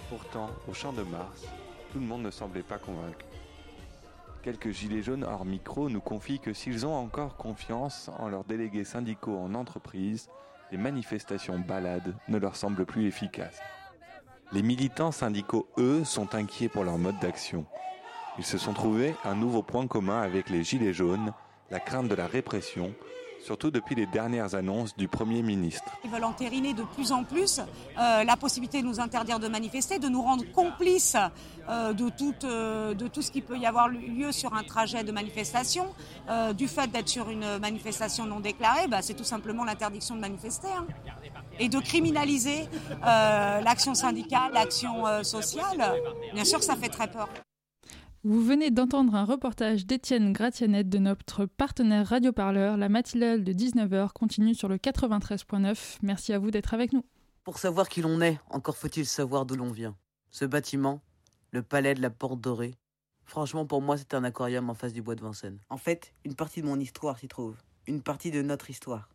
Pourtant, 0.10 0.50
au 0.70 0.74
champ 0.74 0.94
de 0.94 1.02
Mars, 1.02 1.46
tout 1.92 2.00
le 2.00 2.06
monde 2.06 2.22
ne 2.22 2.30
semblait 2.30 2.62
pas 2.62 2.78
convaincu. 2.78 3.26
Quelques 4.44 4.70
gilets 4.70 5.02
jaunes 5.02 5.24
hors 5.24 5.46
micro 5.46 5.90
nous 5.90 6.02
confient 6.02 6.40
que 6.40 6.54
s'ils 6.54 6.86
ont 6.86 6.94
encore 6.94 7.36
confiance 7.36 8.12
en 8.20 8.30
leurs 8.30 8.44
délégués 8.44 8.84
syndicaux 8.84 9.38
en 9.38 9.56
entreprise, 9.56 10.30
les 10.72 10.78
manifestations 10.78 11.58
balades 11.58 12.16
ne 12.28 12.38
leur 12.38 12.56
semblent 12.56 12.86
plus 12.86 13.08
efficaces. 13.08 13.60
Les 14.52 14.62
militants 14.62 15.12
syndicaux, 15.12 15.68
eux, 15.80 16.04
sont 16.04 16.36
inquiets 16.36 16.70
pour 16.70 16.84
leur 16.84 17.00
mode 17.00 17.20
d'action. 17.20 17.66
Ils 18.38 18.46
se 18.46 18.60
sont 18.60 18.74
trouvés 18.74 19.16
un 19.24 19.34
nouveau 19.34 19.64
point 19.64 19.88
commun 19.88 20.22
avec 20.22 20.52
les 20.52 20.64
gilets 20.64 20.94
jaunes, 20.94 21.34
la 21.72 21.80
crainte 21.80 22.10
de 22.10 22.16
la 22.16 22.28
répression, 22.28 22.94
surtout 23.46 23.70
depuis 23.70 23.94
les 23.96 24.08
dernières 24.08 24.56
annonces 24.56 24.96
du 24.98 25.08
Premier 25.08 25.44
ministre. 25.44 25.92
Ils 26.04 26.10
veulent 26.10 26.24
entériner 26.24 26.74
de 26.74 26.82
plus 26.82 27.12
en 27.12 27.24
plus 27.24 27.60
euh, 27.60 28.24
la 28.24 28.36
possibilité 28.38 28.82
de 28.82 28.88
nous 28.88 29.00
interdire 29.00 29.40
de 29.40 29.48
manifester, 29.48 30.00
de 30.00 30.10
nous 30.10 30.22
rendre 30.22 30.44
complices 30.52 31.16
euh, 31.70 31.94
de, 31.94 32.10
tout, 32.10 32.34
euh, 32.44 32.96
de 32.96 33.08
tout 33.08 33.22
ce 33.22 33.30
qui 33.32 33.42
peut 33.42 33.58
y 33.58 33.68
avoir 33.68 33.88
lieu 33.88 34.32
sur 34.32 34.56
un 34.56 34.64
trajet 34.64 35.04
de 35.04 35.12
manifestation. 35.12 35.86
Du 36.58 36.68
fait 36.68 36.88
d'être 36.92 37.08
sur 37.08 37.30
une 37.30 37.60
manifestation 37.60 38.26
non 38.26 38.40
déclarée, 38.40 38.88
bah, 38.88 39.02
c'est 39.02 39.14
tout 39.14 39.24
simplement 39.24 39.64
l'interdiction 39.64 40.16
de 40.16 40.22
manifester. 40.22 40.68
hein. 40.68 40.86
Et 41.60 41.70
de 41.70 41.80
criminaliser 41.80 42.68
l'action 43.04 43.94
syndicale, 43.94 44.52
l'action 44.54 45.24
sociale, 45.24 45.94
bien 46.34 46.44
sûr 46.44 46.60
que 46.60 46.66
ça 46.66 46.76
fait 46.76 46.90
très 46.90 47.08
peur. 47.08 47.30
Vous 48.28 48.42
venez 48.42 48.72
d'entendre 48.72 49.14
un 49.14 49.24
reportage 49.24 49.86
d'Étienne 49.86 50.34
Gratianet 50.34 50.84
de 50.84 50.98
notre 50.98 51.46
partenaire 51.46 52.08
Radio 52.08 52.32
Parleur. 52.32 52.76
La 52.76 52.90
matinale 52.90 53.44
de 53.44 53.54
19h 53.54 54.14
continue 54.14 54.56
sur 54.56 54.68
le 54.68 54.78
93.9. 54.78 55.98
Merci 56.02 56.34
à 56.34 56.40
vous 56.40 56.50
d'être 56.50 56.74
avec 56.74 56.92
nous. 56.92 57.06
Pour 57.44 57.60
savoir 57.60 57.88
qui 57.88 58.02
l'on 58.02 58.22
est, 58.22 58.40
encore 58.50 58.78
faut-il 58.78 59.06
savoir 59.06 59.46
d'où 59.46 59.56
l'on 59.56 59.72
vient. 59.72 59.96
Ce 60.32 60.44
bâtiment, 60.44 61.04
le 61.52 61.62
palais 61.62 61.94
de 61.94 62.02
la 62.02 62.10
Porte 62.10 62.42
Dorée, 62.42 62.74
franchement 63.26 63.68
pour 63.68 63.84
moi 63.84 63.96
c'est 63.96 64.16
un 64.16 64.24
aquarium 64.24 64.72
en 64.72 64.74
face 64.74 64.94
du 64.94 65.04
bois 65.04 65.14
de 65.14 65.22
Vincennes. 65.22 65.60
En 65.70 65.78
fait, 65.78 66.12
une 66.26 66.34
partie 66.34 66.64
de 66.64 66.66
mon 66.66 66.80
histoire 66.80 67.20
s'y 67.20 67.28
trouve. 67.28 67.56
Une 67.86 68.02
partie 68.02 68.32
de 68.32 68.42
notre 68.42 68.72
histoire. 68.72 69.08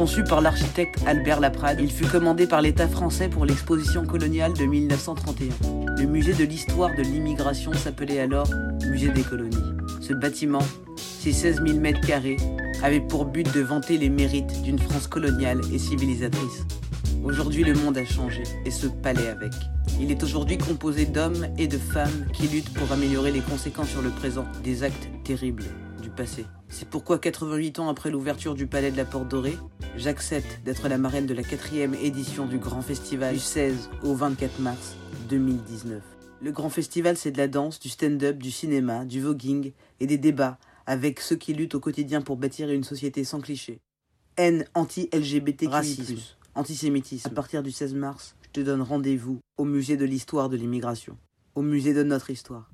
Conçu 0.00 0.24
par 0.24 0.40
l'architecte 0.40 0.98
Albert 1.06 1.40
Laprade, 1.40 1.78
il 1.78 1.92
fut 1.92 2.06
commandé 2.06 2.46
par 2.46 2.62
l'État 2.62 2.88
français 2.88 3.28
pour 3.28 3.44
l'exposition 3.44 4.06
coloniale 4.06 4.54
de 4.54 4.64
1931. 4.64 5.48
Le 5.98 6.06
musée 6.06 6.32
de 6.32 6.44
l'histoire 6.44 6.88
de 6.96 7.02
l'immigration 7.02 7.74
s'appelait 7.74 8.18
alors 8.18 8.48
Musée 8.88 9.10
des 9.10 9.20
colonies. 9.20 9.74
Ce 10.00 10.14
bâtiment, 10.14 10.62
ses 10.96 11.32
16 11.32 11.60
000 11.66 11.78
mètres 11.78 12.00
carrés, 12.00 12.38
avait 12.82 13.02
pour 13.02 13.26
but 13.26 13.52
de 13.52 13.60
vanter 13.60 13.98
les 13.98 14.08
mérites 14.08 14.62
d'une 14.62 14.78
France 14.78 15.06
coloniale 15.06 15.60
et 15.70 15.78
civilisatrice. 15.78 16.64
Aujourd'hui, 17.22 17.62
le 17.62 17.74
monde 17.74 17.98
a 17.98 18.06
changé, 18.06 18.44
et 18.64 18.70
ce 18.70 18.86
palais 18.86 19.28
avec. 19.28 19.52
Il 20.00 20.10
est 20.10 20.22
aujourd'hui 20.22 20.56
composé 20.56 21.04
d'hommes 21.04 21.46
et 21.58 21.68
de 21.68 21.76
femmes 21.76 22.24
qui 22.32 22.48
luttent 22.48 22.72
pour 22.72 22.90
améliorer 22.90 23.32
les 23.32 23.40
conséquences 23.40 23.90
sur 23.90 24.00
le 24.00 24.08
présent 24.08 24.46
des 24.64 24.82
actes 24.82 25.10
terribles 25.24 25.64
du 26.02 26.08
passé. 26.08 26.46
C'est 26.72 26.88
pourquoi 26.88 27.18
88 27.18 27.80
ans 27.80 27.88
après 27.88 28.10
l'ouverture 28.10 28.54
du 28.54 28.68
Palais 28.68 28.92
de 28.92 28.96
la 28.96 29.04
Porte 29.04 29.26
Dorée, 29.26 29.58
j'accepte 29.96 30.62
d'être 30.64 30.88
la 30.88 30.98
marraine 30.98 31.26
de 31.26 31.34
la 31.34 31.42
quatrième 31.42 31.94
édition 31.94 32.46
du 32.46 32.58
Grand 32.58 32.80
Festival 32.80 33.34
du 33.34 33.40
16 33.40 33.90
au 34.04 34.14
24 34.14 34.60
mars 34.60 34.94
2019. 35.28 36.00
Le 36.40 36.52
Grand 36.52 36.70
Festival, 36.70 37.16
c'est 37.16 37.32
de 37.32 37.38
la 37.38 37.48
danse, 37.48 37.80
du 37.80 37.88
stand-up, 37.88 38.38
du 38.38 38.52
cinéma, 38.52 39.04
du 39.04 39.20
voguing 39.20 39.72
et 39.98 40.06
des 40.06 40.16
débats 40.16 40.58
avec 40.86 41.18
ceux 41.20 41.36
qui 41.36 41.54
luttent 41.54 41.74
au 41.74 41.80
quotidien 41.80 42.22
pour 42.22 42.36
bâtir 42.36 42.70
une 42.70 42.84
société 42.84 43.24
sans 43.24 43.40
clichés. 43.40 43.80
Haine 44.36 44.64
anti-LGBT, 44.74 45.66
racisme, 45.66 46.18
antisémitisme. 46.54 47.28
À 47.28 47.34
partir 47.34 47.64
du 47.64 47.72
16 47.72 47.94
mars, 47.94 48.36
je 48.42 48.50
te 48.50 48.60
donne 48.60 48.80
rendez-vous 48.80 49.40
au 49.58 49.64
musée 49.64 49.96
de 49.96 50.04
l'histoire 50.04 50.48
de 50.48 50.56
l'immigration, 50.56 51.18
au 51.56 51.62
musée 51.62 51.94
de 51.94 52.04
notre 52.04 52.30
histoire. 52.30 52.70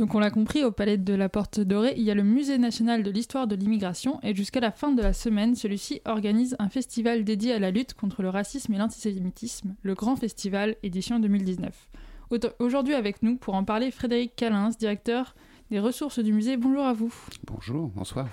Donc 0.00 0.14
on 0.14 0.18
l'a 0.18 0.30
compris, 0.30 0.64
au 0.64 0.72
Palais 0.72 0.96
de 0.96 1.12
la 1.12 1.28
Porte 1.28 1.60
Dorée, 1.60 1.92
il 1.94 2.02
y 2.04 2.10
a 2.10 2.14
le 2.14 2.22
Musée 2.22 2.56
national 2.56 3.02
de 3.02 3.10
l'histoire 3.10 3.46
de 3.46 3.54
l'immigration 3.54 4.18
et 4.22 4.34
jusqu'à 4.34 4.60
la 4.60 4.70
fin 4.70 4.92
de 4.92 5.02
la 5.02 5.12
semaine, 5.12 5.54
celui-ci 5.54 6.00
organise 6.06 6.56
un 6.58 6.70
festival 6.70 7.22
dédié 7.22 7.52
à 7.52 7.58
la 7.58 7.70
lutte 7.70 7.92
contre 7.92 8.22
le 8.22 8.30
racisme 8.30 8.72
et 8.72 8.78
l'antisémitisme, 8.78 9.74
le 9.82 9.92
Grand 9.94 10.16
Festival 10.16 10.76
édition 10.82 11.18
2019. 11.20 11.90
Auto- 12.30 12.48
Aujourd'hui 12.60 12.94
avec 12.94 13.22
nous 13.22 13.36
pour 13.36 13.52
en 13.52 13.62
parler, 13.64 13.90
Frédéric 13.90 14.34
Calins, 14.36 14.70
directeur 14.70 15.34
des 15.70 15.80
ressources 15.80 16.18
du 16.20 16.32
musée. 16.32 16.56
Bonjour 16.56 16.84
à 16.86 16.94
vous. 16.94 17.14
Bonjour, 17.46 17.88
bonsoir. 17.88 18.26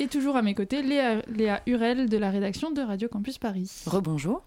Et 0.00 0.08
toujours 0.08 0.34
à 0.34 0.42
mes 0.42 0.56
côtés, 0.56 0.82
Léa, 0.82 1.22
Léa 1.28 1.62
Hurel 1.66 2.08
de 2.08 2.16
la 2.16 2.30
rédaction 2.32 2.72
de 2.72 2.80
Radio 2.80 3.08
Campus 3.08 3.38
Paris. 3.38 3.70
Rebonjour. 3.86 4.42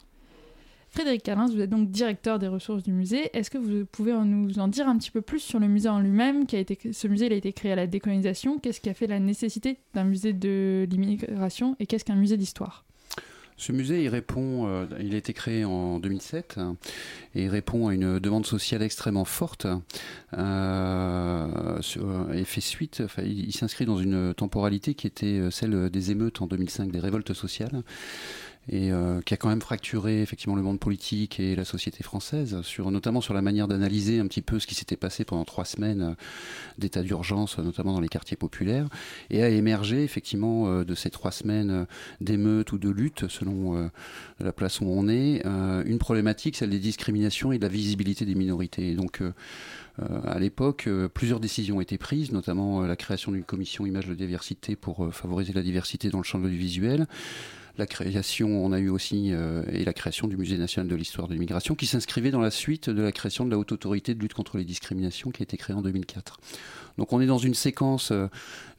Frédéric 0.98 1.22
Calins, 1.22 1.46
vous 1.46 1.62
êtes 1.62 1.70
donc 1.70 1.92
directeur 1.92 2.40
des 2.40 2.48
ressources 2.48 2.82
du 2.82 2.92
musée. 2.92 3.30
Est-ce 3.38 3.52
que 3.52 3.60
vous 3.60 3.86
pouvez 3.86 4.14
nous 4.14 4.58
en 4.58 4.68
dire 4.68 4.90
un 4.90 4.98
petit 4.98 5.12
peu 5.12 5.22
plus 5.22 5.38
sur 5.38 5.60
le 5.60 5.68
musée 5.68 5.90
en 5.90 6.00
lui-même 6.00 6.48
Ce 6.50 7.08
musée 7.08 7.32
a 7.32 7.36
été 7.36 7.54
créé 7.54 7.72
à 7.72 7.76
la 7.76 7.86
décolonisation. 7.86 8.58
Qu'est-ce 8.58 8.82
qui 8.82 8.90
a 8.90 8.96
fait 8.96 9.06
la 9.06 9.20
nécessité 9.20 9.78
d'un 9.94 10.06
musée 10.06 10.34
de 10.34 10.88
l'immigration 10.90 11.76
et 11.80 11.86
qu'est-ce 11.86 12.04
qu'un 12.04 12.16
musée 12.16 12.36
d'histoire? 12.36 12.84
Ce 13.58 13.72
musée, 13.72 14.04
il 14.04 14.10
répond, 14.10 14.68
euh, 14.68 14.86
il 15.00 15.14
a 15.14 15.18
été 15.18 15.34
créé 15.34 15.66
en 15.66 16.00
2007 16.00 16.56
euh, 16.58 16.74
et 17.34 17.44
il 17.44 17.50
répond 17.50 17.88
à 17.88 17.94
une 17.94 18.20
demande 18.20 18.46
sociale 18.46 18.84
extrêmement 18.84 19.26
forte 19.26 19.66
euh, 20.38 21.82
fait 22.46 22.62
suite, 22.62 23.04
il 23.24 23.52
s'inscrit 23.52 23.86
dans 23.86 23.98
une 23.98 24.34
temporalité 24.34 24.94
qui 24.94 25.06
était 25.06 25.40
euh, 25.40 25.52
celle 25.52 25.90
des 25.90 26.12
émeutes 26.12 26.42
en 26.42 26.48
2005, 26.48 26.92
des 26.92 27.00
révoltes 27.00 27.34
sociales 27.34 27.84
et 28.70 28.92
euh, 28.92 29.22
qui 29.22 29.34
a 29.34 29.38
quand 29.38 29.50
même 29.50 29.62
fracturé 29.62 30.22
effectivement 30.22 30.56
le 30.56 30.62
monde 30.62 30.80
politique 30.80 31.40
et 31.40 31.56
la 31.56 31.66
société 31.66 32.04
française, 32.04 32.62
sur, 32.62 32.92
notamment 32.92 33.22
sur 33.22 33.34
la 33.34 33.42
manière 33.42 33.68
d'analyser 33.68 34.20
un 34.20 34.28
petit 34.28 34.42
peu 34.42 34.60
ce 34.60 34.68
qui 34.68 34.76
s'était 34.76 34.98
passé 34.98 35.24
pendant 35.24 35.46
trois 35.46 35.66
semaines 35.66 36.02
euh, 36.02 36.14
d'état 36.78 37.02
d'urgence, 37.02 37.58
notamment 37.58 37.94
dans 37.94 38.02
les 38.02 38.10
quartiers 38.10 38.38
populaires, 38.38 38.88
et 39.30 39.44
a 39.44 39.50
émergé 39.50 40.04
effectivement 40.04 40.68
euh, 40.68 40.84
de 40.84 40.96
ces 40.96 41.10
trois 41.10 41.32
semaines 41.32 41.70
euh, 41.70 41.86
d'émeutes 42.20 42.72
ou 42.72 42.78
de 42.78 42.90
lutte, 42.90 43.28
selon 43.30 43.90
la 44.40 44.52
place 44.52 44.82
où 44.82 44.86
on 44.86 45.08
est, 45.08 45.44
une 45.46 45.98
problématique, 45.98 46.56
celle 46.56 46.70
des 46.70 46.80
discriminations 46.80 47.52
et 47.52 47.58
de 47.58 47.64
la 47.64 47.70
visibilité 47.70 48.26
des 48.26 48.36
minorités. 48.36 48.92
Et 48.92 48.96
donc, 48.96 49.22
à 50.00 50.40
l'époque, 50.40 50.90
plusieurs 51.14 51.40
décisions 51.40 51.78
ont 51.78 51.82
été 51.82 51.98
prises, 51.98 52.32
notamment 52.32 52.82
la 52.82 52.96
création 52.96 53.32
d'une 53.32 53.44
commission 53.44 53.86
image 53.86 54.08
de 54.08 54.16
diversité 54.16 54.76
pour 54.76 55.14
favoriser 55.14 55.54
la 55.54 55.62
diversité 55.62 56.10
dans 56.10 56.20
le 56.20 56.24
champ 56.24 56.38
de 56.40 56.44
l'audiovisuel, 56.44 57.08
la 57.78 57.86
création, 57.86 58.64
on 58.64 58.72
a 58.72 58.80
eu 58.80 58.90
aussi 58.90 59.32
euh, 59.32 59.64
et 59.72 59.86
la 59.86 59.94
création 59.94 60.28
du 60.28 60.38
Musée 60.38 60.58
national 60.58 60.88
de 60.88 60.96
l'histoire 60.96 61.28
de 61.28 61.34
l'immigration, 61.34 61.76
qui 61.76 61.86
s'inscrivait 61.86 62.32
dans 62.32 62.42
la 62.42 62.52
suite 62.52 62.90
de 62.90 63.02
la 63.02 63.12
création 63.12 63.46
de 63.46 63.52
la 63.52 63.58
haute 63.58 63.72
autorité 63.72 64.16
de 64.16 64.20
lutte 64.20 64.34
contre 64.34 64.58
les 64.58 64.66
discriminations, 64.66 65.32
qui 65.32 65.42
a 65.42 65.44
été 65.44 65.58
créée 65.58 65.76
en 65.76 65.82
2004. 65.82 66.40
Donc 66.98 67.14
on 67.14 67.22
est 67.22 67.26
dans 67.26 67.38
une 67.38 67.54
séquence 67.54 68.12
euh, 68.12 68.28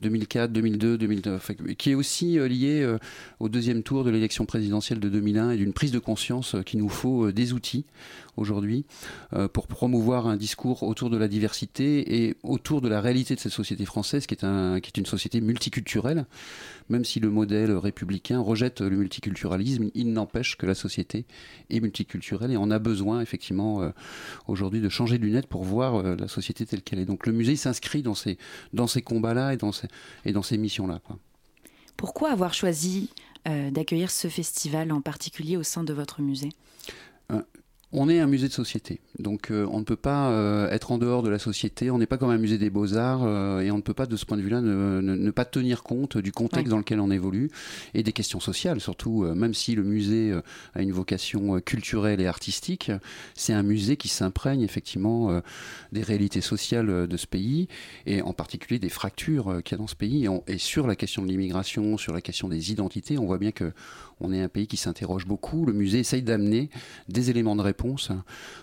2004, 0.03 0.53
2002, 0.53 0.99
2009, 0.99 1.37
enfin, 1.37 1.55
qui 1.77 1.91
est 1.91 1.95
aussi 1.95 2.39
euh, 2.39 2.49
liée 2.49 2.83
euh, 2.83 2.99
au 3.41 3.49
deuxième 3.49 3.83
tour 3.83 4.05
de 4.05 4.11
l'élection 4.11 4.47
présidentielle 4.47 5.01
de 5.01 5.09
2001 5.09 5.51
et 5.51 5.57
d'une 5.57 5.73
prise 5.73 5.91
de 5.91 5.99
conscience 5.99 6.55
euh, 6.55 6.63
qu'il 6.63 6.79
nous 6.79 6.89
faut 6.89 7.33
des 7.33 7.53
outils 7.53 7.85
aujourd'hui 8.37 8.85
pour 9.53 9.67
promouvoir 9.67 10.29
un 10.29 10.37
discours 10.37 10.85
autour 10.85 11.11
de 11.11 11.17
la 11.17 11.27
diversité 11.27 12.23
et 12.23 12.37
autour 12.45 12.81
de 12.81 12.89
la 12.89 13.01
réalité 13.01 13.35
de 13.35 13.41
cette 13.41 13.53
société 13.53 13.85
française 13.85 14.27
qui 14.29 14.35
est, 14.35 14.97
une 14.97 15.07
société 15.07 15.41
multiculturelle. 15.41 16.25
Même 16.89 17.05
si 17.05 17.19
le 17.19 17.31
modèle 17.31 17.73
républicain 17.73 18.39
rejette 18.39 18.81
le 18.81 18.97
multiculturalisme, 18.97 19.91
il 19.95 20.13
n'empêche 20.13 20.57
que 20.57 20.67
la 20.67 20.77
société 20.77 21.27
est 21.69 21.81
multiculturelle 21.81 22.53
et 22.53 22.57
on 22.57 22.71
a 22.71 22.79
besoin 22.79 23.21
effectivement 23.21 23.93
aujourd'hui 24.47 24.81
de 24.81 24.89
changer 24.89 25.19
de 25.19 25.25
lunettes 25.25 25.49
pour 25.49 25.65
voir 25.65 26.05
la 26.05 26.29
société 26.29 26.65
telle 26.65 26.83
qu'elle 26.83 27.01
est. 27.01 27.07
Donc 27.07 27.27
le 27.27 27.33
musée 27.33 27.57
s'inscrit 27.57 28.03
dans 28.09 28.15
ces, 28.15 28.39
dans 28.73 28.87
ces 28.87 29.03
combats-là 29.03 29.53
et 29.55 29.57
dans 29.57 29.73
ces, 29.73 29.89
et 30.25 30.33
dans 30.33 30.43
ces 30.43 30.59
missions-là. 30.59 31.01
quoi. 31.05 31.19
Pourquoi 31.97 32.31
avoir 32.31 32.55
choisi 32.55 33.11
euh, 33.47 33.71
d'accueillir 33.71 34.11
ce 34.11 34.29
festival 34.29 34.93
en 34.93 35.01
particulier 35.01 35.57
au 35.57 35.63
sein 35.63 35.85
de 35.85 35.93
votre 35.93 36.23
musée? 36.23 36.51
Euh, 37.33 37.43
on 37.91 38.11
est 38.11 38.21
un 38.21 38.27
musée 38.27 38.49
de 38.49 38.53
société, 38.53 39.01
donc 39.19 39.51
euh, 39.51 39.67
on 39.71 39.79
ne 39.79 39.85
peut 39.85 39.97
pas 39.97 40.29
euh, 40.31 40.69
être 40.71 40.93
en 40.93 40.99
dehors 40.99 41.23
de 41.23 41.31
la 41.31 41.39
société, 41.39 41.91
on 41.91 41.97
n'est 41.97 42.07
pas 42.07 42.19
comme 42.19 42.29
un 42.29 42.37
musée 42.37 42.59
des 42.59 42.69
beaux-arts, 42.69 43.23
euh, 43.25 43.61
et 43.61 43.71
on 43.71 43.79
ne 43.79 43.83
peut 43.83 43.95
pas 43.95 44.05
de 44.05 44.15
ce 44.15 44.27
point 44.27 44.37
de 44.37 44.43
vue-là 44.43 44.61
ne, 44.61 45.01
ne- 45.01 45.15
ne 45.17 45.31
pas 45.31 45.47
tenir 45.47 45.83
compte 45.83 46.19
du 46.19 46.31
contexte 46.31 46.67
Ouais. 46.67 46.71
dans 46.71 46.77
lequel 46.79 47.01
on 47.01 47.11
évolue, 47.11 47.51
et 47.95 48.03
des 48.03 48.13
questions 48.13 48.41
sociales 48.41 48.81
surtout, 48.81 49.23
même 49.35 49.55
si 49.55 49.75
le 49.75 49.83
musée 49.85 50.39
a 50.75 50.83
une 50.83 50.93
vocation 50.93 51.61
culturelle 51.61 52.21
et 52.21 52.27
artistique, 52.27 52.93
c'est 53.35 53.55
un 53.55 53.63
musée 53.63 53.97
qui 53.97 54.09
s'imprègne 54.09 54.61
effectivement 54.61 55.41
des 55.93 56.03
réalités 56.03 56.43
sociales 56.43 57.07
de 57.09 57.17
ce 57.17 57.27
pays, 57.27 57.69
et 58.05 58.21
en 58.21 58.35
particulier 58.35 58.79
des 58.79 58.91
fractures 58.91 59.63
qu'il 59.65 59.77
y 59.77 59.81
a 59.81 59.83
dans 59.83 59.87
ce 59.87 59.97
pays, 59.97 60.25
et, 60.25 60.29
on- 60.29 60.45
et 60.47 60.59
sur 60.59 60.87
la 60.87 60.95
question 60.95 61.23
de 61.23 61.29
l'immigration, 61.29 61.97
sur 61.97 62.13
la 62.13 62.21
question 62.21 62.49
des 62.49 62.71
identités, 62.71 63.17
on 63.17 63.25
voit 63.25 63.39
bien 63.39 63.53
que 63.53 63.73
on 64.21 64.33
est 64.33 64.43
un 64.43 64.49
pays 64.49 64.67
qui 64.67 64.77
s'interroge 64.77 65.27
beaucoup. 65.27 65.65
Le 65.65 65.73
musée 65.73 66.01
essaye 66.01 66.23
d'amener 66.23 66.71
des 67.09 67.31
éléments 67.31 67.55
de 67.55 67.63
réponse 67.63 67.78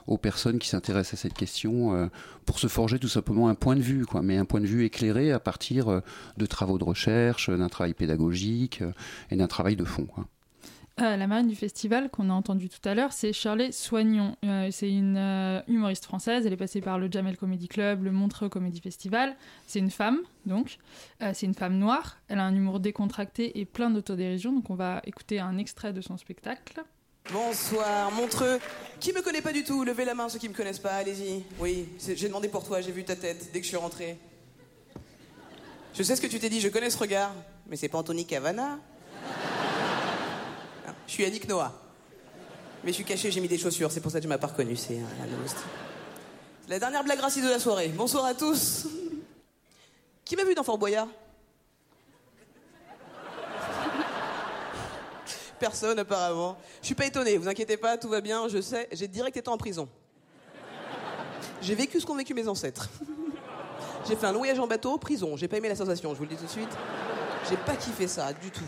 aux 0.07 0.18
personnes 0.18 0.59
qui 0.59 0.68
s'intéressent 0.70 1.20
à 1.20 1.22
cette 1.22 1.34
question 1.34 1.95
euh, 1.95 2.07
pour 2.45 2.59
se 2.59 2.68
forger 2.68 2.99
tout 2.99 3.07
simplement 3.07 3.47
un 3.49 3.55
point 3.55 3.76
de 3.76 3.82
vue, 3.82 4.05
mais 4.22 4.38
un 4.38 4.45
point 4.45 4.61
de 4.61 4.66
vue 4.66 4.84
éclairé 4.86 5.32
à 5.32 5.39
partir 5.39 5.89
euh, 5.89 6.01
de 6.38 6.45
travaux 6.45 6.78
de 6.78 6.84
recherche, 6.84 7.49
d'un 7.49 7.70
travail 7.70 7.93
pédagogique 7.93 8.82
euh, 8.82 8.91
et 9.32 9.36
d'un 9.36 9.47
travail 9.47 9.76
de 9.76 9.86
fond. 9.86 10.05
quoi. 10.05 10.26
Euh, 11.01 11.18
la 11.18 11.28
marraine 11.28 11.49
du 11.49 11.55
festival 11.55 12.09
qu'on 12.09 12.30
a 12.30 12.34
entendu 12.34 12.70
tout 12.70 12.88
à 12.88 12.95
l'heure, 12.95 13.11
c'est 13.11 13.34
Charlotte 13.34 13.74
Soignon. 13.74 14.38
Euh, 14.45 14.70
c'est 14.72 14.89
une 14.89 15.18
euh, 15.18 15.59
humoriste 15.68 16.05
française. 16.05 16.45
Elle 16.45 16.53
est 16.53 16.57
passée 16.57 16.80
par 16.80 16.99
le 16.99 17.11
Jamel 17.11 17.36
Comedy 17.36 17.68
Club, 17.68 18.03
le 18.03 18.13
Montreux 18.13 18.47
Comedy 18.47 18.80
Festival. 18.80 19.36
C'est 19.68 19.80
une 19.80 19.91
femme, 19.91 20.20
donc. 20.45 20.78
Euh, 21.22 21.32
c'est 21.34 21.47
une 21.47 21.53
femme 21.53 21.78
noire. 21.78 22.18
Elle 22.30 22.39
a 22.39 22.45
un 22.45 22.55
humour 22.55 22.80
décontracté 22.80 23.59
et 23.59 23.66
plein 23.66 23.89
d'autodérision. 23.89 24.53
Donc 24.53 24.70
on 24.70 24.76
va 24.76 25.01
écouter 25.03 25.41
un 25.41 25.57
extrait 25.57 25.91
de 25.91 25.99
son 25.99 26.16
spectacle. 26.16 26.82
Bonsoir, 27.32 28.11
Montreux. 28.11 28.59
Qui 28.99 29.11
me 29.11 29.21
connaît 29.21 29.41
pas 29.41 29.51
du 29.51 29.63
tout 29.63 29.84
Levez 29.84 30.05
la 30.05 30.13
main 30.13 30.30
ceux 30.30 30.39
qui 30.39 30.47
me 30.47 30.53
connaissent 30.53 30.80
pas, 30.80 30.93
allez-y. 30.93 31.43
Oui, 31.59 31.89
j'ai 31.99 32.28
demandé 32.28 32.47
pour 32.47 32.63
toi, 32.63 32.82
j'ai 32.82 32.91
vu 32.91 33.03
ta 33.03 33.15
tête 33.15 33.51
dès 33.51 33.59
que 33.59 33.63
je 33.63 33.69
suis 33.69 33.78
rentré. 33.78 34.17
Je 35.93 36.03
sais 36.03 36.15
ce 36.15 36.21
que 36.21 36.28
tu 36.28 36.39
t'es 36.39 36.49
dit, 36.49 36.61
je 36.61 36.69
connais 36.69 36.89
ce 36.89 36.97
regard. 36.97 37.32
Mais 37.67 37.76
c'est 37.78 37.89
pas 37.89 37.97
Anthony 37.97 38.26
Cavana 38.26 38.80
Ah, 40.88 40.93
Je 41.07 41.11
suis 41.11 41.23
Yannick 41.23 41.47
Noah. 41.47 41.73
Mais 42.84 42.91
je 42.91 42.95
suis 42.95 43.03
caché, 43.05 43.32
j'ai 43.32 43.41
mis 43.41 43.47
des 43.47 43.57
chaussures, 43.57 43.91
c'est 43.91 44.01
pour 44.01 44.11
ça 44.11 44.19
que 44.19 44.23
tu 44.23 44.28
m'as 44.28 44.38
pas 44.38 44.47
reconnu. 44.47 44.76
C'est 44.76 44.99
la 46.67 46.80
dernière 46.80 47.03
blague 47.03 47.19
raciste 47.19 47.45
de 47.45 47.51
la 47.51 47.59
soirée. 47.59 47.89
Bonsoir 47.89 48.26
à 48.26 48.34
tous. 48.34 48.88
Qui 50.23 50.36
m'a 50.36 50.43
vu 50.43 50.53
dans 50.53 50.63
Fort 50.63 50.78
Boyard? 50.78 51.07
Personne 55.66 55.97
apparemment. 55.97 56.57
Je 56.80 56.86
suis 56.86 56.93
pas 56.93 57.07
étonné, 57.07 57.38
vous 57.38 57.47
inquiétez 57.47 57.76
pas, 57.76 57.97
tout 57.97 58.07
va 58.07 58.22
bien, 58.22 58.47
je 58.47 58.61
sais, 58.61 58.88
j'ai 58.91 59.07
direct 59.07 59.36
été 59.36 59.49
en 59.49 59.57
prison. 59.57 59.89
J'ai 61.59 61.74
vécu 61.74 61.99
ce 61.99 62.05
qu'ont 62.05 62.13
vécu 62.13 62.36
mes 62.36 62.47
ancêtres. 62.47 62.88
J'ai 64.07 64.16
fait 64.16 64.28
un 64.28 64.34
voyage 64.34 64.59
en 64.59 64.68
bateau, 64.68 64.99
prison, 64.99 65.36
j'ai 65.36 65.47
pas 65.47 65.57
aimé 65.57 65.68
la 65.68 65.76
sensation, 65.76 66.13
je 66.13 66.20
vous 66.20 66.26
le 66.26 66.30
dis 66.30 66.36
tout 66.36 66.45
de 66.45 66.49
suite. 66.49 66.70
J'ai 67.49 67.57
pas 67.57 67.76
kiffé 67.76 68.07
ça 68.07 68.32
du 68.34 68.51
tout. 68.51 68.61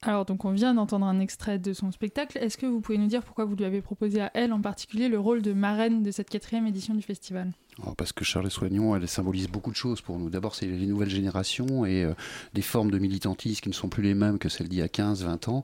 Alors, 0.00 0.24
donc, 0.24 0.46
on 0.46 0.52
vient 0.52 0.72
d'entendre 0.72 1.04
un 1.04 1.20
extrait 1.20 1.58
de 1.58 1.74
son 1.74 1.92
spectacle. 1.92 2.38
Est-ce 2.38 2.56
que 2.56 2.64
vous 2.64 2.80
pouvez 2.80 2.96
nous 2.96 3.06
dire 3.06 3.22
pourquoi 3.22 3.44
vous 3.44 3.56
lui 3.56 3.66
avez 3.66 3.82
proposé 3.82 4.22
à 4.22 4.30
elle 4.32 4.54
en 4.54 4.62
particulier 4.62 5.10
le 5.10 5.18
rôle 5.18 5.42
de 5.42 5.52
marraine 5.52 6.02
de 6.02 6.10
cette 6.10 6.30
quatrième 6.30 6.66
édition 6.66 6.94
du 6.94 7.02
festival? 7.02 7.52
Parce 7.96 8.12
que 8.12 8.24
Charles 8.24 8.50
Soignon, 8.50 8.94
elle 8.96 9.08
symbolise 9.08 9.48
beaucoup 9.48 9.70
de 9.70 9.76
choses 9.76 10.00
pour 10.00 10.18
nous. 10.18 10.30
D'abord, 10.30 10.54
c'est 10.54 10.66
les 10.66 10.86
nouvelles 10.86 11.10
générations 11.10 11.84
et 11.84 12.04
euh, 12.04 12.12
des 12.54 12.62
formes 12.62 12.90
de 12.90 12.98
militantisme 12.98 13.60
qui 13.62 13.68
ne 13.68 13.74
sont 13.74 13.88
plus 13.88 14.02
les 14.02 14.14
mêmes 14.14 14.38
que 14.38 14.48
celles 14.48 14.68
d'il 14.68 14.78
y 14.78 14.82
a 14.82 14.88
15, 14.88 15.24
20 15.24 15.48
ans, 15.48 15.62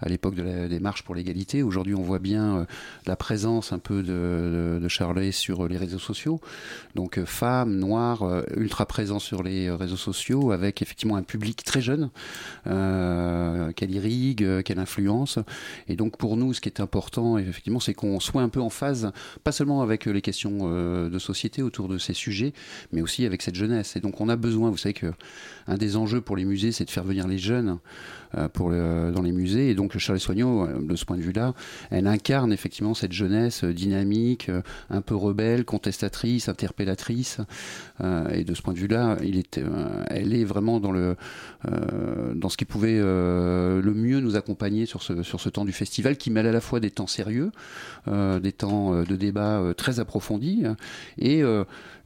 à 0.00 0.08
l'époque 0.08 0.34
de 0.34 0.42
la- 0.42 0.68
des 0.68 0.80
marches 0.80 1.02
pour 1.02 1.14
l'égalité. 1.14 1.62
Aujourd'hui, 1.62 1.94
on 1.94 2.02
voit 2.02 2.18
bien 2.18 2.58
euh, 2.58 2.64
la 3.06 3.16
présence 3.16 3.72
un 3.72 3.78
peu 3.78 4.02
de, 4.02 4.86
Charlet 4.88 5.32
sur 5.32 5.66
les 5.66 5.76
réseaux 5.76 5.98
sociaux. 5.98 6.40
Donc, 6.94 7.18
euh, 7.18 7.26
femme, 7.26 7.76
noire, 7.76 8.22
euh, 8.22 8.42
ultra 8.56 8.86
présent 8.86 9.18
sur 9.18 9.42
les 9.42 9.66
euh, 9.66 9.76
réseaux 9.76 9.96
sociaux, 9.96 10.52
avec 10.52 10.80
effectivement 10.80 11.16
un 11.16 11.22
public 11.24 11.64
très 11.64 11.80
jeune 11.80 12.10
euh, 12.66 13.72
qu'elle 13.72 13.90
irrigue, 13.90 14.42
euh, 14.44 14.62
qu'elle 14.62 14.78
influence. 14.78 15.38
Et 15.88 15.96
donc, 15.96 16.16
pour 16.16 16.36
nous, 16.36 16.52
ce 16.54 16.60
qui 16.60 16.68
est 16.68 16.80
important, 16.80 17.38
effectivement, 17.38 17.80
c'est 17.80 17.94
qu'on 17.94 18.20
soit 18.20 18.42
un 18.42 18.48
peu 18.48 18.60
en 18.60 18.70
phase, 18.70 19.12
pas 19.44 19.52
seulement 19.52 19.82
avec 19.82 20.06
euh, 20.06 20.12
les 20.12 20.22
questions 20.22 20.58
euh, 20.62 21.08
de 21.10 21.18
société 21.18 21.55
autour 21.62 21.88
de 21.88 21.98
ces 21.98 22.14
sujets, 22.14 22.52
mais 22.92 23.02
aussi 23.02 23.24
avec 23.24 23.42
cette 23.42 23.54
jeunesse. 23.54 23.96
Et 23.96 24.00
donc, 24.00 24.20
on 24.20 24.28
a 24.28 24.36
besoin, 24.36 24.70
vous 24.70 24.76
savez 24.76 24.94
que 24.94 25.12
un 25.66 25.76
des 25.76 25.96
enjeux 25.96 26.20
pour 26.20 26.36
les 26.36 26.44
musées, 26.44 26.72
c'est 26.72 26.84
de 26.84 26.90
faire 26.90 27.04
venir 27.04 27.26
les 27.26 27.38
jeunes 27.38 27.78
euh, 28.36 28.48
pour 28.48 28.70
dans 28.70 29.22
les 29.22 29.32
musées. 29.32 29.70
Et 29.70 29.74
donc, 29.74 29.96
Charles 29.98 30.20
Soignot, 30.20 30.66
euh, 30.66 30.82
de 30.82 30.96
ce 30.96 31.04
point 31.04 31.16
de 31.16 31.22
vue-là, 31.22 31.54
elle 31.90 32.06
incarne 32.06 32.52
effectivement 32.52 32.92
cette 32.92 33.12
jeunesse 33.12 33.64
euh, 33.64 33.72
dynamique, 33.72 34.50
un 34.90 35.00
peu 35.00 35.14
rebelle, 35.14 35.64
contestatrice, 35.64 36.48
interpellatrice. 36.48 37.38
Et 38.32 38.44
de 38.44 38.54
ce 38.54 38.62
point 38.62 38.74
de 38.74 38.78
vue-là, 38.78 39.16
elle 40.10 40.34
est 40.34 40.44
vraiment 40.44 40.80
dans 40.80 40.92
le 40.92 41.16
dans 42.34 42.48
ce 42.48 42.56
qui 42.56 42.64
pouvait 42.64 42.98
le 42.98 43.92
mieux 43.94 44.20
nous 44.20 44.36
accompagner 44.36 44.86
sur 44.86 45.02
ce 45.02 45.22
sur 45.22 45.40
ce 45.40 45.48
temps 45.48 45.64
du 45.64 45.72
festival, 45.72 46.16
qui 46.16 46.30
mêle 46.30 46.46
à 46.46 46.52
la 46.52 46.60
fois 46.60 46.80
des 46.80 46.90
temps 46.90 47.06
sérieux, 47.06 47.50
des 48.06 48.52
temps 48.52 49.02
de 49.02 49.16
débat 49.16 49.72
très 49.76 49.98
approfondis 49.98 50.64
et 51.18 51.42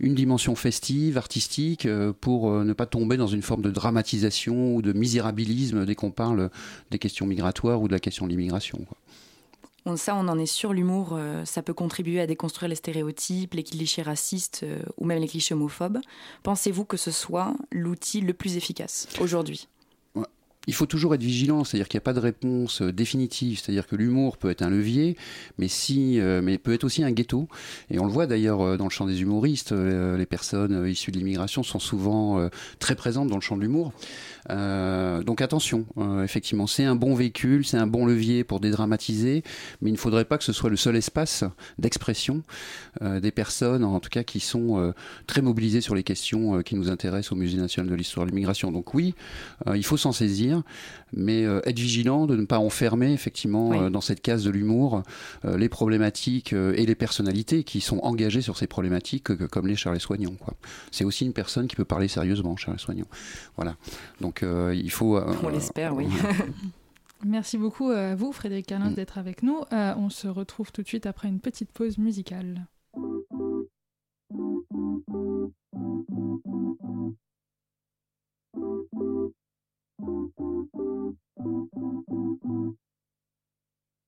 une 0.00 0.14
dimension 0.14 0.54
festive, 0.54 1.18
artistique, 1.18 1.86
euh, 1.86 2.12
pour 2.18 2.50
euh, 2.50 2.64
ne 2.64 2.72
pas 2.72 2.86
tomber 2.86 3.16
dans 3.16 3.26
une 3.26 3.42
forme 3.42 3.62
de 3.62 3.70
dramatisation 3.70 4.74
ou 4.74 4.82
de 4.82 4.92
misérabilisme 4.92 5.84
dès 5.84 5.94
qu'on 5.94 6.10
parle 6.10 6.50
des 6.90 6.98
questions 6.98 7.26
migratoires 7.26 7.80
ou 7.80 7.86
de 7.86 7.92
la 7.92 8.00
question 8.00 8.26
de 8.26 8.30
l'immigration. 8.30 8.78
ça, 9.96 10.14
on 10.16 10.26
en 10.28 10.38
est 10.38 10.46
sûr, 10.46 10.72
l'humour, 10.72 11.10
euh, 11.12 11.44
ça 11.44 11.62
peut 11.62 11.74
contribuer 11.74 12.20
à 12.20 12.26
déconstruire 12.26 12.68
les 12.68 12.76
stéréotypes, 12.76 13.54
les 13.54 13.62
clichés 13.62 14.02
racistes 14.02 14.60
euh, 14.62 14.82
ou 14.96 15.04
même 15.04 15.20
les 15.20 15.28
clichés 15.28 15.54
homophobes. 15.54 15.98
Pensez-vous 16.42 16.84
que 16.84 16.96
ce 16.96 17.10
soit 17.10 17.54
l'outil 17.70 18.22
le 18.22 18.32
plus 18.32 18.56
efficace 18.56 19.06
aujourd'hui? 19.20 19.68
Il 20.70 20.72
faut 20.72 20.86
toujours 20.86 21.16
être 21.16 21.22
vigilant, 21.24 21.64
c'est-à-dire 21.64 21.88
qu'il 21.88 21.98
n'y 21.98 22.02
a 22.02 22.04
pas 22.04 22.12
de 22.12 22.20
réponse 22.20 22.80
euh, 22.80 22.92
définitive, 22.92 23.58
c'est-à-dire 23.58 23.88
que 23.88 23.96
l'humour 23.96 24.36
peut 24.36 24.50
être 24.50 24.62
un 24.62 24.70
levier, 24.70 25.16
mais 25.58 25.66
si, 25.66 26.20
euh, 26.20 26.42
mais 26.44 26.58
peut 26.58 26.72
être 26.72 26.84
aussi 26.84 27.02
un 27.02 27.10
ghetto. 27.10 27.48
Et 27.90 27.98
on 27.98 28.06
le 28.06 28.12
voit 28.12 28.28
d'ailleurs 28.28 28.60
euh, 28.60 28.76
dans 28.76 28.84
le 28.84 28.90
champ 28.90 29.04
des 29.04 29.20
humoristes, 29.20 29.72
les 29.72 30.26
personnes 30.26 30.86
issues 30.86 31.10
de 31.10 31.18
l'immigration 31.18 31.64
sont 31.64 31.80
souvent 31.80 32.48
très 32.78 32.94
présentes 32.94 33.26
dans 33.26 33.34
le 33.34 33.40
champ 33.40 33.56
de 33.56 33.62
l'humour. 33.62 33.92
Euh, 34.48 35.22
donc 35.22 35.42
attention, 35.42 35.86
euh, 35.98 36.24
effectivement, 36.24 36.66
c'est 36.66 36.84
un 36.84 36.96
bon 36.96 37.14
véhicule, 37.14 37.66
c'est 37.66 37.76
un 37.76 37.86
bon 37.86 38.06
levier 38.06 38.44
pour 38.44 38.60
dédramatiser, 38.60 39.42
mais 39.80 39.90
il 39.90 39.92
ne 39.92 39.98
faudrait 39.98 40.24
pas 40.24 40.38
que 40.38 40.44
ce 40.44 40.52
soit 40.52 40.70
le 40.70 40.76
seul 40.76 40.96
espace 40.96 41.44
d'expression 41.78 42.42
euh, 43.02 43.20
des 43.20 43.30
personnes, 43.30 43.84
en 43.84 44.00
tout 44.00 44.08
cas 44.08 44.22
qui 44.22 44.40
sont 44.40 44.92
très 45.26 45.42
mobilisées 45.42 45.80
sur 45.80 45.94
les 45.94 46.02
questions 46.02 46.62
qui 46.62 46.74
nous 46.74 46.90
intéressent 46.90 47.32
au 47.32 47.36
Musée 47.36 47.58
national 47.58 47.90
de 47.90 47.94
l'histoire 47.94 48.26
de 48.26 48.30
l'immigration. 48.30 48.72
Donc 48.72 48.94
oui, 48.94 49.14
il 49.74 49.84
faut 49.84 49.96
s'en 49.96 50.12
saisir, 50.12 50.62
mais 51.12 51.42
être 51.42 51.78
vigilant 51.78 52.26
de 52.26 52.36
ne 52.36 52.44
pas 52.44 52.58
enfermer 52.58 53.12
effectivement 53.12 53.70
Oui. 53.70 53.90
dans 53.90 54.00
cette 54.00 54.20
case 54.20 54.44
de 54.44 54.50
l'humour 54.50 55.02
les 55.44 55.68
problématiques 55.68 56.52
et 56.52 56.86
les 56.86 56.94
personnalités 56.94 57.64
qui 57.64 57.80
sont 57.80 57.98
engagées 57.98 58.42
sur 58.42 58.56
ces 58.56 58.66
problématiques, 58.66 59.34
comme 59.48 59.66
les 59.66 59.76
Charles 59.76 60.00
Soignons. 60.00 60.36
C'est 60.90 61.04
aussi 61.04 61.24
une 61.26 61.32
personne 61.32 61.66
qui 61.66 61.76
peut 61.76 61.84
parler 61.84 62.08
sérieusement, 62.08 62.56
Charles 62.56 62.78
Soignons. 62.78 63.08
Voilà. 63.56 63.76
Donc 64.20 64.29
donc 64.30 64.44
euh, 64.44 64.72
il 64.76 64.92
faut. 64.92 65.16
Euh, 65.16 65.34
on 65.42 65.48
l'espère, 65.48 65.92
oui. 65.92 66.06
Merci 67.26 67.58
beaucoup 67.58 67.90
à 67.90 68.14
vous, 68.14 68.30
Frédéric 68.30 68.66
Carlin, 68.66 68.90
mm. 68.90 68.94
d'être 68.94 69.18
avec 69.18 69.42
nous. 69.42 69.62
Euh, 69.72 69.92
on 69.96 70.08
se 70.08 70.28
retrouve 70.28 70.70
tout 70.70 70.82
de 70.82 70.86
suite 70.86 71.04
après 71.04 71.26
une 71.26 71.40
petite 71.40 71.72
pause 71.72 71.98
musicale. 71.98 72.64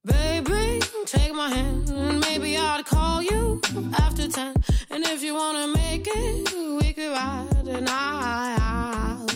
Baby, 0.04 0.78
take 1.04 1.34
my 1.34 1.50
hand, 1.50 2.20
maybe 2.20 2.56
I'd 2.56 2.84
call 2.84 3.22
you 3.22 3.60
after 3.98 4.28
10. 4.28 4.54
And 4.92 5.02
if 5.04 5.24
you 5.24 5.34
wanna 5.34 5.66
make 5.66 6.06
it, 6.06 6.80
we 6.80 6.92
could 6.92 7.10
ride, 7.10 7.66
and 7.66 7.88
I, 7.88 8.56
I 8.58 9.31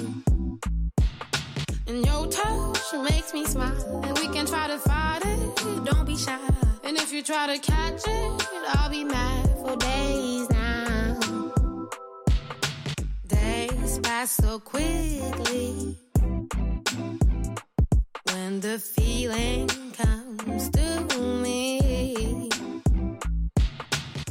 And 1.89 2.05
your 2.05 2.27
touch 2.27 2.95
makes 2.95 3.33
me 3.33 3.45
smile, 3.45 4.03
and 4.05 4.19
we 4.19 4.27
can 4.29 4.45
try 4.45 4.67
to 4.67 4.79
fight 4.79 5.23
it. 5.25 5.85
Don't 5.85 6.05
be 6.05 6.17
shy. 6.17 6.39
And 6.83 6.97
if 6.97 7.13
you 7.13 7.23
try 7.23 7.47
to 7.47 7.59
catch 7.61 8.03
it, 8.07 8.49
I'll 8.75 8.91
be 8.91 9.05
mad 9.05 9.49
for 9.61 9.77
days 9.77 10.51
now. 10.51 11.19
Days 13.29 13.99
pass 14.01 14.33
so 14.33 14.59
quickly 14.59 15.97
when 18.33 18.61
the 18.61 18.79
feeling 18.79 19.69
comes 19.93 20.69
to 20.71 21.19
me. 21.43 22.51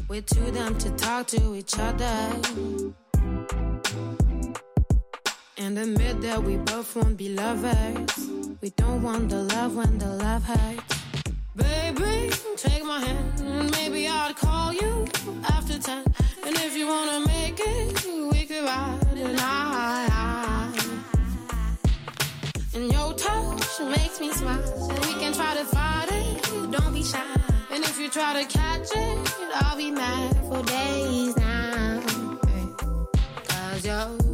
We're 0.10 0.22
too 0.22 0.51
dumb 0.51 0.78
to 0.78 0.89
talk 0.91 1.28
to 1.28 1.56
each 1.56 1.80
other. 1.80 3.05
And 5.58 5.80
admit 5.80 6.20
that 6.22 6.43
we 6.43 6.58
both 6.58 6.95
won't 6.97 7.16
be 7.16 7.30
lovers. 7.30 8.30
We 8.62 8.72
don't 8.72 9.01
want 9.01 9.30
the 9.30 9.43
love 9.43 9.76
when 9.76 9.97
the 9.97 10.10
love 10.10 10.43
hurts. 10.43 10.99
Baby, 11.56 12.30
take 12.58 12.84
my 12.84 12.99
hand, 12.99 13.39
and 13.39 13.72
maybe 13.72 14.06
I'd 14.08 14.36
call 14.36 14.74
you 14.74 15.06
after 15.49 15.80
ten. 15.80 16.03
And 16.45 16.56
if 16.58 16.76
you 16.76 16.88
wanna 16.88 17.26
make 17.26 17.58
it, 17.58 18.06
we 18.32 18.45
could 18.45 18.66
ride 18.66 18.99
the 19.14 19.32
night. 19.34 20.76
And 22.74 22.91
your 22.91 23.14
touch 23.14 23.80
makes 23.80 24.20
me 24.20 24.32
smile. 24.34 24.62
We 25.08 25.14
can 25.22 25.32
try 25.34 25.56
to 25.56 25.64
fight 25.64 26.10
it, 26.12 26.72
don't 26.72 26.93
be 26.93 27.01
shy. 27.03 27.24
And 27.72 27.82
if 27.86 27.97
you 27.97 28.10
try 28.10 28.43
to 28.43 28.47
catch 28.58 28.89
it, 28.93 29.36
I'll 29.56 29.78
be 29.78 29.89
mad 29.89 30.36
for 30.49 30.62
days 30.64 31.38
now. 31.38 32.01
Cause 33.47 33.86
you're 33.86 34.24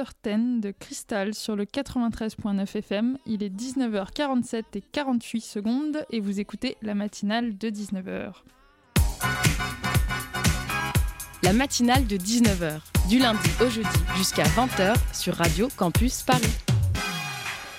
écoutait 0.00 0.30
After 0.30 0.36
10 0.36 0.60
de 0.60 0.70
Crystal 0.70 1.34
sur 1.34 1.56
le 1.56 1.64
93.9 1.64 2.76
FM. 2.76 3.18
Il 3.26 3.42
est 3.42 3.50
19h47 3.50 4.62
et 4.74 4.80
48 4.80 5.40
secondes 5.40 6.04
et 6.10 6.20
vous 6.20 6.40
écoutez 6.40 6.76
la 6.82 6.94
matinale 6.94 7.56
de 7.56 7.68
19h. 7.68 8.32
La 11.42 11.52
matinale 11.52 12.06
de 12.06 12.16
19h, 12.16 12.80
du 13.08 13.18
lundi 13.18 13.50
au 13.60 13.68
jeudi 13.68 13.88
jusqu'à 14.16 14.44
20h 14.44 14.94
sur 15.12 15.34
Radio 15.34 15.68
Campus 15.76 16.22
Paris. 16.22 16.69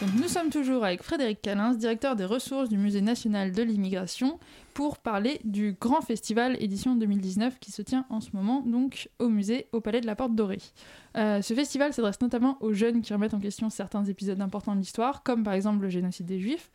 Nous 0.01 0.27
sommes 0.27 0.49
toujours 0.49 0.83
avec 0.83 1.03
Frédéric 1.03 1.43
Calins, 1.43 1.75
directeur 1.75 2.15
des 2.15 2.25
ressources 2.25 2.69
du 2.69 2.77
Musée 2.77 3.01
national 3.01 3.51
de 3.51 3.61
l'immigration, 3.61 4.39
pour 4.73 4.97
parler 4.97 5.39
du 5.43 5.77
grand 5.79 6.01
festival 6.01 6.57
édition 6.59 6.95
2019 6.95 7.59
qui 7.59 7.71
se 7.71 7.83
tient 7.83 8.05
en 8.09 8.19
ce 8.19 8.29
moment 8.33 8.65
au 9.19 9.29
musée 9.29 9.67
au 9.71 9.79
Palais 9.79 10.01
de 10.01 10.07
la 10.07 10.15
Porte 10.15 10.33
Dorée. 10.33 10.57
Euh, 11.17 11.43
ce 11.43 11.53
festival 11.53 11.93
s'adresse 11.93 12.19
notamment 12.19 12.57
aux 12.61 12.73
jeunes 12.73 13.03
qui 13.03 13.13
remettent 13.13 13.35
en 13.35 13.39
question 13.39 13.69
certains 13.69 14.03
épisodes 14.05 14.41
importants 14.41 14.73
de 14.73 14.79
l'histoire, 14.79 15.21
comme 15.21 15.43
par 15.43 15.53
exemple 15.53 15.83
le 15.83 15.89
génocide 15.89 16.25
des 16.25 16.39
Juifs. 16.39 16.71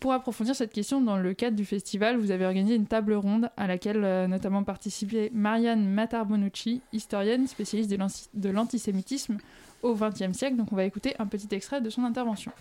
Pour 0.00 0.14
approfondir 0.14 0.56
cette 0.56 0.72
question, 0.72 1.02
dans 1.02 1.18
le 1.18 1.34
cadre 1.34 1.56
du 1.56 1.66
festival, 1.66 2.16
vous 2.16 2.30
avez 2.30 2.46
organisé 2.46 2.74
une 2.74 2.86
table 2.86 3.12
ronde 3.12 3.50
à 3.58 3.66
laquelle 3.66 4.02
euh, 4.02 4.26
notamment 4.26 4.64
participait 4.64 5.30
Marianne 5.34 5.86
Matar-Bonucci, 5.90 6.80
historienne 6.94 7.46
spécialiste 7.46 7.90
de 8.34 8.48
l'antisémitisme 8.48 9.36
au 9.82 9.94
XXe 9.94 10.36
siècle. 10.36 10.56
Donc 10.56 10.72
on 10.72 10.76
va 10.76 10.84
écouter 10.84 11.14
un 11.18 11.26
petit 11.26 11.48
extrait 11.52 11.80
de 11.80 11.90
son 11.90 12.04
intervention. 12.04 12.52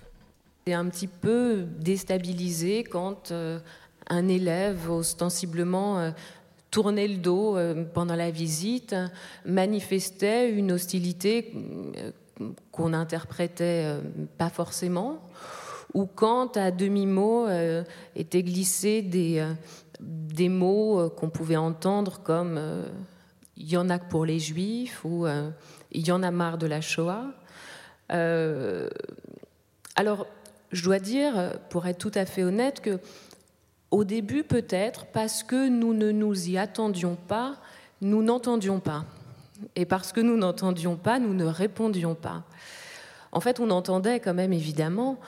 C'est 0.66 0.74
un 0.74 0.86
petit 0.90 1.08
peu 1.08 1.66
déstabilisé 1.80 2.84
quand 2.84 3.32
euh, 3.32 3.60
un 4.12 4.28
élève 4.28 4.92
ostensiblement 4.92 6.00
euh, 6.00 6.12
tournait 6.70 7.08
le 7.08 7.18
dos 7.18 7.58
euh, 7.58 7.86
pendant 7.94 8.16
la 8.16 8.30
visite, 8.30 8.96
manifestait 9.46 10.52
une 10.52 10.74
hostilité 10.74 11.54
qu'on 12.72 12.94
interprétait 12.94 13.84
euh, 13.86 14.02
pas 14.38 14.50
forcément, 14.50 15.20
ou 15.94 16.06
quand 16.06 16.58
à 16.58 16.72
demi-mot 16.72 17.48
étaient 18.16 18.44
glissés 18.44 19.02
des, 19.02 19.46
des 20.00 20.48
mots 20.48 21.10
qu'on 21.10 21.30
pouvait 21.30 21.58
entendre 21.58 22.22
comme 22.24 22.58
il 23.58 23.70
y 23.70 23.76
en 23.76 23.90
a 23.90 24.00
que 24.00 24.08
pour 24.10 24.26
les 24.26 24.40
juifs 24.40 25.04
ou 25.04 25.26
il 25.92 26.08
y 26.08 26.12
en 26.12 26.24
a 26.24 26.32
marre 26.32 26.58
de 26.58 26.68
la 26.68 26.82
Shoah. 26.82 27.26
Euh, 28.12 28.90
alors, 29.96 30.28
je 30.72 30.84
dois 30.84 31.00
dire, 31.00 31.60
pour 31.70 31.86
être 31.88 31.98
tout 31.98 32.12
à 32.16 32.26
fait 32.26 32.44
honnête, 32.44 32.82
que 32.82 33.00
au 33.92 34.06
début, 34.06 34.44
peut-être, 34.44 35.06
parce 35.08 35.44
que 35.44 35.68
nous 35.68 35.94
ne 35.94 36.12
nous 36.12 36.50
y 36.50 36.58
attendions 36.58 37.18
pas, 37.28 37.58
nous 38.02 38.24
n'entendions 38.24 38.80
pas. 38.80 39.06
Et 39.76 39.86
parce 39.86 40.12
que 40.12 40.22
nous 40.22 40.38
n'entendions 40.38 40.96
pas, 40.96 41.20
nous 41.20 41.34
ne 41.34 41.46
répondions 41.46 42.16
pas. 42.16 42.44
En 43.34 43.42
fait, 43.42 43.60
on 43.60 43.70
entendait 43.70 44.20
quand 44.20 44.34
même, 44.34 44.54
évidemment, 44.54 45.20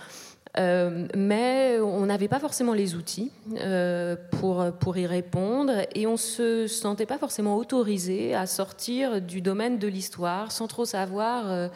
euh, 0.57 1.07
mais 1.15 1.79
on 1.79 2.05
n'avait 2.05 2.27
pas 2.27 2.39
forcément 2.39 2.73
les 2.73 2.93
outils 2.95 3.31
euh, 3.57 4.15
pour, 4.39 4.65
pour 4.79 4.97
y 4.97 5.07
répondre 5.07 5.73
et 5.95 6.05
on 6.05 6.17
se 6.17 6.67
sentait 6.67 7.07
pas 7.07 7.17
forcément 7.17 7.57
autorisé 7.57 8.35
à 8.35 8.45
sortir 8.45 9.19
du 9.21 9.41
domaine 9.41 9.79
de 9.79 9.87
l'histoire 9.87 10.51
sans 10.51 10.67
trop 10.67 10.85
savoir 10.85 11.45
euh, 11.49 11.67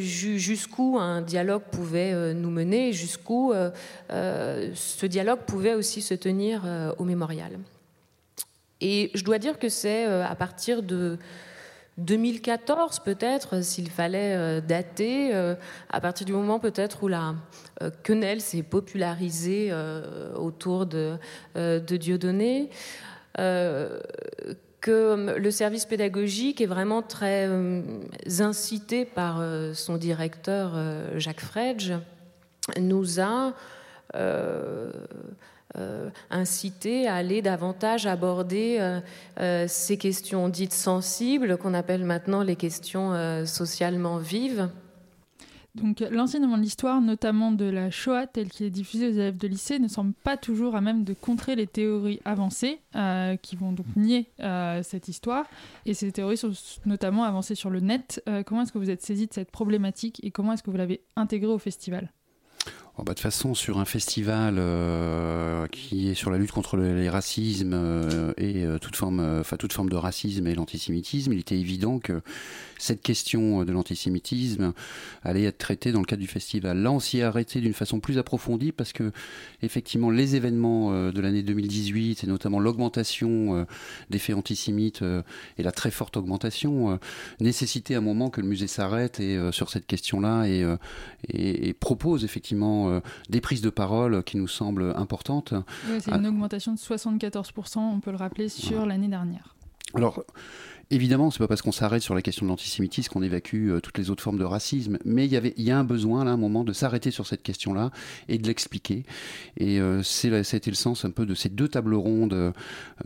ju- 0.00 0.38
jusqu'où 0.38 0.98
un 0.98 1.20
dialogue 1.22 1.62
pouvait 1.70 2.34
nous 2.34 2.50
mener, 2.50 2.92
jusqu'où 2.92 3.52
ce 4.10 5.06
dialogue 5.06 5.40
pouvait 5.46 5.74
aussi 5.74 6.02
se 6.02 6.14
tenir 6.14 6.62
au 6.98 7.04
mémorial. 7.04 7.52
Et 8.80 9.10
je 9.14 9.22
dois 9.22 9.38
dire 9.38 9.58
que 9.58 9.68
c'est 9.68 10.04
à 10.06 10.34
partir 10.34 10.82
de 10.82 11.18
2014 11.98 13.00
peut-être, 13.00 13.62
s'il 13.62 13.90
fallait 13.90 14.36
euh, 14.36 14.60
dater, 14.60 15.34
euh, 15.34 15.54
à 15.88 16.00
partir 16.00 16.26
du 16.26 16.32
moment 16.32 16.58
peut-être 16.58 17.02
où 17.02 17.08
la 17.08 17.34
euh, 17.82 17.90
quenelle 18.02 18.40
s'est 18.40 18.62
popularisée 18.62 19.68
euh, 19.70 20.34
autour 20.34 20.86
de, 20.86 21.16
euh, 21.56 21.80
de 21.80 21.96
Dieudonné, 21.96 22.68
euh, 23.38 24.00
que 24.80 24.90
euh, 24.90 25.38
le 25.38 25.50
service 25.50 25.86
pédagogique 25.86 26.60
est 26.60 26.66
vraiment 26.66 27.00
très 27.02 27.46
euh, 27.48 27.82
incité 28.40 29.04
par 29.04 29.40
euh, 29.40 29.72
son 29.72 29.96
directeur 29.96 30.72
euh, 30.74 31.18
Jacques 31.18 31.40
Fredge, 31.40 31.92
nous 32.78 33.20
a 33.20 33.54
euh, 34.14 34.90
euh, 35.78 36.08
incité 36.30 37.06
à 37.06 37.16
aller 37.16 37.42
davantage 37.42 38.06
aborder 38.06 38.78
euh, 38.80 39.00
euh, 39.40 39.66
ces 39.68 39.98
questions 39.98 40.48
dites 40.48 40.72
sensibles, 40.72 41.58
qu'on 41.58 41.74
appelle 41.74 42.04
maintenant 42.04 42.42
les 42.42 42.56
questions 42.56 43.12
socialement 43.44 44.18
vives. 44.18 44.70
Donc 45.74 46.00
l'enseignement 46.10 46.56
de 46.56 46.62
l'histoire, 46.62 47.02
notamment 47.02 47.52
de 47.52 47.66
la 47.66 47.90
Shoah 47.90 48.26
tel 48.26 48.48
qu'il 48.48 48.64
est 48.64 48.70
diffusé 48.70 49.08
aux 49.08 49.12
élèves 49.12 49.36
de 49.36 49.46
lycée, 49.46 49.78
ne 49.78 49.88
semble 49.88 50.14
pas 50.14 50.38
toujours 50.38 50.74
à 50.74 50.80
même 50.80 51.04
de 51.04 51.12
contrer 51.12 51.54
les 51.54 51.66
théories 51.66 52.20
avancées 52.24 52.80
qui 53.42 53.56
vont 53.56 53.72
donc 53.72 53.86
nier 53.94 54.30
cette 54.82 55.08
histoire. 55.08 55.44
Et 55.84 55.92
ces 55.92 56.10
théories 56.12 56.38
sont 56.38 56.52
notamment 56.86 57.24
avancées 57.24 57.54
sur 57.54 57.68
le 57.68 57.80
net. 57.80 58.22
Comment 58.46 58.62
est-ce 58.62 58.72
que 58.72 58.78
vous 58.78 58.90
êtes 58.90 59.02
saisi 59.02 59.26
de 59.26 59.34
cette 59.34 59.50
problématique 59.50 60.20
et 60.24 60.30
comment 60.30 60.54
est-ce 60.54 60.62
que 60.62 60.70
vous 60.70 60.78
l'avez 60.78 61.02
intégrée 61.14 61.52
au 61.52 61.58
festival? 61.58 62.10
Bah, 62.98 63.02
de 63.04 63.08
toute 63.10 63.20
façon, 63.20 63.54
sur 63.54 63.78
un 63.78 63.84
festival 63.84 64.56
euh, 64.58 65.66
qui 65.66 66.08
est 66.08 66.14
sur 66.14 66.30
la 66.30 66.38
lutte 66.38 66.50
contre 66.50 66.78
le- 66.78 66.96
les 66.96 67.10
racismes 67.10 67.74
euh, 67.74 68.32
et 68.38 68.64
euh, 68.64 68.78
toute 68.78 68.96
forme, 68.96 69.42
toute 69.58 69.74
forme 69.74 69.90
de 69.90 69.96
racisme 69.96 70.46
et 70.46 70.54
l'antisémitisme, 70.54 71.30
il 71.34 71.38
était 71.38 71.58
évident 71.58 71.98
que 71.98 72.22
cette 72.78 73.02
question 73.02 73.64
de 73.64 73.72
l'antisémitisme 73.72 74.72
allait 75.24 75.44
être 75.44 75.58
traitée 75.58 75.92
dans 75.92 76.00
le 76.00 76.06
cadre 76.06 76.22
du 76.22 76.26
festival. 76.26 76.78
Là, 76.78 76.90
on 76.90 76.98
s'y 76.98 77.18
est 77.18 77.22
arrêté 77.22 77.60
d'une 77.60 77.74
façon 77.74 78.00
plus 78.00 78.16
approfondie 78.16 78.72
parce 78.72 78.94
que 78.94 79.12
effectivement, 79.62 80.10
les 80.10 80.34
événements 80.34 81.10
de 81.10 81.20
l'année 81.20 81.42
2018 81.42 82.24
et 82.24 82.26
notamment 82.26 82.60
l'augmentation 82.60 83.66
des 84.10 84.18
faits 84.18 84.36
antisémites 84.36 85.02
et 85.58 85.62
la 85.62 85.72
très 85.72 85.90
forte 85.90 86.16
augmentation 86.18 86.98
nécessitaient 87.40 87.94
un 87.94 88.02
moment 88.02 88.28
que 88.28 88.42
le 88.42 88.46
musée 88.46 88.66
s'arrête 88.66 89.22
sur 89.52 89.70
cette 89.70 89.86
question-là 89.86 90.44
et 90.46 91.72
propose 91.80 92.24
effectivement 92.24 92.85
euh, 92.88 93.00
des 93.28 93.40
prises 93.40 93.60
de 93.60 93.70
parole 93.70 94.22
qui 94.24 94.36
nous 94.36 94.48
semblent 94.48 94.92
importantes. 94.96 95.54
C'est 96.00 96.12
une 96.12 96.26
augmentation 96.26 96.72
de 96.72 96.78
74%, 96.78 97.78
on 97.78 98.00
peut 98.00 98.10
le 98.10 98.16
rappeler, 98.16 98.48
sur 98.48 98.86
l'année 98.86 99.08
dernière. 99.08 99.56
Alors, 99.94 100.24
évidemment, 100.90 101.30
c'est 101.30 101.38
pas 101.38 101.48
parce 101.48 101.62
qu'on 101.62 101.72
s'arrête 101.72 102.02
sur 102.02 102.14
la 102.14 102.22
question 102.22 102.46
de 102.46 102.50
l'antisémitisme 102.50 103.12
qu'on 103.12 103.22
évacue 103.22 103.70
euh, 103.70 103.80
toutes 103.80 103.98
les 103.98 104.10
autres 104.10 104.22
formes 104.22 104.38
de 104.38 104.44
racisme, 104.44 104.98
mais 105.04 105.26
il 105.26 105.62
y 105.62 105.70
a 105.70 105.78
un 105.78 105.84
besoin 105.84 106.24
là, 106.24 106.32
un 106.32 106.36
moment, 106.36 106.64
de 106.64 106.72
s'arrêter 106.72 107.10
sur 107.10 107.26
cette 107.26 107.42
question-là 107.42 107.90
et 108.28 108.38
de 108.38 108.46
l'expliquer. 108.46 109.04
Et 109.56 109.80
euh, 109.80 110.02
ça 110.02 110.28
a 110.28 110.56
été 110.56 110.70
le 110.70 110.76
sens 110.76 111.04
un 111.04 111.10
peu 111.10 111.26
de 111.26 111.34
ces 111.34 111.48
deux 111.48 111.68
tables 111.68 111.94
rondes 111.94 112.52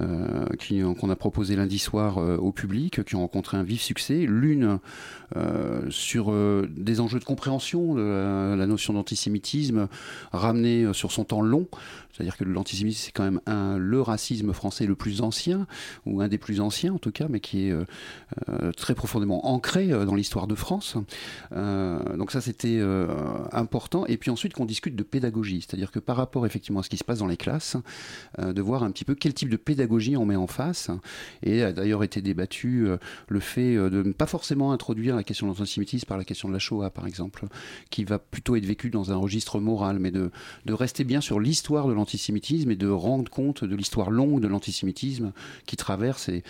euh, 0.01 0.95
qu'on 0.99 1.11
a 1.11 1.17
proposées 1.17 1.57
lundi 1.57 1.79
soir 1.79 2.19
au 2.19 2.53
public, 2.53 3.05
qui 3.05 3.17
ont 3.17 3.21
rencontré 3.21 3.57
un 3.57 3.63
vif 3.63 3.81
succès. 3.81 4.27
L'une 4.27 4.79
sur 5.91 6.35
des 6.69 7.01
enjeux 7.01 7.19
de 7.21 7.25
compréhension 7.25 7.95
de 7.95 8.57
la, 8.57 8.67
notion 8.67 8.93
d'antisémitisme, 8.93 9.89
ramenée 10.33 10.93
sur 10.93 11.13
son 11.13 11.25
temps 11.25 11.43
long. 11.43 11.69
C'est-à-dire 12.13 12.37
que 12.37 12.45
l'antisémitisme, 12.45 13.07
c'est 13.07 13.13
quand 13.13 13.25
même 13.25 13.41
un, 13.47 13.79
le 13.79 14.01
racisme 14.01 14.53
français 14.53 14.87
le 14.87 14.95
plus 14.95 15.21
ancien, 15.21 15.67
ou 16.07 16.21
un 16.21 16.29
des 16.29 16.39
plus 16.39 16.61
anciens 16.61 16.95
en 16.95 16.99
tout 16.99 17.13
cas, 17.13 17.27
mais 17.29 17.41
qui 17.41 17.69
est 17.69 17.71
euh, 17.71 17.85
euh, 18.49 18.73
très 18.73 18.95
profondément 18.95 19.47
ancré 19.47 19.93
euh, 19.93 20.05
dans 20.05 20.15
l'histoire 20.15 20.47
de 20.47 20.55
France. 20.55 20.97
Donc 21.51 22.33
ça, 22.33 22.41
c'était 22.41 22.81
important. 23.53 24.07
Et 24.07 24.17
puis 24.17 24.31
ensuite 24.31 24.55
qu'on 24.55 24.65
discute 24.65 24.97
de 24.97 25.03
pédagogie, 25.03 25.65
c'est-à-dire 25.67 25.91
que 25.91 25.99
par 25.99 26.17
rapport 26.17 26.47
effectivement 26.47 26.81
à 26.81 26.83
ce 26.83 26.89
qui 26.89 26.97
se 26.97 27.05
passe 27.05 27.19
dans 27.19 27.27
les 27.27 27.37
classes, 27.37 27.77
de 28.39 28.61
voir 28.61 28.83
un 28.83 28.91
petit 28.91 29.05
peu 29.05 29.15
quel 29.15 29.35
type 29.35 29.49
de 29.49 29.57
pédagogie 29.57 30.17
on 30.17 30.25
met 30.25 30.37
en 30.37 30.47
face. 30.47 30.91
Et 31.43 31.63
a 31.63 31.73
d'ailleurs 31.73 32.03
été 32.03 32.23
débattu 32.23 32.89
le 33.29 33.41
fait 33.41 33.75
de 33.77 34.03
ne 34.03 34.13
pas 34.13 34.27
forcément 34.27 34.73
introduire 34.73 35.17
la 35.17 35.25
question 35.25 35.47
de 35.47 35.57
l'antisémitisme 35.57 36.07
par 36.07 36.19
la 36.19 36.25
question 36.25 36.49
de 36.49 36.53
la 36.53 36.59
Shoah, 36.59 36.91
par 36.91 37.07
exemple, 37.07 37.47
qui 37.91 38.05
va 38.05 38.19
plutôt 38.19 38.57
être 38.57 38.67
vécue 38.67 38.91
dans 38.91 39.13
un 39.13 39.17
registre 39.17 39.61
moral, 39.61 39.99
mais 39.99 40.11
de, 40.11 40.31
de 40.67 40.73
rester 40.73 41.05
bien 41.05 41.21
sur 41.21 41.41
l'histoire 41.41 41.87
de 41.89 41.93
l'antisémitisme 42.01 42.71
et 42.71 42.77
de 42.77 42.89
rendre 42.89 43.31
compte 43.31 43.65
de 43.65 43.77
l'histoire 43.77 44.11
longue 44.11 44.41
de 44.41 44.49
l'antisémitisme 44.49 45.33
qui 45.67 45.77
traverse 45.77 46.29
et, 46.29 46.43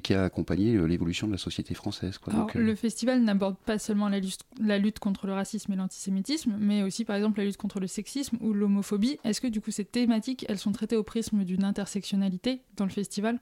qui 0.00 0.14
a 0.14 0.24
accompagné 0.24 0.74
euh, 0.74 0.86
l'évolution 0.86 1.26
de 1.26 1.32
la 1.32 1.38
société 1.38 1.74
française. 1.74 2.18
Quoi. 2.18 2.32
Alors, 2.32 2.46
Donc, 2.46 2.56
euh, 2.56 2.60
le 2.60 2.74
festival 2.74 3.22
n'aborde 3.22 3.56
pas 3.64 3.78
seulement 3.78 4.08
la 4.08 4.18
lutte, 4.18 4.40
la 4.60 4.78
lutte 4.78 4.98
contre 4.98 5.26
le 5.26 5.34
racisme 5.34 5.72
et 5.72 5.76
l'antisémitisme, 5.76 6.56
mais 6.58 6.82
aussi 6.82 7.04
par 7.04 7.16
exemple 7.16 7.38
la 7.38 7.44
lutte 7.46 7.58
contre 7.58 7.78
le 7.78 7.86
sexisme 7.86 8.38
ou 8.40 8.52
l'homophobie. 8.52 9.18
Est-ce 9.24 9.40
que 9.40 9.48
du 9.48 9.60
coup 9.60 9.70
ces 9.70 9.84
thématiques, 9.84 10.46
elles 10.48 10.58
sont 10.58 10.72
traitées 10.72 10.96
au 10.96 11.02
prisme 11.02 11.44
d'une 11.44 11.64
intersectionnalité 11.64 12.62
dans 12.76 12.84
le 12.84 12.90
festival? 12.90 13.38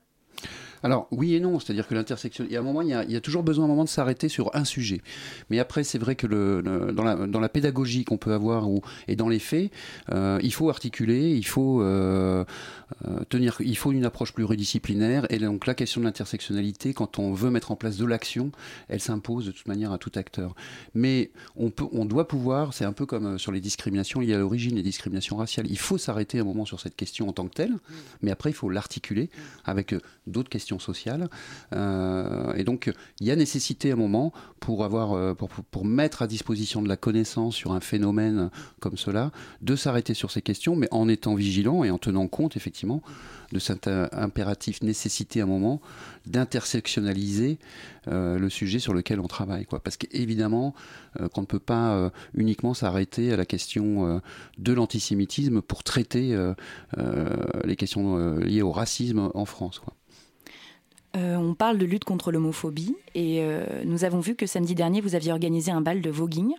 Alors 0.84 1.08
oui 1.10 1.34
et 1.34 1.40
non, 1.40 1.58
c'est-à-dire 1.58 1.88
que 1.88 1.94
l'intersection, 1.94 2.44
il 2.46 2.52
y 2.52 2.56
a 2.56 2.60
un 2.60 2.62
moment, 2.62 2.82
il 2.82 2.88
y 2.88 2.92
a, 2.94 3.02
il 3.04 3.10
y 3.10 3.16
a 3.16 3.20
toujours 3.20 3.42
besoin 3.42 3.64
un 3.64 3.68
moment 3.68 3.84
de 3.84 3.88
s'arrêter 3.88 4.28
sur 4.28 4.54
un 4.54 4.64
sujet. 4.64 5.00
Mais 5.48 5.58
après, 5.58 5.82
c'est 5.82 5.98
vrai 5.98 6.14
que 6.14 6.26
le, 6.26 6.60
le- 6.60 6.92
dans, 6.92 7.02
la, 7.02 7.26
dans 7.26 7.40
la 7.40 7.48
pédagogie 7.48 8.04
qu'on 8.04 8.18
peut 8.18 8.34
avoir 8.34 8.68
ou, 8.70 8.82
et 9.08 9.16
dans 9.16 9.30
les 9.30 9.38
faits, 9.38 9.72
euh, 10.12 10.38
il 10.42 10.52
faut 10.52 10.68
articuler, 10.68 11.30
il 11.34 11.46
faut 11.46 11.80
euh, 11.80 12.44
euh, 13.08 13.20
tenir, 13.30 13.56
il 13.60 13.76
faut 13.78 13.92
une 13.92 14.04
approche 14.04 14.34
pluridisciplinaire. 14.34 15.26
Et 15.30 15.38
donc 15.38 15.66
la 15.66 15.74
question 15.74 16.02
de 16.02 16.06
l'intersectionnalité, 16.06 16.92
quand 16.92 17.18
on 17.18 17.32
veut 17.32 17.50
mettre 17.50 17.70
en 17.72 17.76
place 17.76 17.96
de 17.96 18.04
l'action, 18.04 18.52
elle 18.88 19.00
s'impose 19.00 19.46
de 19.46 19.52
toute 19.52 19.66
manière 19.68 19.90
à 19.90 19.96
tout 19.98 20.12
acteur. 20.16 20.54
Mais 20.92 21.30
on 21.56 21.70
peut, 21.70 21.86
on 21.92 22.04
doit 22.04 22.28
pouvoir, 22.28 22.74
c'est 22.74 22.84
un 22.84 22.92
peu 22.92 23.06
comme 23.06 23.38
sur 23.38 23.52
les 23.52 23.60
discriminations 23.62 24.20
liées 24.20 24.34
à 24.34 24.38
l'origine, 24.38 24.74
les 24.76 24.82
discriminations 24.82 25.36
raciales. 25.36 25.66
Il 25.70 25.78
faut 25.78 25.96
s'arrêter 25.96 26.40
un 26.40 26.44
moment 26.44 26.66
sur 26.66 26.78
cette 26.78 26.94
question 26.94 27.26
en 27.26 27.32
tant 27.32 27.46
que 27.48 27.54
telle, 27.54 27.72
mais 28.20 28.30
après 28.30 28.50
il 28.50 28.54
faut 28.54 28.68
l'articuler 28.68 29.30
avec 29.64 29.94
d'autres 30.26 30.50
questions 30.50 30.73
sociales. 30.78 31.28
Euh, 31.74 32.52
et 32.54 32.64
donc, 32.64 32.92
il 33.20 33.26
y 33.26 33.30
a 33.30 33.36
nécessité 33.36 33.90
à 33.90 33.94
un 33.94 33.96
moment 33.96 34.32
pour 34.60 34.84
avoir, 34.84 35.12
euh, 35.12 35.34
pour, 35.34 35.48
pour- 35.48 35.84
mettre 35.84 36.22
à 36.22 36.26
disposition 36.26 36.82
de 36.82 36.88
la 36.88 36.96
connaissance 36.96 37.54
sur 37.54 37.72
un 37.72 37.80
phénomène 37.80 38.50
comme 38.80 38.96
cela, 38.96 39.32
de 39.60 39.76
s'arrêter 39.76 40.14
sur 40.14 40.30
ces 40.30 40.40
questions, 40.40 40.76
mais 40.76 40.88
en 40.90 41.08
étant 41.08 41.34
vigilant 41.34 41.84
et 41.84 41.90
en 41.90 41.98
tenant 41.98 42.26
compte 42.26 42.56
effectivement 42.56 43.02
de 43.52 43.58
cet 43.58 43.86
impératif 43.86 44.82
nécessité 44.82 45.40
à 45.40 45.44
un 45.44 45.46
moment 45.46 45.80
d'intersectionnaliser 46.26 47.58
euh, 48.08 48.38
le 48.38 48.48
sujet 48.50 48.78
sur 48.78 48.94
lequel 48.94 49.20
on 49.20 49.28
travaille. 49.28 49.66
Quoi. 49.66 49.80
Parce 49.80 49.96
qu'évidemment, 49.96 50.74
qu'on 51.32 51.42
ne 51.42 51.46
peut 51.46 51.60
pas 51.60 52.10
uniquement 52.34 52.74
s'arrêter 52.74 53.32
à 53.32 53.36
la 53.36 53.44
question 53.44 54.20
de 54.58 54.72
l'antisémitisme 54.72 55.60
pour 55.62 55.84
traiter 55.84 56.36
les 57.64 57.76
questions 57.76 58.38
liées 58.38 58.62
au 58.62 58.72
racisme 58.72 59.30
en 59.34 59.44
France. 59.44 59.78
Quoi. 59.78 59.94
Euh, 61.16 61.36
on 61.36 61.54
parle 61.54 61.78
de 61.78 61.86
lutte 61.86 62.04
contre 62.04 62.32
l'homophobie 62.32 62.96
et 63.14 63.38
euh, 63.42 63.84
nous 63.84 64.04
avons 64.04 64.18
vu 64.18 64.34
que 64.34 64.46
samedi 64.46 64.74
dernier, 64.74 65.00
vous 65.00 65.14
aviez 65.14 65.30
organisé 65.30 65.70
un 65.70 65.80
bal 65.80 66.00
de 66.00 66.10
voguing, 66.10 66.54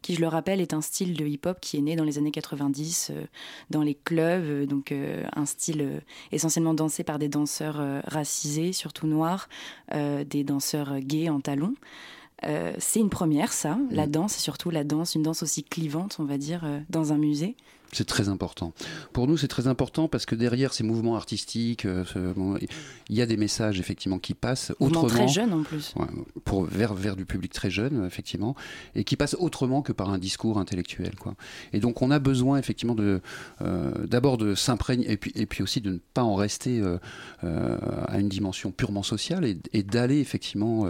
qui, 0.00 0.14
je 0.14 0.20
le 0.20 0.28
rappelle, 0.28 0.62
est 0.62 0.72
un 0.72 0.80
style 0.80 1.14
de 1.14 1.26
hip-hop 1.26 1.58
qui 1.60 1.76
est 1.76 1.82
né 1.82 1.94
dans 1.94 2.04
les 2.04 2.16
années 2.16 2.30
90 2.30 3.10
euh, 3.10 3.24
dans 3.68 3.82
les 3.82 3.94
clubs, 3.94 4.64
donc 4.64 4.92
un 4.92 5.44
style 5.44 6.00
essentiellement 6.32 6.72
dansé 6.72 7.04
par 7.04 7.18
des 7.18 7.28
danseurs 7.28 7.82
racisés, 8.06 8.72
surtout 8.72 9.06
noirs, 9.06 9.48
des 9.92 10.44
danseurs 10.44 11.00
gays 11.00 11.28
en 11.28 11.40
talons. 11.40 11.74
C'est 12.42 13.00
une 13.00 13.10
première, 13.10 13.52
ça, 13.52 13.78
la 13.90 14.06
danse, 14.06 14.36
et 14.36 14.40
surtout 14.40 14.70
la 14.70 14.84
danse, 14.84 15.14
une 15.14 15.22
danse 15.22 15.42
aussi 15.42 15.64
clivante, 15.64 16.16
on 16.18 16.24
va 16.24 16.38
dire, 16.38 16.64
dans 16.88 17.12
un 17.12 17.18
musée. 17.18 17.56
C'est 17.92 18.06
très 18.06 18.28
important. 18.28 18.74
Pour 19.14 19.26
nous, 19.26 19.36
c'est 19.38 19.48
très 19.48 19.66
important 19.66 20.08
parce 20.08 20.26
que 20.26 20.34
derrière 20.34 20.74
ces 20.74 20.84
mouvements 20.84 21.16
artistiques, 21.16 21.86
euh, 21.86 22.04
ce- 22.04 22.34
il 23.08 23.16
y 23.16 23.22
a 23.22 23.26
des 23.26 23.38
messages 23.38 23.80
effectivement 23.80 24.18
qui 24.18 24.34
passent 24.34 24.72
Mouvement 24.78 25.00
autrement. 25.04 25.24
très 25.24 25.28
jeune 25.28 25.52
en 25.54 25.62
plus. 25.62 25.94
Ouais, 25.96 26.06
pour, 26.44 26.64
vers, 26.64 26.92
vers 26.92 27.16
du 27.16 27.24
public 27.24 27.50
très 27.52 27.70
jeune, 27.70 28.04
effectivement, 28.06 28.54
et 28.94 29.04
qui 29.04 29.16
passe 29.16 29.34
autrement 29.40 29.80
que 29.80 29.92
par 29.92 30.10
un 30.10 30.18
discours 30.18 30.58
intellectuel. 30.58 31.14
Quoi. 31.18 31.34
Et 31.72 31.80
donc, 31.80 32.02
on 32.02 32.10
a 32.10 32.18
besoin, 32.18 32.58
effectivement, 32.58 32.94
de, 32.94 33.20
euh, 33.62 34.06
d'abord 34.06 34.36
de 34.36 34.54
s'imprégner, 34.54 35.10
et 35.10 35.16
puis, 35.16 35.32
et 35.34 35.46
puis 35.46 35.62
aussi 35.62 35.80
de 35.80 35.92
ne 35.92 35.98
pas 36.12 36.22
en 36.22 36.34
rester 36.34 36.80
euh, 36.82 36.98
à 38.06 38.18
une 38.18 38.28
dimension 38.28 38.70
purement 38.70 39.02
sociale, 39.02 39.46
et, 39.46 39.56
et 39.72 39.82
d'aller, 39.82 40.18
effectivement, 40.20 40.86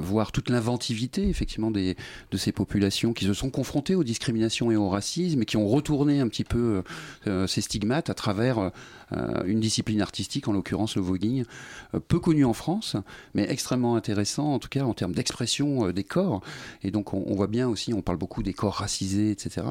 voir 0.00 0.32
toute 0.32 0.50
l'inventivité, 0.50 1.28
effectivement, 1.28 1.70
des, 1.70 1.96
de 2.30 2.36
ces 2.36 2.52
populations 2.52 3.12
qui 3.12 3.24
se 3.24 3.34
sont 3.34 3.50
confrontées 3.50 3.94
aux 3.94 4.04
discriminations 4.04 4.70
et 4.70 4.76
au 4.76 4.88
et 5.32 5.44
qui 5.44 5.56
ont 5.56 5.68
retourné 5.68 6.20
un 6.20 6.28
petit 6.28 6.44
peu 6.44 6.82
euh, 7.26 7.46
ces 7.46 7.60
stigmates 7.60 8.10
à 8.10 8.14
travers 8.14 8.70
euh, 9.12 9.42
une 9.44 9.60
discipline 9.60 10.00
artistique, 10.00 10.48
en 10.48 10.52
l'occurrence 10.52 10.96
le 10.96 11.02
voguing, 11.02 11.44
euh, 11.94 12.00
peu 12.00 12.18
connu 12.18 12.44
en 12.44 12.52
France, 12.52 12.96
mais 13.34 13.46
extrêmement 13.48 13.96
intéressant, 13.96 14.54
en 14.54 14.58
tout 14.58 14.68
cas 14.68 14.84
en 14.84 14.94
termes 14.94 15.12
d'expression 15.12 15.88
euh, 15.88 15.92
des 15.92 16.04
corps. 16.04 16.42
Et 16.82 16.90
donc 16.90 17.14
on, 17.14 17.24
on 17.26 17.34
voit 17.34 17.46
bien 17.46 17.68
aussi, 17.68 17.92
on 17.92 18.02
parle 18.02 18.18
beaucoup 18.18 18.42
des 18.42 18.54
corps 18.54 18.74
racisés, 18.74 19.30
etc. 19.30 19.66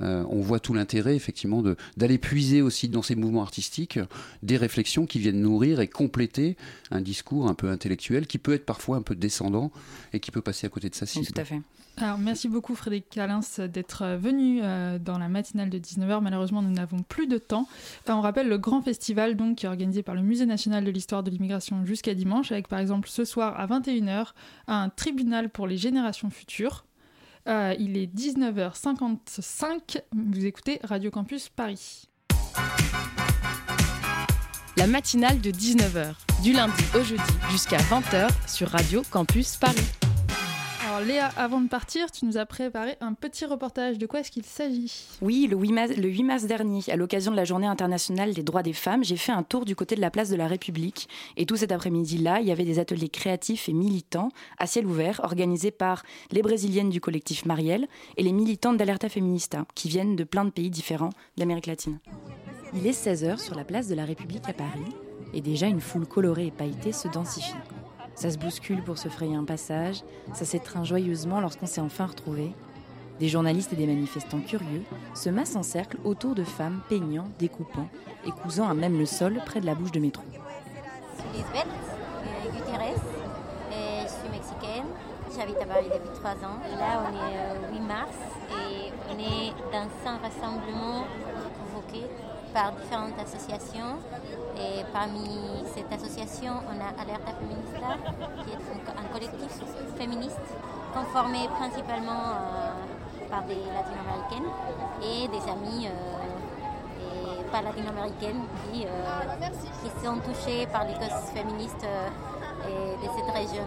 Euh, 0.00 0.24
on 0.28 0.40
voit 0.40 0.60
tout 0.60 0.74
l'intérêt, 0.74 1.16
effectivement, 1.16 1.62
d'aller 1.96 2.18
puiser 2.18 2.62
aussi 2.62 2.88
dans 2.88 3.02
ces 3.02 3.14
mouvements 3.14 3.42
artistiques 3.42 3.98
euh, 3.98 4.06
des 4.42 4.56
réflexions 4.56 5.06
qui 5.06 5.18
viennent 5.18 5.40
nourrir 5.40 5.80
et 5.80 5.88
compléter 5.88 6.56
un 6.90 7.00
discours 7.00 7.48
un 7.48 7.54
peu 7.54 7.70
intellectuel 7.70 8.26
qui 8.26 8.38
peut 8.38 8.54
être 8.54 8.66
parfois 8.66 8.96
un 8.96 9.02
peu 9.02 9.14
descendant 9.14 9.70
et 10.12 10.20
qui 10.20 10.30
peut 10.30 10.42
passer 10.42 10.66
à 10.66 10.70
côté 10.70 10.88
de 10.88 10.94
sa 10.94 11.06
cible. 11.06 11.26
Tout 11.26 11.40
à 11.40 11.44
fait. 11.44 11.60
Alors, 11.96 12.18
merci 12.18 12.48
beaucoup 12.48 12.74
Frédéric 12.74 13.08
Calins 13.08 13.40
d'être 13.72 14.02
euh, 14.02 14.16
venu 14.16 14.60
euh, 14.62 14.98
dans 14.98 15.16
la 15.16 15.28
matinale 15.28 15.70
de 15.70 15.78
19h. 15.78 16.20
Malheureusement, 16.20 16.60
nous 16.60 16.72
n'avons 16.72 17.02
plus 17.02 17.28
de 17.28 17.38
temps. 17.38 17.68
On 18.08 18.20
rappelle 18.20 18.48
le 18.48 18.58
grand 18.58 18.82
festival 18.82 19.36
donc, 19.36 19.64
organisé 19.64 20.02
par 20.02 20.16
le 20.16 20.22
Musée 20.22 20.46
national 20.46 20.84
de 20.84 20.90
l'histoire 20.90 21.22
de 21.22 21.30
l'immigration 21.30 21.84
jusqu'à 21.84 22.14
dimanche, 22.14 22.50
avec 22.50 22.66
par 22.66 22.80
exemple 22.80 23.08
ce 23.08 23.24
soir 23.24 23.58
à 23.58 23.66
21h 23.66 24.32
un 24.66 24.88
tribunal 24.88 25.50
pour 25.50 25.68
les 25.68 25.76
générations 25.76 26.30
futures. 26.30 26.84
Euh, 27.46 27.74
il 27.78 27.96
est 27.96 28.12
19h55. 28.12 30.00
Vous 30.12 30.46
écoutez 30.46 30.80
Radio 30.82 31.10
Campus 31.10 31.48
Paris. 31.48 32.08
La 34.76 34.88
matinale 34.88 35.40
de 35.40 35.52
19h, 35.52 36.14
du 36.42 36.52
lundi 36.52 36.82
au 36.96 37.02
jeudi 37.04 37.22
jusqu'à 37.50 37.78
20h 37.78 38.28
sur 38.48 38.68
Radio 38.70 39.02
Campus 39.10 39.56
Paris. 39.56 39.93
Alors 40.94 41.08
Léa, 41.08 41.26
avant 41.36 41.60
de 41.60 41.66
partir, 41.66 42.12
tu 42.12 42.24
nous 42.24 42.36
as 42.36 42.46
préparé 42.46 42.96
un 43.00 43.14
petit 43.14 43.46
reportage. 43.46 43.98
De 43.98 44.06
quoi 44.06 44.20
est-ce 44.20 44.30
qu'il 44.30 44.44
s'agit? 44.44 44.92
Oui, 45.22 45.48
le 45.50 45.56
8, 45.56 45.72
mars, 45.72 45.90
le 45.96 46.08
8 46.08 46.22
mars 46.22 46.44
dernier, 46.44 46.82
à 46.88 46.94
l'occasion 46.94 47.32
de 47.32 47.36
la 47.36 47.44
journée 47.44 47.66
internationale 47.66 48.32
des 48.32 48.44
droits 48.44 48.62
des 48.62 48.72
femmes, 48.72 49.02
j'ai 49.02 49.16
fait 49.16 49.32
un 49.32 49.42
tour 49.42 49.64
du 49.64 49.74
côté 49.74 49.96
de 49.96 50.00
la 50.00 50.12
place 50.12 50.30
de 50.30 50.36
la 50.36 50.46
République. 50.46 51.08
Et 51.36 51.46
tout 51.46 51.56
cet 51.56 51.72
après-midi-là, 51.72 52.38
il 52.42 52.46
y 52.46 52.52
avait 52.52 52.64
des 52.64 52.78
ateliers 52.78 53.08
créatifs 53.08 53.68
et 53.68 53.72
militants 53.72 54.28
à 54.56 54.68
ciel 54.68 54.86
ouvert, 54.86 55.20
organisés 55.24 55.72
par 55.72 56.04
les 56.30 56.42
Brésiliennes 56.42 56.90
du 56.90 57.00
collectif 57.00 57.44
Marielle 57.44 57.88
et 58.16 58.22
les 58.22 58.32
militantes 58.32 58.76
d'Alerta 58.76 59.08
Feminista, 59.08 59.66
qui 59.74 59.88
viennent 59.88 60.14
de 60.14 60.22
plein 60.22 60.44
de 60.44 60.50
pays 60.50 60.70
différents 60.70 61.10
d'Amérique 61.36 61.66
latine. 61.66 61.98
Il 62.72 62.86
est 62.86 62.92
16h 62.92 63.42
sur 63.42 63.56
la 63.56 63.64
place 63.64 63.88
de 63.88 63.96
la 63.96 64.04
République 64.04 64.48
à 64.48 64.52
Paris, 64.52 64.94
et 65.32 65.40
déjà 65.40 65.66
une 65.66 65.80
foule 65.80 66.06
colorée 66.06 66.46
et 66.46 66.52
pailletée 66.52 66.92
se 66.92 67.08
densifie. 67.08 67.56
Ça 68.14 68.30
se 68.30 68.38
bouscule 68.38 68.82
pour 68.82 68.96
se 68.96 69.08
frayer 69.08 69.34
un 69.34 69.44
passage, 69.44 70.02
ça 70.32 70.44
s'étreint 70.44 70.84
joyeusement 70.84 71.40
lorsqu'on 71.40 71.66
s'est 71.66 71.80
enfin 71.80 72.06
retrouvé. 72.06 72.52
Des 73.20 73.28
journalistes 73.28 73.72
et 73.72 73.76
des 73.76 73.86
manifestants 73.86 74.40
curieux 74.40 74.82
se 75.14 75.30
massent 75.30 75.56
en 75.56 75.62
cercle 75.62 75.98
autour 76.04 76.34
de 76.34 76.44
femmes 76.44 76.80
peignant, 76.88 77.28
découpant 77.38 77.88
et 78.26 78.30
cousant 78.30 78.68
à 78.68 78.74
même 78.74 78.98
le 78.98 79.06
sol 79.06 79.40
près 79.44 79.60
de 79.60 79.66
la 79.66 79.74
bouche 79.74 79.92
de 79.92 80.00
métro. 80.00 80.22
Euh, 83.72 84.02
je 84.02 84.08
suis 84.08 84.28
mexicaine. 84.30 84.86
J'habite 85.36 85.60
à 85.62 85.66
Paris 85.66 85.86
depuis 85.86 86.14
trois 86.14 86.32
ans. 86.46 86.58
Là, 86.78 87.02
on 87.06 87.12
est 87.12 87.70
le 87.70 87.78
8 87.78 87.86
mars 87.86 88.16
et 88.50 88.92
on 89.10 89.18
est 89.18 89.50
dans 89.72 90.10
un 90.10 90.18
rassemblement 90.18 91.04
convoqué 91.58 92.06
par 92.54 92.72
différentes 92.72 93.18
associations. 93.18 93.98
Et 94.56 94.84
parmi 94.92 95.28
cette 95.74 95.92
association, 95.92 96.52
on 96.70 96.78
a 96.80 97.02
Alerta 97.02 97.32
Feminista, 97.34 97.98
qui 98.44 98.52
est 98.52 99.00
un, 99.02 99.12
collectif 99.12 99.50
féministe 99.98 100.48
conformé 100.94 101.48
principalement 101.58 102.22
euh, 102.30 103.28
par 103.28 103.42
des 103.42 103.56
latino-américaines 103.56 104.50
et 105.02 105.26
des 105.28 105.50
amis 105.50 105.88
euh, 105.88 107.42
pas 107.50 107.62
latino-américaines 107.62 108.42
qui, 108.72 108.86
euh, 108.86 109.48
qui 109.82 110.04
sont 110.04 110.18
touchées 110.20 110.66
par 110.68 110.84
les 110.84 110.94
causes 110.94 111.30
féministes 111.34 111.86
et 112.66 113.06
de 113.06 113.10
cette 113.16 113.34
région 113.34 113.64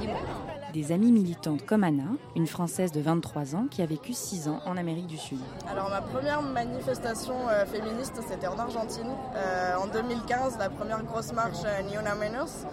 du 0.00 0.08
monde. 0.08 0.51
Des 0.72 0.90
amies 0.90 1.12
militantes 1.12 1.66
comme 1.66 1.84
Anna, 1.84 2.04
une 2.34 2.46
Française 2.46 2.92
de 2.92 3.00
23 3.02 3.56
ans 3.56 3.66
qui 3.70 3.82
a 3.82 3.86
vécu 3.86 4.14
6 4.14 4.48
ans 4.48 4.60
en 4.64 4.78
Amérique 4.78 5.06
du 5.06 5.18
Sud. 5.18 5.38
Alors 5.68 5.90
ma 5.90 6.00
première 6.00 6.40
manifestation 6.40 7.34
euh, 7.50 7.66
féministe, 7.66 8.18
c'était 8.26 8.46
en 8.46 8.58
Argentine. 8.58 9.10
Euh, 9.36 9.74
en 9.76 9.86
2015, 9.86 10.56
la 10.58 10.70
première 10.70 11.02
grosse 11.02 11.34
marche 11.34 11.58
euh, 11.66 12.14
Menos. 12.18 12.64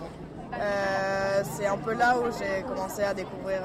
Euh, 0.54 1.44
c'est 1.58 1.68
un 1.68 1.78
peu 1.78 1.94
là 1.94 2.18
où 2.18 2.24
j'ai 2.40 2.64
commencé 2.64 3.04
à 3.04 3.14
découvrir, 3.14 3.62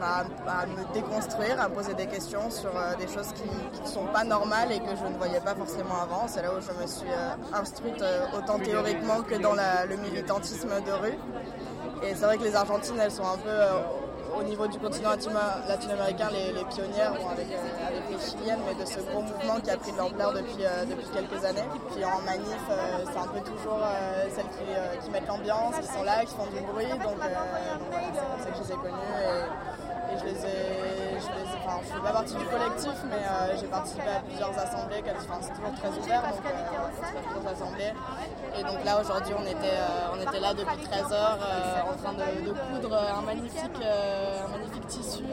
bah, 0.00 0.24
à, 0.46 0.66
me 0.66 0.94
déconstruire, 0.94 1.60
à 1.60 1.68
poser 1.68 1.94
des 1.94 2.06
questions 2.06 2.48
sur 2.50 2.70
des 2.98 3.06
choses 3.08 3.32
qui 3.32 3.80
ne 3.82 3.86
sont 3.86 4.06
pas 4.06 4.22
normales 4.24 4.70
et 4.70 4.78
que 4.78 4.96
je 4.96 5.12
ne 5.12 5.18
voyais 5.18 5.40
pas 5.40 5.54
forcément 5.54 6.00
avant. 6.00 6.26
C'est 6.28 6.42
là 6.42 6.52
où 6.56 6.60
je 6.60 6.82
me 6.82 6.86
suis 6.86 7.10
instruite 7.52 8.02
autant 8.34 8.58
théoriquement 8.58 9.22
que 9.22 9.34
dans 9.34 9.54
le 9.54 9.96
militantisme 9.96 10.70
de 10.86 10.92
rue. 10.92 11.18
Et 12.02 12.14
c'est 12.14 12.24
vrai 12.24 12.38
que 12.38 12.44
les 12.44 12.54
Argentines, 12.54 12.98
elles 13.00 13.10
sont 13.10 13.24
un 13.26 13.38
peu 13.38 13.48
euh, 13.48 13.80
au 14.38 14.42
niveau 14.42 14.66
du 14.66 14.78
continent 14.78 15.10
latino- 15.10 15.38
latino-américain 15.66 16.28
les, 16.30 16.64
pionnières 16.64 17.12
euh, 17.14 17.32
avec 17.32 17.48
les 18.10 18.18
chiliennes, 18.18 18.60
mais 18.66 18.74
de 18.74 18.86
ce 18.88 19.00
gros 19.00 19.22
mouvement 19.22 19.60
qui 19.62 19.70
a 19.70 19.76
pris 19.76 19.92
de 19.92 19.96
l'ampleur 19.96 20.32
depuis, 20.32 20.64
euh, 20.64 20.84
depuis 20.84 21.06
quelques 21.12 21.44
années. 21.44 21.64
Puis 21.94 22.04
en 22.04 22.20
manif, 22.20 22.60
c'est 23.10 23.18
un 23.18 23.26
peu 23.28 23.40
toujours 23.40 23.80
celles 24.34 25.00
qui, 25.02 25.10
mettent 25.10 25.28
l'ambiance, 25.28 25.76
qui 25.80 25.86
sont 25.86 26.02
là, 26.04 26.24
qui 26.24 26.34
font 26.34 26.46
du 26.46 26.60
bruit. 26.72 26.86
Donc, 27.02 27.16
c'est 27.20 28.44
ça 28.44 28.50
que 28.50 28.56
je 28.56 28.62
les 28.62 28.72
ai 28.72 28.76
connues. 28.76 29.16
Et 30.12 30.18
je 30.18 30.24
les 30.24 30.44
ai. 30.44 30.95
Enfin, 31.66 31.80
je 31.82 31.92
fais 31.94 32.00
pas 32.00 32.12
partie 32.12 32.34
du 32.34 32.44
collectif, 32.44 32.94
mais 33.10 33.16
euh, 33.16 33.56
j'ai 33.60 33.66
participé 33.66 34.02
à 34.02 34.20
plusieurs 34.20 34.56
assemblées. 34.56 35.02
Enfin, 35.02 35.38
c'est 35.40 35.54
toujours 35.54 35.74
très 35.74 35.88
ouvert, 35.88 36.22
donc 36.22 36.46
euh, 36.46 37.22
plusieurs 37.24 37.52
assemblées. 37.52 37.92
Et 38.56 38.62
donc 38.62 38.84
là, 38.84 39.00
aujourd'hui, 39.00 39.34
on 39.36 39.42
était, 39.42 39.74
euh, 39.74 40.40
là 40.40 40.54
depuis 40.54 40.84
13 40.84 41.12
heures 41.12 41.38
euh, 41.42 41.92
en 41.92 41.96
train 41.96 42.12
de, 42.12 42.46
de 42.46 42.52
coudre 42.52 42.94
un 42.94 43.22
magnifique, 43.22 43.82
un 43.82 44.48
magnifique 44.48 44.86
tissu 44.86 45.24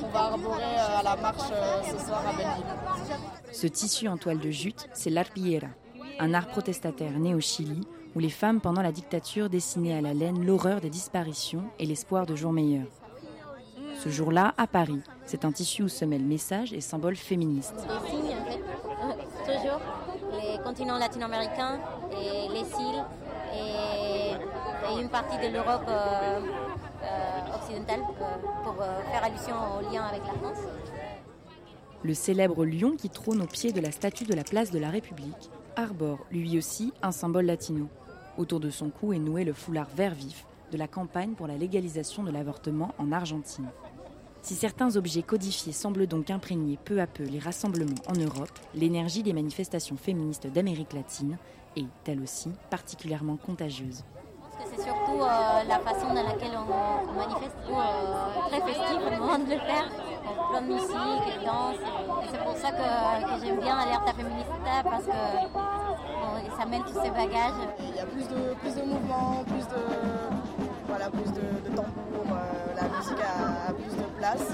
qu'on 0.00 0.08
va 0.08 0.20
arborer 0.20 0.74
à 0.98 1.02
la 1.04 1.16
marche 1.16 1.52
ce 1.84 2.06
soir 2.06 2.22
à 2.26 2.32
Belleville. 2.32 3.52
Ce 3.52 3.66
tissu 3.68 4.08
en 4.08 4.16
toile 4.16 4.40
de 4.40 4.50
jute, 4.50 4.88
c'est 4.92 5.10
l'arpillera, 5.10 5.68
un 6.18 6.34
art 6.34 6.48
protestataire 6.48 7.12
né 7.12 7.34
au 7.34 7.40
Chili 7.40 7.86
où 8.16 8.18
les 8.18 8.30
femmes 8.30 8.60
pendant 8.60 8.82
la 8.82 8.92
dictature 8.92 9.48
dessinaient 9.48 9.96
à 9.96 10.00
la 10.00 10.12
laine 10.12 10.44
l'horreur 10.44 10.80
des 10.80 10.90
disparitions 10.90 11.64
et 11.78 11.86
l'espoir 11.86 12.26
de 12.26 12.34
jours 12.34 12.52
meilleurs. 12.52 12.88
Ce 14.02 14.08
jour-là, 14.08 14.52
à 14.58 14.66
Paris, 14.66 15.00
c'est 15.32 15.46
un 15.46 15.52
tissu 15.52 15.84
où 15.84 15.88
se 15.88 16.04
mêlent 16.04 16.26
messages 16.26 16.74
et 16.74 16.82
symboles 16.82 17.16
féministes. 17.16 17.74
Des 17.74 18.10
signes, 18.10 18.36
en 18.38 18.44
fait, 18.44 19.54
toujours 19.54 19.80
les 20.30 20.62
continents 20.62 20.98
latino-américains 20.98 21.80
et 22.10 22.48
les 22.50 22.60
îles 22.60 23.02
et, 23.54 24.32
et 24.92 25.00
une 25.00 25.08
partie 25.08 25.38
de 25.38 25.50
l'Europe 25.50 25.86
euh, 25.88 26.38
euh, 27.02 27.56
occidentale 27.56 28.00
euh, 28.00 28.62
pour 28.62 28.82
euh, 28.82 29.00
faire 29.10 29.24
allusion 29.24 29.54
au 29.78 29.90
lien 29.90 30.02
avec 30.02 30.20
la 30.20 30.34
France. 30.34 30.66
Le 32.02 32.12
célèbre 32.12 32.66
lion 32.66 32.94
qui 32.98 33.08
trône 33.08 33.40
au 33.40 33.46
pied 33.46 33.72
de 33.72 33.80
la 33.80 33.90
statue 33.90 34.24
de 34.24 34.34
la 34.34 34.44
place 34.44 34.70
de 34.70 34.78
la 34.78 34.90
République 34.90 35.50
arbore 35.76 36.18
lui 36.30 36.58
aussi 36.58 36.92
un 37.00 37.10
symbole 37.10 37.46
latino. 37.46 37.88
Autour 38.36 38.60
de 38.60 38.68
son 38.68 38.90
cou 38.90 39.14
est 39.14 39.18
noué 39.18 39.44
le 39.44 39.54
foulard 39.54 39.88
vert 39.96 40.14
vif 40.14 40.44
de 40.72 40.76
la 40.76 40.88
campagne 40.88 41.32
pour 41.32 41.46
la 41.46 41.56
légalisation 41.56 42.22
de 42.22 42.30
l'avortement 42.30 42.92
en 42.98 43.12
Argentine. 43.12 43.70
Si 44.42 44.56
certains 44.56 44.96
objets 44.96 45.22
codifiés 45.22 45.72
semblent 45.72 46.08
donc 46.08 46.28
imprégner 46.28 46.76
peu 46.84 47.00
à 47.00 47.06
peu 47.06 47.22
les 47.22 47.38
rassemblements 47.38 47.94
en 48.08 48.14
Europe, 48.18 48.50
l'énergie 48.74 49.22
des 49.22 49.32
manifestations 49.32 49.96
féministes 49.96 50.48
d'Amérique 50.48 50.94
latine 50.94 51.38
est, 51.76 51.86
elle 52.06 52.20
aussi, 52.20 52.50
particulièrement 52.68 53.36
contagieuse. 53.36 54.02
Parce 54.58 54.70
que 54.70 54.76
c'est 54.76 54.82
surtout 54.82 55.22
euh, 55.22 55.62
la 55.68 55.78
façon 55.78 56.08
dans 56.08 56.24
laquelle 56.24 56.50
on, 56.56 57.08
on 57.08 57.12
manifeste, 57.14 57.56
euh, 57.70 58.48
très 58.48 58.60
festif 58.62 58.98
au 59.06 59.10
moment 59.20 59.38
de 59.38 59.44
le 59.44 59.58
faire, 59.60 59.88
plein 60.50 60.62
de 60.62 60.66
musique 60.66 60.90
et 60.90 61.38
de 61.38 61.44
danse. 61.44 61.76
Et 62.24 62.28
c'est 62.32 62.42
pour 62.44 62.56
ça 62.56 62.70
que, 62.72 63.38
que 63.38 63.46
j'aime 63.46 63.60
bien 63.60 63.76
Alerta 63.78 64.12
Feminista 64.12 64.82
parce 64.82 65.04
que 65.04 65.52
bon, 65.54 66.56
ça 66.58 66.66
mène 66.66 66.82
tous 66.82 67.00
ces 67.00 67.10
bagages. 67.10 67.62
Il 67.78 67.94
y 67.96 68.00
a 68.00 68.06
plus 68.06 68.26
de, 68.26 68.54
plus 68.60 68.74
de 68.74 68.82
mouvements, 68.88 69.44
plus 69.46 69.66
de, 69.68 69.82
voilà, 70.88 71.10
plus 71.10 71.30
de, 71.32 71.70
de 71.70 71.76
tambours, 71.76 72.11
place. 74.22 74.46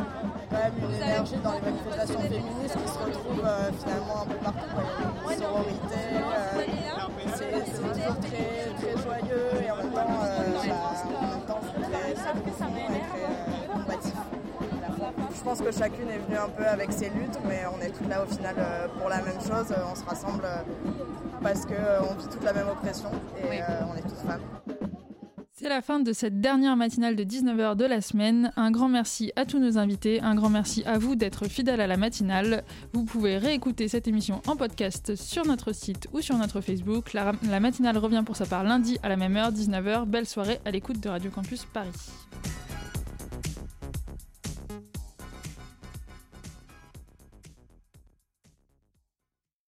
Quand 0.51 0.57
même 0.57 0.73
une 0.83 0.97
énergie 0.97 1.37
dans 1.45 1.53
les 1.53 1.61
manifestations 1.61 2.21
féministes 2.21 2.79
qui 2.83 2.89
se 2.89 2.99
retrouve 2.99 3.43
euh, 3.45 3.71
finalement 3.79 4.23
un 4.23 4.27
peu 4.27 4.39
partout. 4.43 4.69
quoi. 4.73 4.83
Il 5.25 5.29
y 5.29 5.33
a 5.33 5.35
une 5.35 5.43
sororité, 5.43 6.01
euh, 6.17 6.65
c'est 7.37 7.53
toujours 7.77 8.17
très, 8.21 8.49
très 8.81 8.95
joyeux 9.03 9.49
et 9.63 9.71
en 9.71 9.77
même 9.77 9.91
temps, 9.91 10.01
euh, 10.01 10.57
bah, 11.79 11.99
très, 12.01 12.15
combatif. 13.73 14.15
Je 15.37 15.43
pense 15.45 15.61
que 15.61 15.71
chacune 15.71 16.09
est 16.11 16.19
venue 16.19 16.39
un 16.39 16.49
peu 16.49 16.67
avec 16.67 16.91
ses 16.93 17.11
luttes, 17.11 17.39
mais 17.47 17.63
on 17.75 17.81
est 17.83 17.91
toutes 17.91 18.09
là 18.09 18.23
au 18.23 18.27
final 18.27 18.57
pour 18.99 19.09
la 19.11 19.19
même 19.19 19.41
chose. 19.41 19.75
On 19.91 19.95
se 19.95 20.05
rassemble 20.05 20.45
parce 21.43 21.67
qu'on 21.67 22.15
vit 22.15 22.29
toute 22.31 22.45
la 22.45 22.53
même 22.55 22.69
oppression 22.69 23.11
et 23.43 23.61
on 23.91 23.97
est 23.97 24.03
toutes 24.03 24.27
femmes. 24.27 24.78
C'est 25.61 25.69
la 25.69 25.83
fin 25.83 25.99
de 25.99 26.13
cette 26.13 26.41
dernière 26.41 26.77
matinale 26.77 27.17
de 27.17 27.25
19h 27.25 27.75
de 27.75 27.85
la 27.85 28.01
semaine. 28.01 28.53
Un 28.55 28.71
grand 28.71 28.89
merci 28.89 29.33
à 29.35 29.45
tous 29.45 29.59
nos 29.59 29.77
invités, 29.77 30.21
un 30.21 30.37
grand 30.37 30.51
merci 30.51 30.85
à 30.87 30.99
vous 30.99 31.17
d'être 31.17 31.49
fidèles 31.49 31.81
à 31.81 31.89
la 31.89 31.97
matinale. 31.97 32.63
Vous 32.93 33.05
pouvez 33.05 33.39
réécouter 33.39 33.89
cette 33.89 34.07
émission 34.07 34.41
en 34.47 34.55
podcast 34.55 35.17
sur 35.17 35.45
notre 35.45 35.73
site 35.73 36.07
ou 36.13 36.21
sur 36.21 36.39
notre 36.39 36.61
Facebook. 36.61 37.13
La, 37.13 37.33
matinale 37.59 37.99
revient 37.99 38.23
pour 38.25 38.37
sa 38.37 38.47
part 38.47 38.63
lundi 38.63 38.99
à 39.03 39.09
la 39.09 39.17
même 39.17 39.37
heure, 39.37 39.51
19h. 39.51 40.05
Belle 40.05 40.27
soirée 40.27 40.61
à 40.65 40.71
l'écoute 40.71 41.01
de 41.01 41.09
Radio 41.09 41.29
Campus 41.29 41.65
Paris. 41.65 41.91